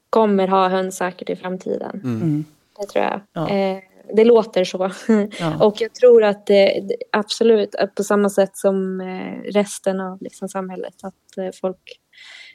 [0.09, 2.01] kommer ha höns säkert i framtiden.
[2.03, 2.45] Mm.
[2.79, 3.21] Det tror jag.
[3.33, 3.49] Ja.
[3.49, 3.77] Eh,
[4.13, 4.91] det låter så.
[5.39, 5.65] Ja.
[5.65, 6.81] Och jag tror att det,
[7.11, 9.01] absolut, att på samma sätt som
[9.45, 10.93] resten av liksom, samhället.
[11.03, 11.99] Att folk...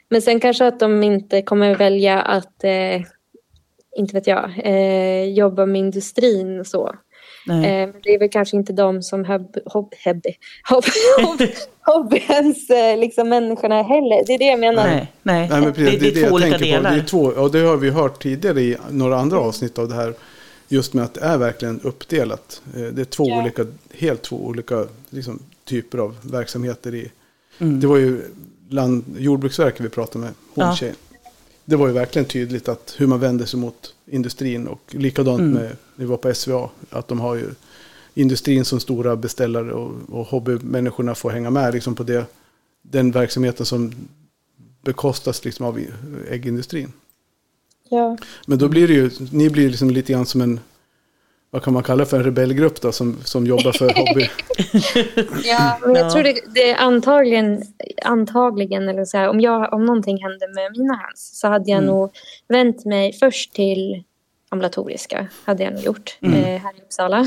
[0.09, 3.03] Men sen kanske att de inte kommer välja att, eh,
[3.97, 6.95] inte vet jag, eh, jobba med industrin och så.
[7.47, 7.83] Nej.
[7.83, 10.37] Eh, men det är väl kanske inte de som hob, hob, hobby,
[10.69, 10.85] hob,
[11.27, 11.49] hob,
[11.81, 14.25] hobbyns eh, liksom människorna heller.
[14.27, 14.87] Det är det jag menar.
[14.87, 15.49] nej, nej.
[15.49, 16.83] Nej, men precis, det, det är två jag olika tänker på.
[16.83, 16.91] delar.
[16.91, 19.95] Det är två, och det har vi hört tidigare i några andra avsnitt av det
[19.95, 20.15] här.
[20.69, 22.63] Just med att det är verkligen uppdelat.
[22.77, 23.41] Eh, Det är två Ja.
[23.43, 27.11] olika, helt två olika liksom, typer av verksamheter i.
[27.59, 27.81] Mm.
[27.81, 28.23] Det var ju
[28.69, 30.89] land, Jordbruksverket vi pratade med, hon Ja.
[31.65, 35.53] Det var ju verkligen tydligt att hur man vänder sig mot industrin och likadant Mm.
[35.53, 37.51] med, när vi var på SVA, att de har ju
[38.15, 42.27] industrin som stora beställare och, och hobbymänniskorna får hänga med liksom på det,
[42.83, 43.93] den verksamheten som
[44.83, 45.81] bekostas liksom av
[46.31, 46.93] äggindustrin.
[47.89, 48.19] Ja.
[48.47, 50.61] Men då blir det ju, ni blir liksom lite grann som en,
[51.55, 54.29] vad kan man kalla för en rebellgrupp då, som, som jobbar för hobby.
[55.45, 56.11] Ja, men jag Ja.
[56.11, 57.63] tror det, det är antagligen,
[58.03, 61.79] antagligen eller så här, om, jag, om någonting hände med mina höns så hade jag
[61.79, 61.91] Mm.
[61.95, 62.11] nog
[62.49, 64.03] vänt mig först till
[64.51, 66.39] ambulatoriska, hade jag nog gjort, Mm.
[66.45, 67.21] eh, här i Uppsala.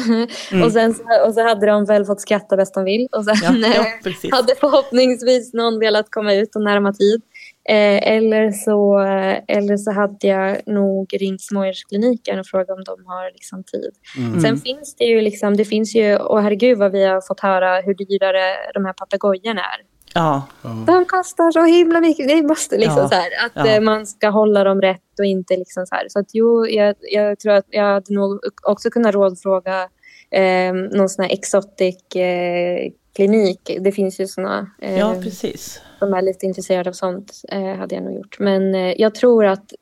[0.65, 3.07] och, sen, så- och så hade de väl fått skratta bäst de vill.
[3.11, 6.93] Och sen Ja, ja, eh, hade förhoppningsvis någon velat komma ut och när de har
[6.93, 7.21] tid.
[7.69, 13.05] Eh, eller, så, eh, eller så hade jag nog ringt smådjurskliniken och frågat om de
[13.05, 13.91] har liksom, tid.
[14.17, 14.41] Mm.
[14.41, 17.81] Sen finns det ju liksom, det finns ju, och herregud vad vi har fått höra
[17.81, 18.43] hur dyrare
[18.73, 19.81] de här papegojorna är.
[20.13, 20.43] Ja,
[20.87, 22.27] De kostar så himla mycket.
[22.27, 23.09] Det måste liksom Ja.
[23.09, 23.75] så här, att Ja.
[23.75, 26.05] eh, man ska hålla dem rätt och inte liksom så här.
[26.09, 29.89] Så att jo, jag, jag tror att jag hade nog också kunnat rådfråga
[30.31, 33.77] eh, någon sån här exotic eh, klinik.
[33.79, 35.81] Det finns ju såna eh, ja precis.
[35.99, 37.41] Som är lite intresserade av sånt.
[37.51, 38.39] Eh, hade jag nog gjort.
[38.39, 39.73] Men eh, jag tror att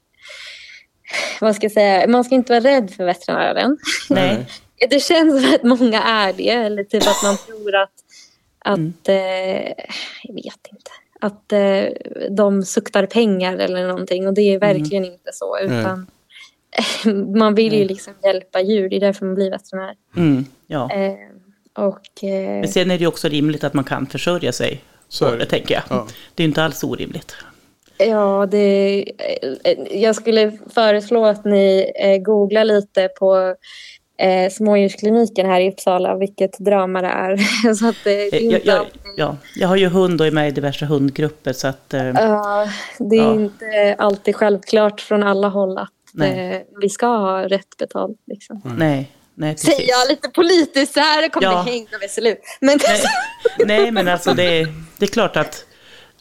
[1.42, 3.78] vad ska jag säga, man ska inte vara rädd för veterinären.
[4.10, 4.48] Nej.
[4.90, 6.50] Det känns som att många är det.
[6.50, 7.92] Eller typ att man tror att,
[8.66, 8.94] att Mm.
[9.06, 9.74] eh,
[10.24, 11.86] jag vet inte, att eh,
[12.36, 14.28] de suktar pengar eller någonting.
[14.28, 14.60] Och det är Mm.
[14.74, 15.60] verkligen inte så.
[15.60, 16.08] Utan
[17.38, 18.90] man vill ju liksom hjälpa djur.
[18.90, 19.96] Det är därför man blir veterinär.
[20.16, 20.92] Mm, ja.
[20.92, 21.14] Eh,
[21.86, 24.82] och eh, Men sen är det ju också rimligt att man kan försörja sig.
[25.14, 25.46] Så det.
[25.46, 25.84] tänker jag.
[25.90, 26.08] Ja.
[26.36, 27.36] Det är inte alls orimligt.
[27.98, 29.06] ja, det,
[29.92, 33.56] jag skulle föreslå att ni eh, googlar lite på
[34.18, 37.74] eh, smådjurskliniken här i Uppsala, vilket drama det är.
[37.76, 38.86] så att det, är Eh, Jag, inte jag,
[39.18, 41.94] ja, jag har ju hund och är med i diverse hundgrupper så att...
[41.94, 42.68] Eh, Ja,
[43.00, 43.34] det är Ja.
[43.34, 46.52] inte alltid självklart från alla håll att Nej.
[46.56, 48.18] eh, vi ska ha rätt betalt.
[48.28, 48.62] Liksom.
[48.78, 49.76] nej, nej precis.
[49.76, 51.64] Säger jag lite politiskt så här, det kommer Ja.
[51.64, 52.36] bli hängt av SLU.
[52.62, 53.02] Men Nej,
[53.66, 55.66] nej, men alltså det, är- det är klart att, att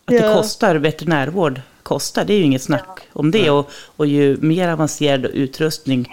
[0.04, 0.34] det Ja.
[0.34, 1.60] kostar veterinärvård.
[1.82, 3.50] Kostar, det är ju inget snack om det.
[3.50, 6.08] Och, och ju mer avancerad utrustning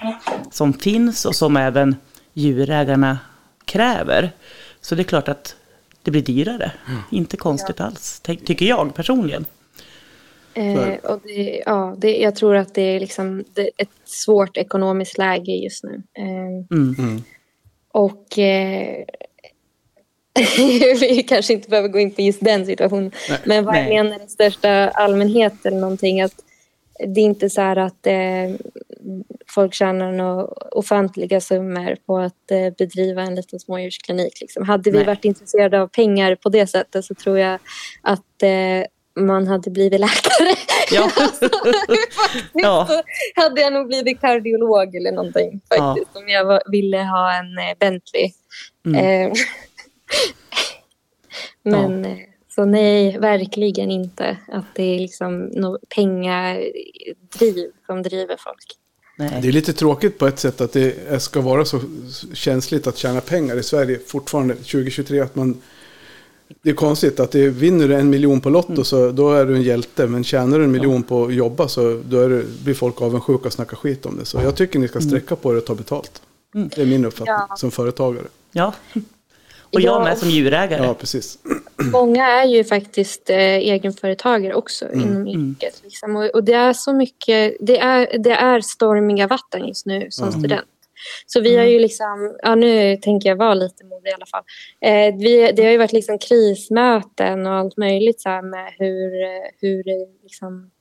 [0.52, 1.96] som finns och som även
[2.34, 3.20] djurägarna
[3.66, 4.32] kräver.
[4.82, 5.56] Så det är klart att
[6.04, 6.72] det blir dyrare.
[7.12, 9.46] Inte konstigt alls, ty- tycker jag personligen.
[10.54, 14.58] Eh, och det, ja, det, jag tror att det är liksom, det är ett svårt
[14.58, 16.04] ekonomiskt läge just nu.
[16.18, 17.24] Eh, Mm.
[17.92, 19.06] och eh,
[21.00, 23.12] vi kanske inte behöver gå in på just den situationen.
[23.44, 24.04] Men vad jag Nej.
[24.04, 26.36] menar i största allmänhet eller någonting att
[27.08, 28.68] det är inte så här att eh,
[29.48, 34.42] folk tjänar några ofantliga summor på att eh, bedriva en liten smådjursklinik.
[34.42, 34.68] Liksom.
[34.68, 35.06] Hade vi Nej.
[35.06, 37.60] varit intresserade av pengar på det sättet så tror jag
[38.02, 38.86] att eh,
[39.16, 40.56] man hade blivit läkare.
[40.92, 41.10] Ja.
[41.10, 42.88] Faktiskt Ja.
[42.90, 43.02] så
[43.42, 45.62] hade jag nog blivit kardiolog eller någonting.
[45.70, 45.78] Ja.
[45.78, 48.32] Faktiskt, Om jag var, ville ha en eh, Bentley.
[48.86, 49.28] Mm.
[49.30, 49.34] Eh,
[51.64, 58.38] men eh, så Så nej, verkligen inte att det är liksom något pengadriv som driver
[58.40, 58.66] folk.
[59.18, 59.40] Nej.
[59.42, 61.80] Det är lite tråkigt på ett sätt att det ska vara så
[62.34, 65.20] känsligt att tjäna pengar i Sverige fortfarande 2023.
[65.20, 65.62] Att man,
[66.62, 69.56] det är konstigt att det vinner du en miljon på Lotto så då är du
[69.56, 70.08] en hjälte.
[70.08, 73.46] Men tjänar du en miljon på att jobba så då är det, blir folk avundsjuka
[73.48, 74.26] och snackar skit om det.
[74.26, 76.22] Så jag tycker ni ska sträcka på det och ta betalt.
[76.54, 77.56] Det är min uppfattning Ja.
[77.58, 78.26] som företagare.
[78.52, 78.74] Ja.
[79.74, 80.04] Och jag Ja.
[80.04, 80.84] med som djurägare.
[80.86, 81.38] Ja, precis.
[81.92, 85.82] Många är ju faktiskt eh, egenföretagare också Mm, inom yrket.
[85.84, 86.16] Liksom.
[86.16, 90.28] Och, och det är så mycket, det är, det är stormiga vatten just nu som
[90.28, 90.40] Mm.
[90.40, 90.66] student.
[91.26, 94.44] Så vi har ju liksom, ja nu tänker jag vara lite modig i alla fall.
[94.82, 99.12] Eh, vi, det har ju varit liksom krismöten och allt möjligt så här med hur,
[99.62, 100.72] hur, det liksom,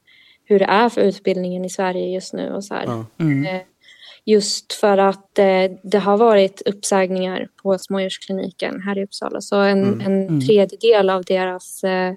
[0.45, 2.85] hur det är för utbildningen i Sverige just nu och så här.
[2.87, 3.07] Ja.
[3.21, 3.47] Mm.
[3.47, 3.63] Eh,
[4.29, 9.41] Just för att eh, det har varit uppsägningar på smådjurskliniken här i Uppsala.
[9.41, 12.15] Så en, en tredjedel av deras eh,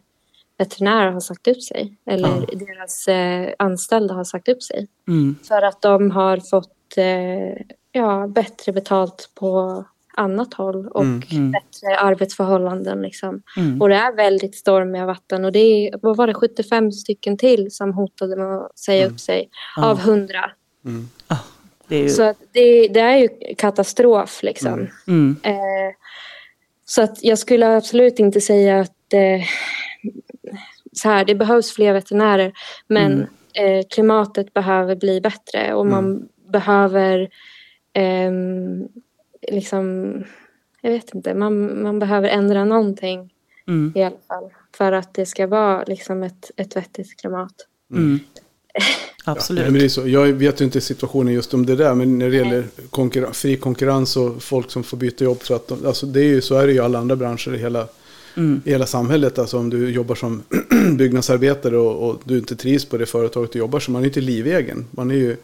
[0.57, 1.97] veterinärer har sagt upp sig.
[2.05, 4.87] Eller deras eh, anställda har sagt upp sig.
[5.07, 5.35] Mm.
[5.47, 9.83] För att de har fått eh, ja, bättre betalt på
[10.13, 11.51] annat håll och Mm.
[11.51, 13.01] bättre arbetsförhållanden.
[13.01, 13.41] Liksom.
[13.57, 13.81] Mm.
[13.81, 15.45] Och det är väldigt stormiga vatten.
[15.45, 19.19] Och det är, vad var det, 75 stycken till som hotade med att säga upp
[19.19, 20.51] sig av 100.
[21.27, 21.37] Ah,
[21.87, 22.09] det är ju...
[22.09, 24.87] Så att det, det är ju katastrof liksom.
[25.07, 25.37] Mm.
[25.43, 25.95] Eh,
[26.85, 29.41] så att jag skulle absolut inte säga att eh,
[30.93, 32.53] så här, det behövs fler veterinärer.
[32.87, 33.21] Men
[33.53, 37.29] eh, klimatet behöver bli bättre och man behöver
[37.93, 38.87] ehm,
[39.51, 40.13] liksom,
[40.81, 43.33] jag vet inte, man, man behöver ändra någonting
[43.67, 43.93] Mm.
[43.95, 44.49] i alla fall.
[44.77, 47.53] För att det ska vara liksom ett, ett vettigt klimat.
[47.91, 48.19] Mm.
[48.73, 49.63] Nej, Absolut.
[49.63, 50.07] men det är så.
[50.07, 53.55] Jag vet ju inte situationen just om det där, men när det gäller konkurren- fri
[53.57, 56.55] konkurrens och folk som får byta jobb för att de, alltså det är ju, så
[56.55, 57.87] är det ju i alla andra branscher i hela,
[58.37, 58.61] Mm.
[58.65, 59.39] i hela samhället.
[59.39, 60.43] Alltså om du jobbar som
[60.97, 64.21] byggnadsarbetare och, och du inte trivs på det företaget du jobbar så man är inte
[64.21, 64.85] livegen.
[64.91, 65.35] Man är ju,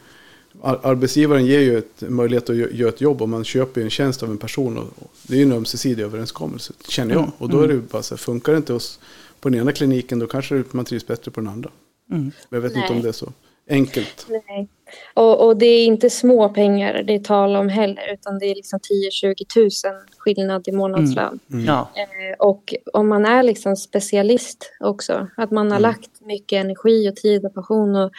[0.62, 3.90] arbetsgivaren ger ju ett möjlighet att gö- göra ett jobb och man köper ju en
[3.90, 4.78] tjänst av en person.
[4.78, 7.32] Och, det är ju en ömsesidig överenskommelse, känner jag.
[7.38, 9.00] Och då är det ju bara så här, funkar det inte hos,
[9.40, 11.70] på den ena kliniken då kanske man trivs bättre på den andra.
[12.12, 12.24] Mm.
[12.24, 12.98] Men jag vet inte Nej.
[12.98, 13.34] om det är så
[13.70, 14.28] enkelt.
[14.30, 14.68] Nej.
[15.14, 18.14] Och, och det är inte små pengar det är tal om heller.
[18.14, 18.80] Utan det är liksom
[19.24, 21.40] 10-20 tusen skillnad i månadslön.
[21.48, 21.90] Ja.
[21.96, 25.28] Eh, och om man är liksom specialist också.
[25.38, 28.12] Att man har lagt mycket energi och tid och passion och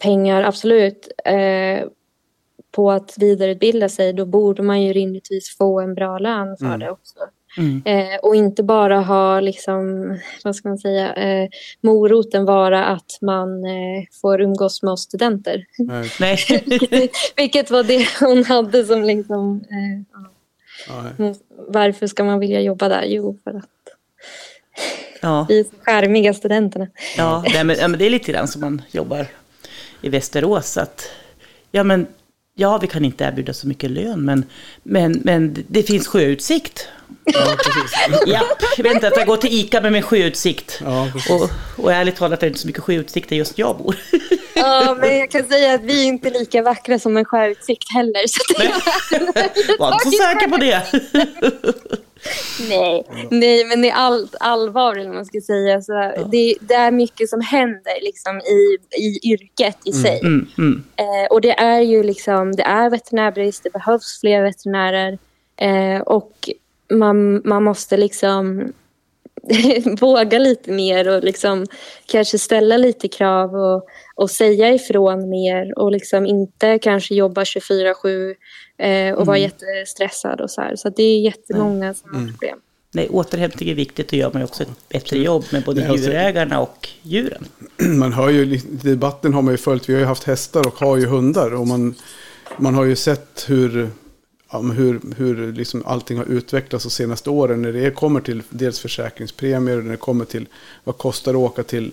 [0.00, 1.08] pengar, absolut.
[1.24, 1.88] Eh,
[2.70, 4.12] på att vidareutbilda sig.
[4.12, 7.14] Då borde man ju rimligtvis få en bra lön för det också.
[7.58, 7.82] Mm.
[7.84, 10.08] Eh, och inte bara ha liksom,
[10.44, 11.48] vad ska man säga, eh,
[11.80, 15.64] moroten vara att man eh, får umgås med oss studenter.
[15.78, 17.10] Nej, Nej.
[17.36, 20.18] Vilket var det hon hade som liksom, eh,
[20.88, 21.02] ja.
[21.02, 21.12] nej.
[21.18, 21.34] Mm,
[21.68, 23.04] varför ska man vilja jobba där?
[23.06, 23.68] Jo, för att
[25.20, 25.46] Ja.
[25.48, 26.86] vi är så charmiga studenterna.
[27.16, 29.26] Ja, men, ja, men det är lite grann som man jobbar
[30.04, 30.76] i Västerås.
[30.76, 31.08] Att,
[31.70, 32.06] ja, men,
[32.54, 34.44] ja, vi kan inte erbjuda så mycket lön, men,
[34.82, 36.88] men, men det finns sjöutsikt.
[37.24, 37.92] Ja, precis.
[38.26, 38.42] Ja,
[38.76, 40.80] jag vet inte att jag går till ICA med min sjöutsikt.
[40.84, 41.08] Ja.
[41.30, 41.50] Och,
[41.84, 43.96] och ärligt talat är det inte så mycket sjöutsikt där just jag bor.
[44.54, 48.26] Ja, men jag kan säga att vi är inte lika vackra som en sjöutsikt heller.
[48.26, 50.82] Så det, Var inte så säker på det.
[52.68, 55.92] nej, nej, men i allt allvar, eller man ska säga, så
[56.30, 60.20] det, det är mycket som händer liksom, i, i yrket i sig.
[60.22, 65.18] Mm, mm, Eh, och det är ju liksom, det är veterinärbrist, det behövs fler veterinärer.
[65.56, 66.50] Eh, och
[66.92, 68.72] man, man måste liksom
[70.00, 71.66] våga lite mer och liksom
[72.06, 78.34] kanske ställa lite krav och, och säga ifrån mer och liksom inte kanske jobba 24-7
[78.78, 80.76] eh, och vara jättestressad och så här.
[80.76, 82.58] Så det är jättemånga som har problem.
[82.94, 85.90] Nej, återhämtning är viktigt och gör man ju också ett bättre jobb med både Nej,
[85.90, 87.44] alltså- djurägarna och djuren.
[87.98, 90.96] man hör ju, debatten har man ju följt, vi har ju haft hästar och har
[90.96, 91.54] ju hundar.
[91.54, 91.94] Och man,
[92.56, 93.90] man har ju sett hur,
[94.50, 97.62] ja, hur, hur liksom allting har utvecklats de senaste åren.
[97.62, 100.46] När det kommer till dels försäkringspremier, när det kommer till
[100.84, 101.92] vad kostar det att åka till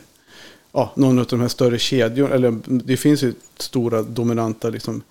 [0.71, 2.35] ja, någon av de här större kedjorna.
[2.35, 5.01] Eller det finns ju stora dominanta liksom,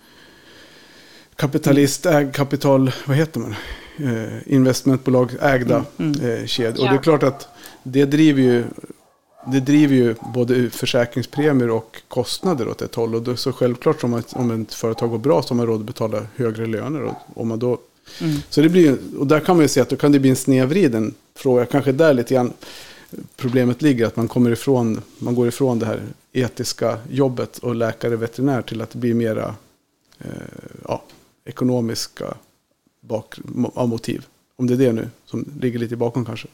[1.40, 3.54] kapitalist, äg, kapital, vad heter man?
[3.98, 6.84] Eh, investmentbolag ägda eh, kedjor.
[6.84, 7.48] Och det är klart att
[7.82, 8.64] det driver ju
[9.52, 13.14] det driver ju både försäkringspremier och kostnader åt ett håll.
[13.14, 15.80] Och då, så självklart om, ett, om ett företag går bra så har man råd
[15.80, 17.02] att betala högre löner.
[17.02, 17.78] Och, om man då,
[18.50, 20.36] Så det blir och där kan man ju se att då kan det bli en
[20.36, 21.66] snedvriden fråga.
[21.66, 22.52] Kanske där lite grann
[23.36, 24.06] problemet ligger.
[24.06, 26.02] Att man, kommer ifrån, man går ifrån det här
[26.32, 29.54] etiska jobbet och läkare veterinär till att det blir mera
[30.18, 30.26] eh,
[30.88, 31.02] ja,
[31.44, 32.34] ekonomiska
[33.00, 33.34] bak,
[33.74, 34.26] av motiv.
[34.56, 36.48] Om det är det nu som ligger lite bakom kanske.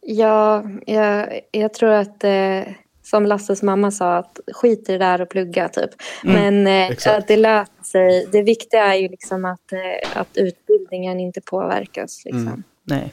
[0.00, 2.62] Ja, jag, jag tror att eh,
[3.02, 5.90] som Lasses mamma sa, att skit i det där och plugga typ.
[6.24, 8.26] Men eh, att det löser sig.
[8.32, 12.24] Det viktiga är ju liksom att, eh, att utbildningen inte påverkas.
[12.24, 12.62] Liksom.
[12.84, 13.12] Nej.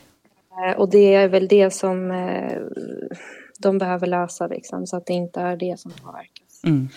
[0.51, 2.61] Eh, och det är väl det som eh,
[3.59, 6.61] de behöver lösa, liksom, så att det inte är det som påverkas.
[6.63, 6.89] Mm.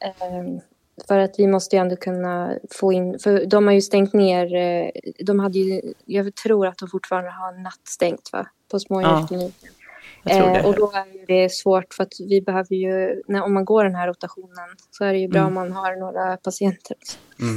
[0.00, 0.62] Eh,
[1.08, 4.54] för att vi måste ju ändå kunna få in, för de har ju stängt ner,
[4.54, 4.90] eh,
[5.24, 9.70] de hade ju, jag tror att de fortfarande har nattstängt va, på smådjurskliniken.
[9.70, 13.64] Tror Eh, och då är det svårt för att vi behöver ju, när, om man
[13.64, 16.96] går den här rotationen så är det ju bra om man har några patienter.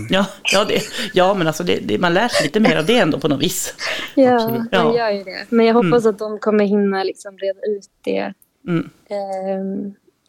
[0.10, 0.82] Ja, ja, det,
[1.14, 3.42] ja, men alltså det, det, man lär sig lite mer av det ändå på något
[3.42, 3.76] vis.
[4.16, 4.58] Ja, Absolut.
[4.58, 4.98] man Ja.
[4.98, 5.46] gör ju det.
[5.50, 8.34] Men jag hoppas att de kommer hinna liksom reda ut det.
[8.68, 8.90] Mm.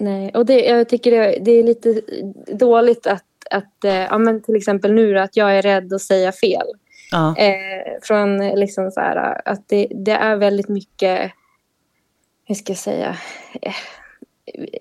[0.05, 0.31] Nej.
[0.35, 2.01] Och det, jag tycker det, det är lite
[2.47, 6.03] dåligt att, att eh, ja, men till exempel nu då, att jag är rädd att
[6.03, 6.67] säga fel.
[7.11, 11.33] Ja, Eh, från liksom så här, att det, det är väldigt mycket,
[12.45, 13.17] hur ska jag säga,
[13.63, 13.75] eh,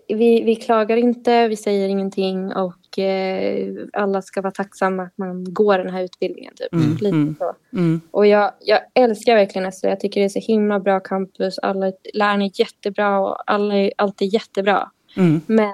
[0.07, 5.53] vi, vi klagar inte, vi säger ingenting och eh, alla ska vara tacksamma att man
[5.53, 6.53] går den här utbildningen.
[6.55, 6.73] Typ.
[6.73, 7.35] Mm, Lite mm.
[7.39, 7.55] så.
[7.73, 9.87] mm, Och jag, jag älskar verkligen SR.
[9.87, 11.59] Jag tycker det är så himla bra campus.
[11.59, 14.91] Alla lärarna är jättebra och alla är alltid jättebra.
[15.15, 15.73] Mm, Men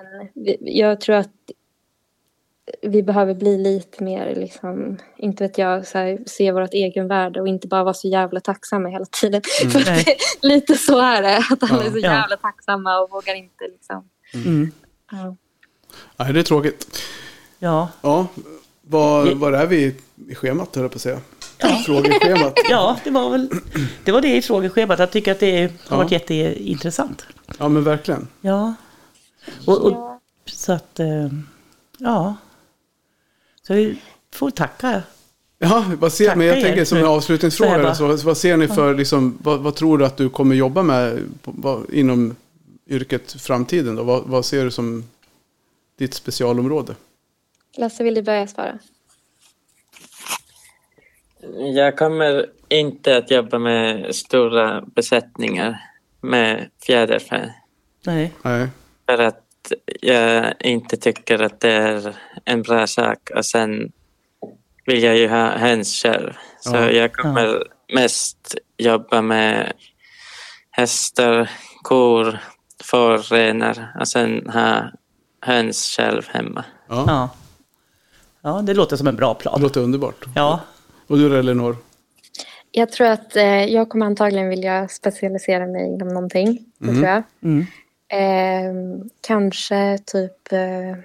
[0.62, 1.30] jag tror att
[2.82, 7.42] vi behöver bli lite mer, liksom, inte vet jag, så här, se vårt egen värde
[7.42, 9.42] och inte bara vara så jävla tacksamma hela tiden.
[9.72, 10.04] För Nej.
[10.42, 12.12] det, lite så är det, att alla är så Ja.
[12.14, 14.10] jävla tacksamma och vågar inte liksom.
[14.34, 14.72] mm.
[15.12, 15.36] Ja.
[16.18, 17.00] Nej, det är tråkigt.
[17.60, 17.90] ja.
[18.02, 18.28] Ja,
[18.82, 19.96] var, var är vi
[20.30, 21.20] i schemat höll jag på att säga?
[21.86, 22.54] Frågeschemat.
[22.70, 23.50] ja, det var väl
[24.04, 25.00] det, var det i frågeschemat.
[25.00, 25.98] Jag tycker att det har Ja.
[25.98, 27.26] varit jätteintressant.
[27.60, 28.28] Ja, men verkligen.
[28.42, 28.74] Ja.
[29.66, 30.20] Och, och, Ja.
[30.46, 31.28] Så att, eh,
[31.98, 32.36] ja.
[33.62, 34.02] Så vi
[34.34, 35.04] får tacka.
[35.58, 37.96] Ja, vad ser, Tackar men jag er tänker som en avslutningsfråga.
[37.96, 40.84] för Så, vad ser ni för, liksom, vad, vad tror du att du kommer jobba
[40.84, 42.36] med på, vad, inom
[42.88, 43.96] yrket framtiden?
[43.96, 44.04] Då?
[44.04, 45.04] Vad, vad ser du som
[45.98, 46.96] ditt specialområde?
[47.78, 48.80] Lasse, vill du börja svara?
[51.76, 55.82] Jag kommer inte att jobba med stora besättningar
[56.22, 57.54] med fjäderfä.
[58.06, 58.34] Nej.
[58.42, 58.68] Nej.
[59.10, 59.72] För att
[60.02, 62.16] jag inte tycker att det är
[62.46, 63.30] en bra sak.
[63.36, 63.92] Och sen
[64.86, 66.34] vill jag ju ha höns själv.
[66.60, 66.92] Så Ja.
[66.92, 67.64] jag kommer
[67.94, 69.74] mest jobba med
[70.72, 71.50] hästar,
[71.84, 72.40] kor,
[72.84, 74.84] får, renar och sen ha
[75.42, 76.66] höns själv hemma.
[76.90, 77.30] Ja, Ja.
[78.42, 79.62] ja, det låter som en bra det plan.
[79.62, 80.26] låter underbart.
[80.36, 80.60] Ja,
[81.08, 81.76] Och du då, Elinor?
[82.72, 86.66] Jag tror att eh, jag kommer antagligen vilja specialisera mig inom någonting.
[86.78, 87.24] Det tror jag.
[87.44, 87.66] mm.
[88.12, 88.74] Eh,
[89.22, 90.96] kanske typ eh,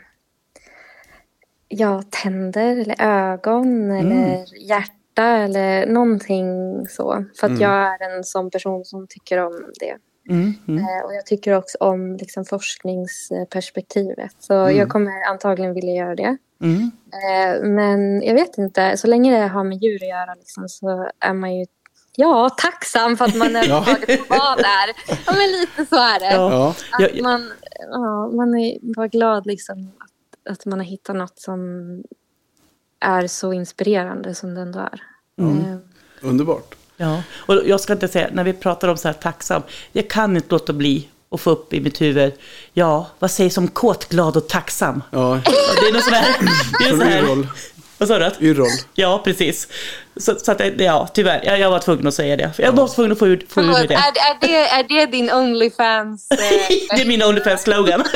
[1.69, 6.47] ja, tänder eller ögon eller hjärta eller någonting
[6.89, 7.25] så.
[7.41, 9.97] För att jag är en sån person som tycker om det.
[10.29, 10.55] Mm.
[10.69, 10.85] Mm.
[10.85, 14.35] Eh, och jag tycker också om liksom, forskningsperspektivet.
[14.39, 16.37] Så jag kommer antagligen vilja göra det.
[16.63, 16.91] Mm.
[17.13, 21.11] Eh, men jag vet inte, så länge det har med djur att göra liksom, så
[21.21, 21.67] är man ju
[22.17, 25.17] ja, tacksam för att man överhuvudtaget får vara där.
[25.27, 26.35] Ja, men lite så är det.
[26.35, 26.75] Ja.
[26.91, 27.53] Att man,
[27.91, 31.61] ja, man är bara glad liksom, att, att man har hittat något som
[33.01, 35.03] är så inspirerande som det ändå är.
[35.41, 35.77] Eh,
[36.21, 36.75] underbart.
[36.97, 39.63] Ja, och jag ska inte säga, när vi pratar om så här tacksam,
[39.93, 42.33] jag kan inte låta bli att få upp i mitt huvud,
[42.73, 45.03] ja, vad sägs om kåt, glad och tacksam?
[45.11, 45.41] Ja,
[45.81, 46.37] Det är något sån här,
[46.79, 47.49] det är från så här.
[47.99, 48.31] Vad sa du?
[48.41, 48.67] Yrrol.
[48.95, 49.69] Ja, precis.
[50.17, 52.51] Så, så att, ja, tyvärr, jag, jag var tvungen att säga det.
[52.59, 53.95] Jag var tvungen att få ur, få ur mig det.
[53.95, 56.31] är, är, det, är det din Onlyfans?
[56.31, 56.39] Eh,
[56.97, 58.05] Det är min Onlyfans-slogan.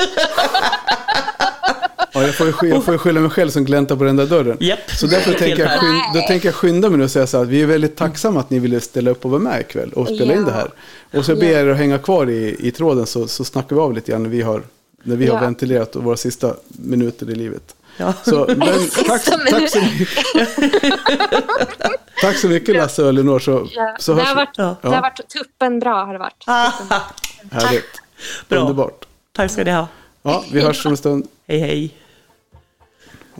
[2.12, 4.16] Ja, jag, får ju, sky- jag får ju skylla mig själv som gläntar på den
[4.16, 4.56] där dörren.
[4.60, 4.90] Japp.
[4.90, 5.78] Så därför tänker jag, här.
[5.78, 7.96] skyn- då tänker jag skynda mig nu och säga så här att vi är väldigt
[7.96, 10.46] tacksamma att ni ville ställa upp och vara med ikväll och spela in Ja.
[10.46, 10.70] det här.
[11.18, 13.82] Och så ber jag er att hänga kvar i, i tråden så, så snackar vi
[13.82, 14.62] av lite grann när vi har,
[15.02, 15.40] när vi har Ja.
[15.40, 17.74] ventilerat våra sista minuter i livet.
[17.96, 18.12] Ja.
[18.22, 18.58] Så, men,
[18.88, 20.08] tack, tack, så mycket.
[22.20, 23.38] tack så mycket Lasse och Elinor.
[23.38, 24.76] Så, ja, så det, har varit, Ja.
[24.82, 26.04] det har varit tuppen bra.
[26.04, 26.44] Har det varit.
[27.52, 28.02] Härligt.
[28.48, 28.58] Bra.
[28.58, 29.04] Underbart.
[29.32, 29.88] Tack ska ni ha.
[30.22, 31.26] Ja, vi hörs om en stund.
[31.48, 31.94] Hej, hej.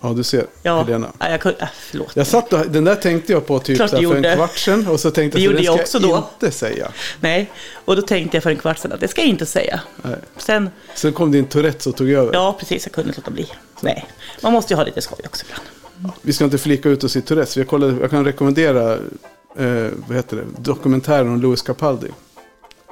[0.03, 1.13] Ja, du ser, Ja, Helena.
[1.21, 2.11] Nej, jag kunde, äh, förlåt.
[2.17, 4.87] Jag satt och, den där tänkte jag på typ Klart för en kvart sedan.
[4.89, 6.29] Och så tänkte Det gjorde jag också jag då.
[6.35, 6.93] inte säga.
[7.21, 7.51] Nej,
[7.85, 9.81] och då tänkte jag för en kvart sedan att det ska jag inte säga.
[10.03, 10.15] Nej.
[10.37, 12.33] Sen, Sen kom din Tourettes och tog över.
[12.35, 13.49] ja precis, jag kunde inte låta bli.
[13.81, 14.09] Nej,
[14.43, 16.15] man måste ju ha lite skoj också ibland.
[16.23, 17.57] Vi ska inte flika ut oss i Tourettes.
[17.57, 18.93] Har kollat, jag kan rekommendera
[19.57, 20.45] eh, vad heter det?
[20.59, 22.09] dokumentären om Louis Capaldi.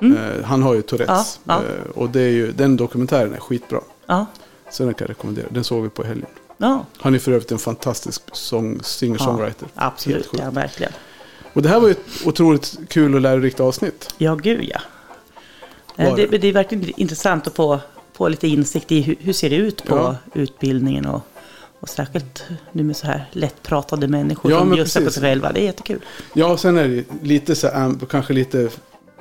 [0.02, 1.40] Eh, han har ju Tourettes.
[1.44, 1.68] Ja, ja.
[1.68, 3.80] Eh, och det är ju, den dokumentären är skitbra.
[4.06, 4.26] Ja,
[4.70, 5.46] Så den kan jag rekommendera.
[5.50, 6.28] Den såg vi på helgen.
[6.58, 6.86] ja.
[6.98, 9.68] Han är för övrigt en fantastisk sång, singer-songwriter.
[9.74, 10.92] ja absolut, ja verkligen.
[11.52, 14.14] Och det här var ju ett otroligt kul och lärorikt avsnitt.
[14.18, 14.80] Ja, gud ja.
[15.96, 17.80] Var det, det är verkligen intressant att få,
[18.16, 20.16] få lite insikt i hur, hur ser det ut på Ja.
[20.34, 21.06] utbildningen.
[21.06, 21.20] Och,
[21.80, 25.52] och särskilt nu med så här lättpratade människor Ja, som bjussar på sig själva.
[25.52, 26.00] Det är jättekul.
[26.34, 28.68] Ja, och sen är det lite så här, kanske lite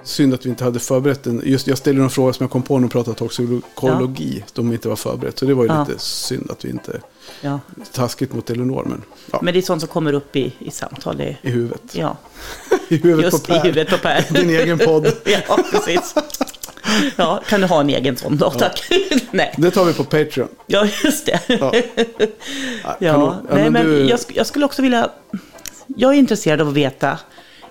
[0.04, 1.42] synd att vi inte hade förberett den.
[1.46, 4.44] Just jag ställde någon fråga som jag kom på när vi pratade toxikologi.
[4.54, 5.40] De inte var förberett.
[5.40, 5.86] Så det var ju Ja.
[5.88, 7.00] lite synd att vi inte,
[7.42, 7.60] Ja.
[7.92, 9.02] taskigt mot Elinor, men
[9.32, 11.18] ja, Men det är sånt som kommer upp i, i samtal.
[11.18, 11.82] Det, i huvudet.
[11.92, 12.18] ja,
[12.90, 13.64] I huvudet just på i Per.
[13.64, 14.26] huvudet på Per.
[14.42, 15.06] Din egen podd.
[15.48, 16.16] ja, precis.
[17.16, 18.50] Ja, kan du ha en egen sån då?
[18.52, 18.84] Tack.
[19.32, 20.48] Nej, Det tar vi på Patreon.
[20.68, 21.40] ja just det.
[21.48, 21.74] Ja.
[23.00, 25.10] Ja, nej, men du- jag, jag skulle också vilja...
[25.88, 27.20] Jag är intresserad av att veta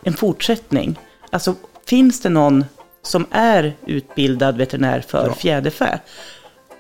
[0.03, 0.99] en fortsättning.
[1.31, 1.55] Alltså,
[1.87, 2.65] finns det någon
[3.03, 5.35] som är utbildad veterinär för Ja.
[5.35, 5.99] fjäderfä?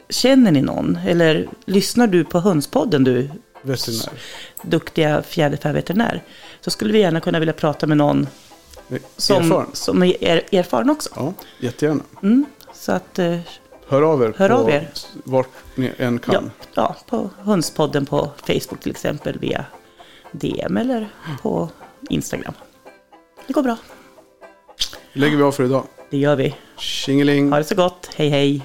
[0.09, 0.99] Känner ni någon?
[1.07, 3.31] Eller lyssnar du på Hönspodden, du
[3.63, 4.09] Veterinär.
[4.63, 6.23] duktiga fjäderfäveterinär?
[6.61, 8.27] Så skulle vi gärna kunna vilja prata med någon
[9.17, 9.67] som, Erfaren.
[9.73, 11.11] som är er- erfaren också.
[11.17, 12.03] Ja, jättegärna.
[12.23, 13.39] Mm, så att, eh,
[13.89, 14.91] Hör av er Hör på av er.
[15.25, 16.35] vart ni än kan.
[16.35, 16.41] ja,
[16.75, 19.65] ja, på Hönspodden på Facebook till exempel via
[20.33, 21.09] DM eller
[21.43, 21.69] på
[22.11, 22.55] Instagram.
[23.47, 23.77] Det går bra.
[25.13, 25.85] lägger vi av för idag.
[26.11, 26.55] Det gör vi.
[26.79, 27.51] Tjingeling.
[27.51, 28.09] Ha det så gott.
[28.17, 28.63] Hej hej.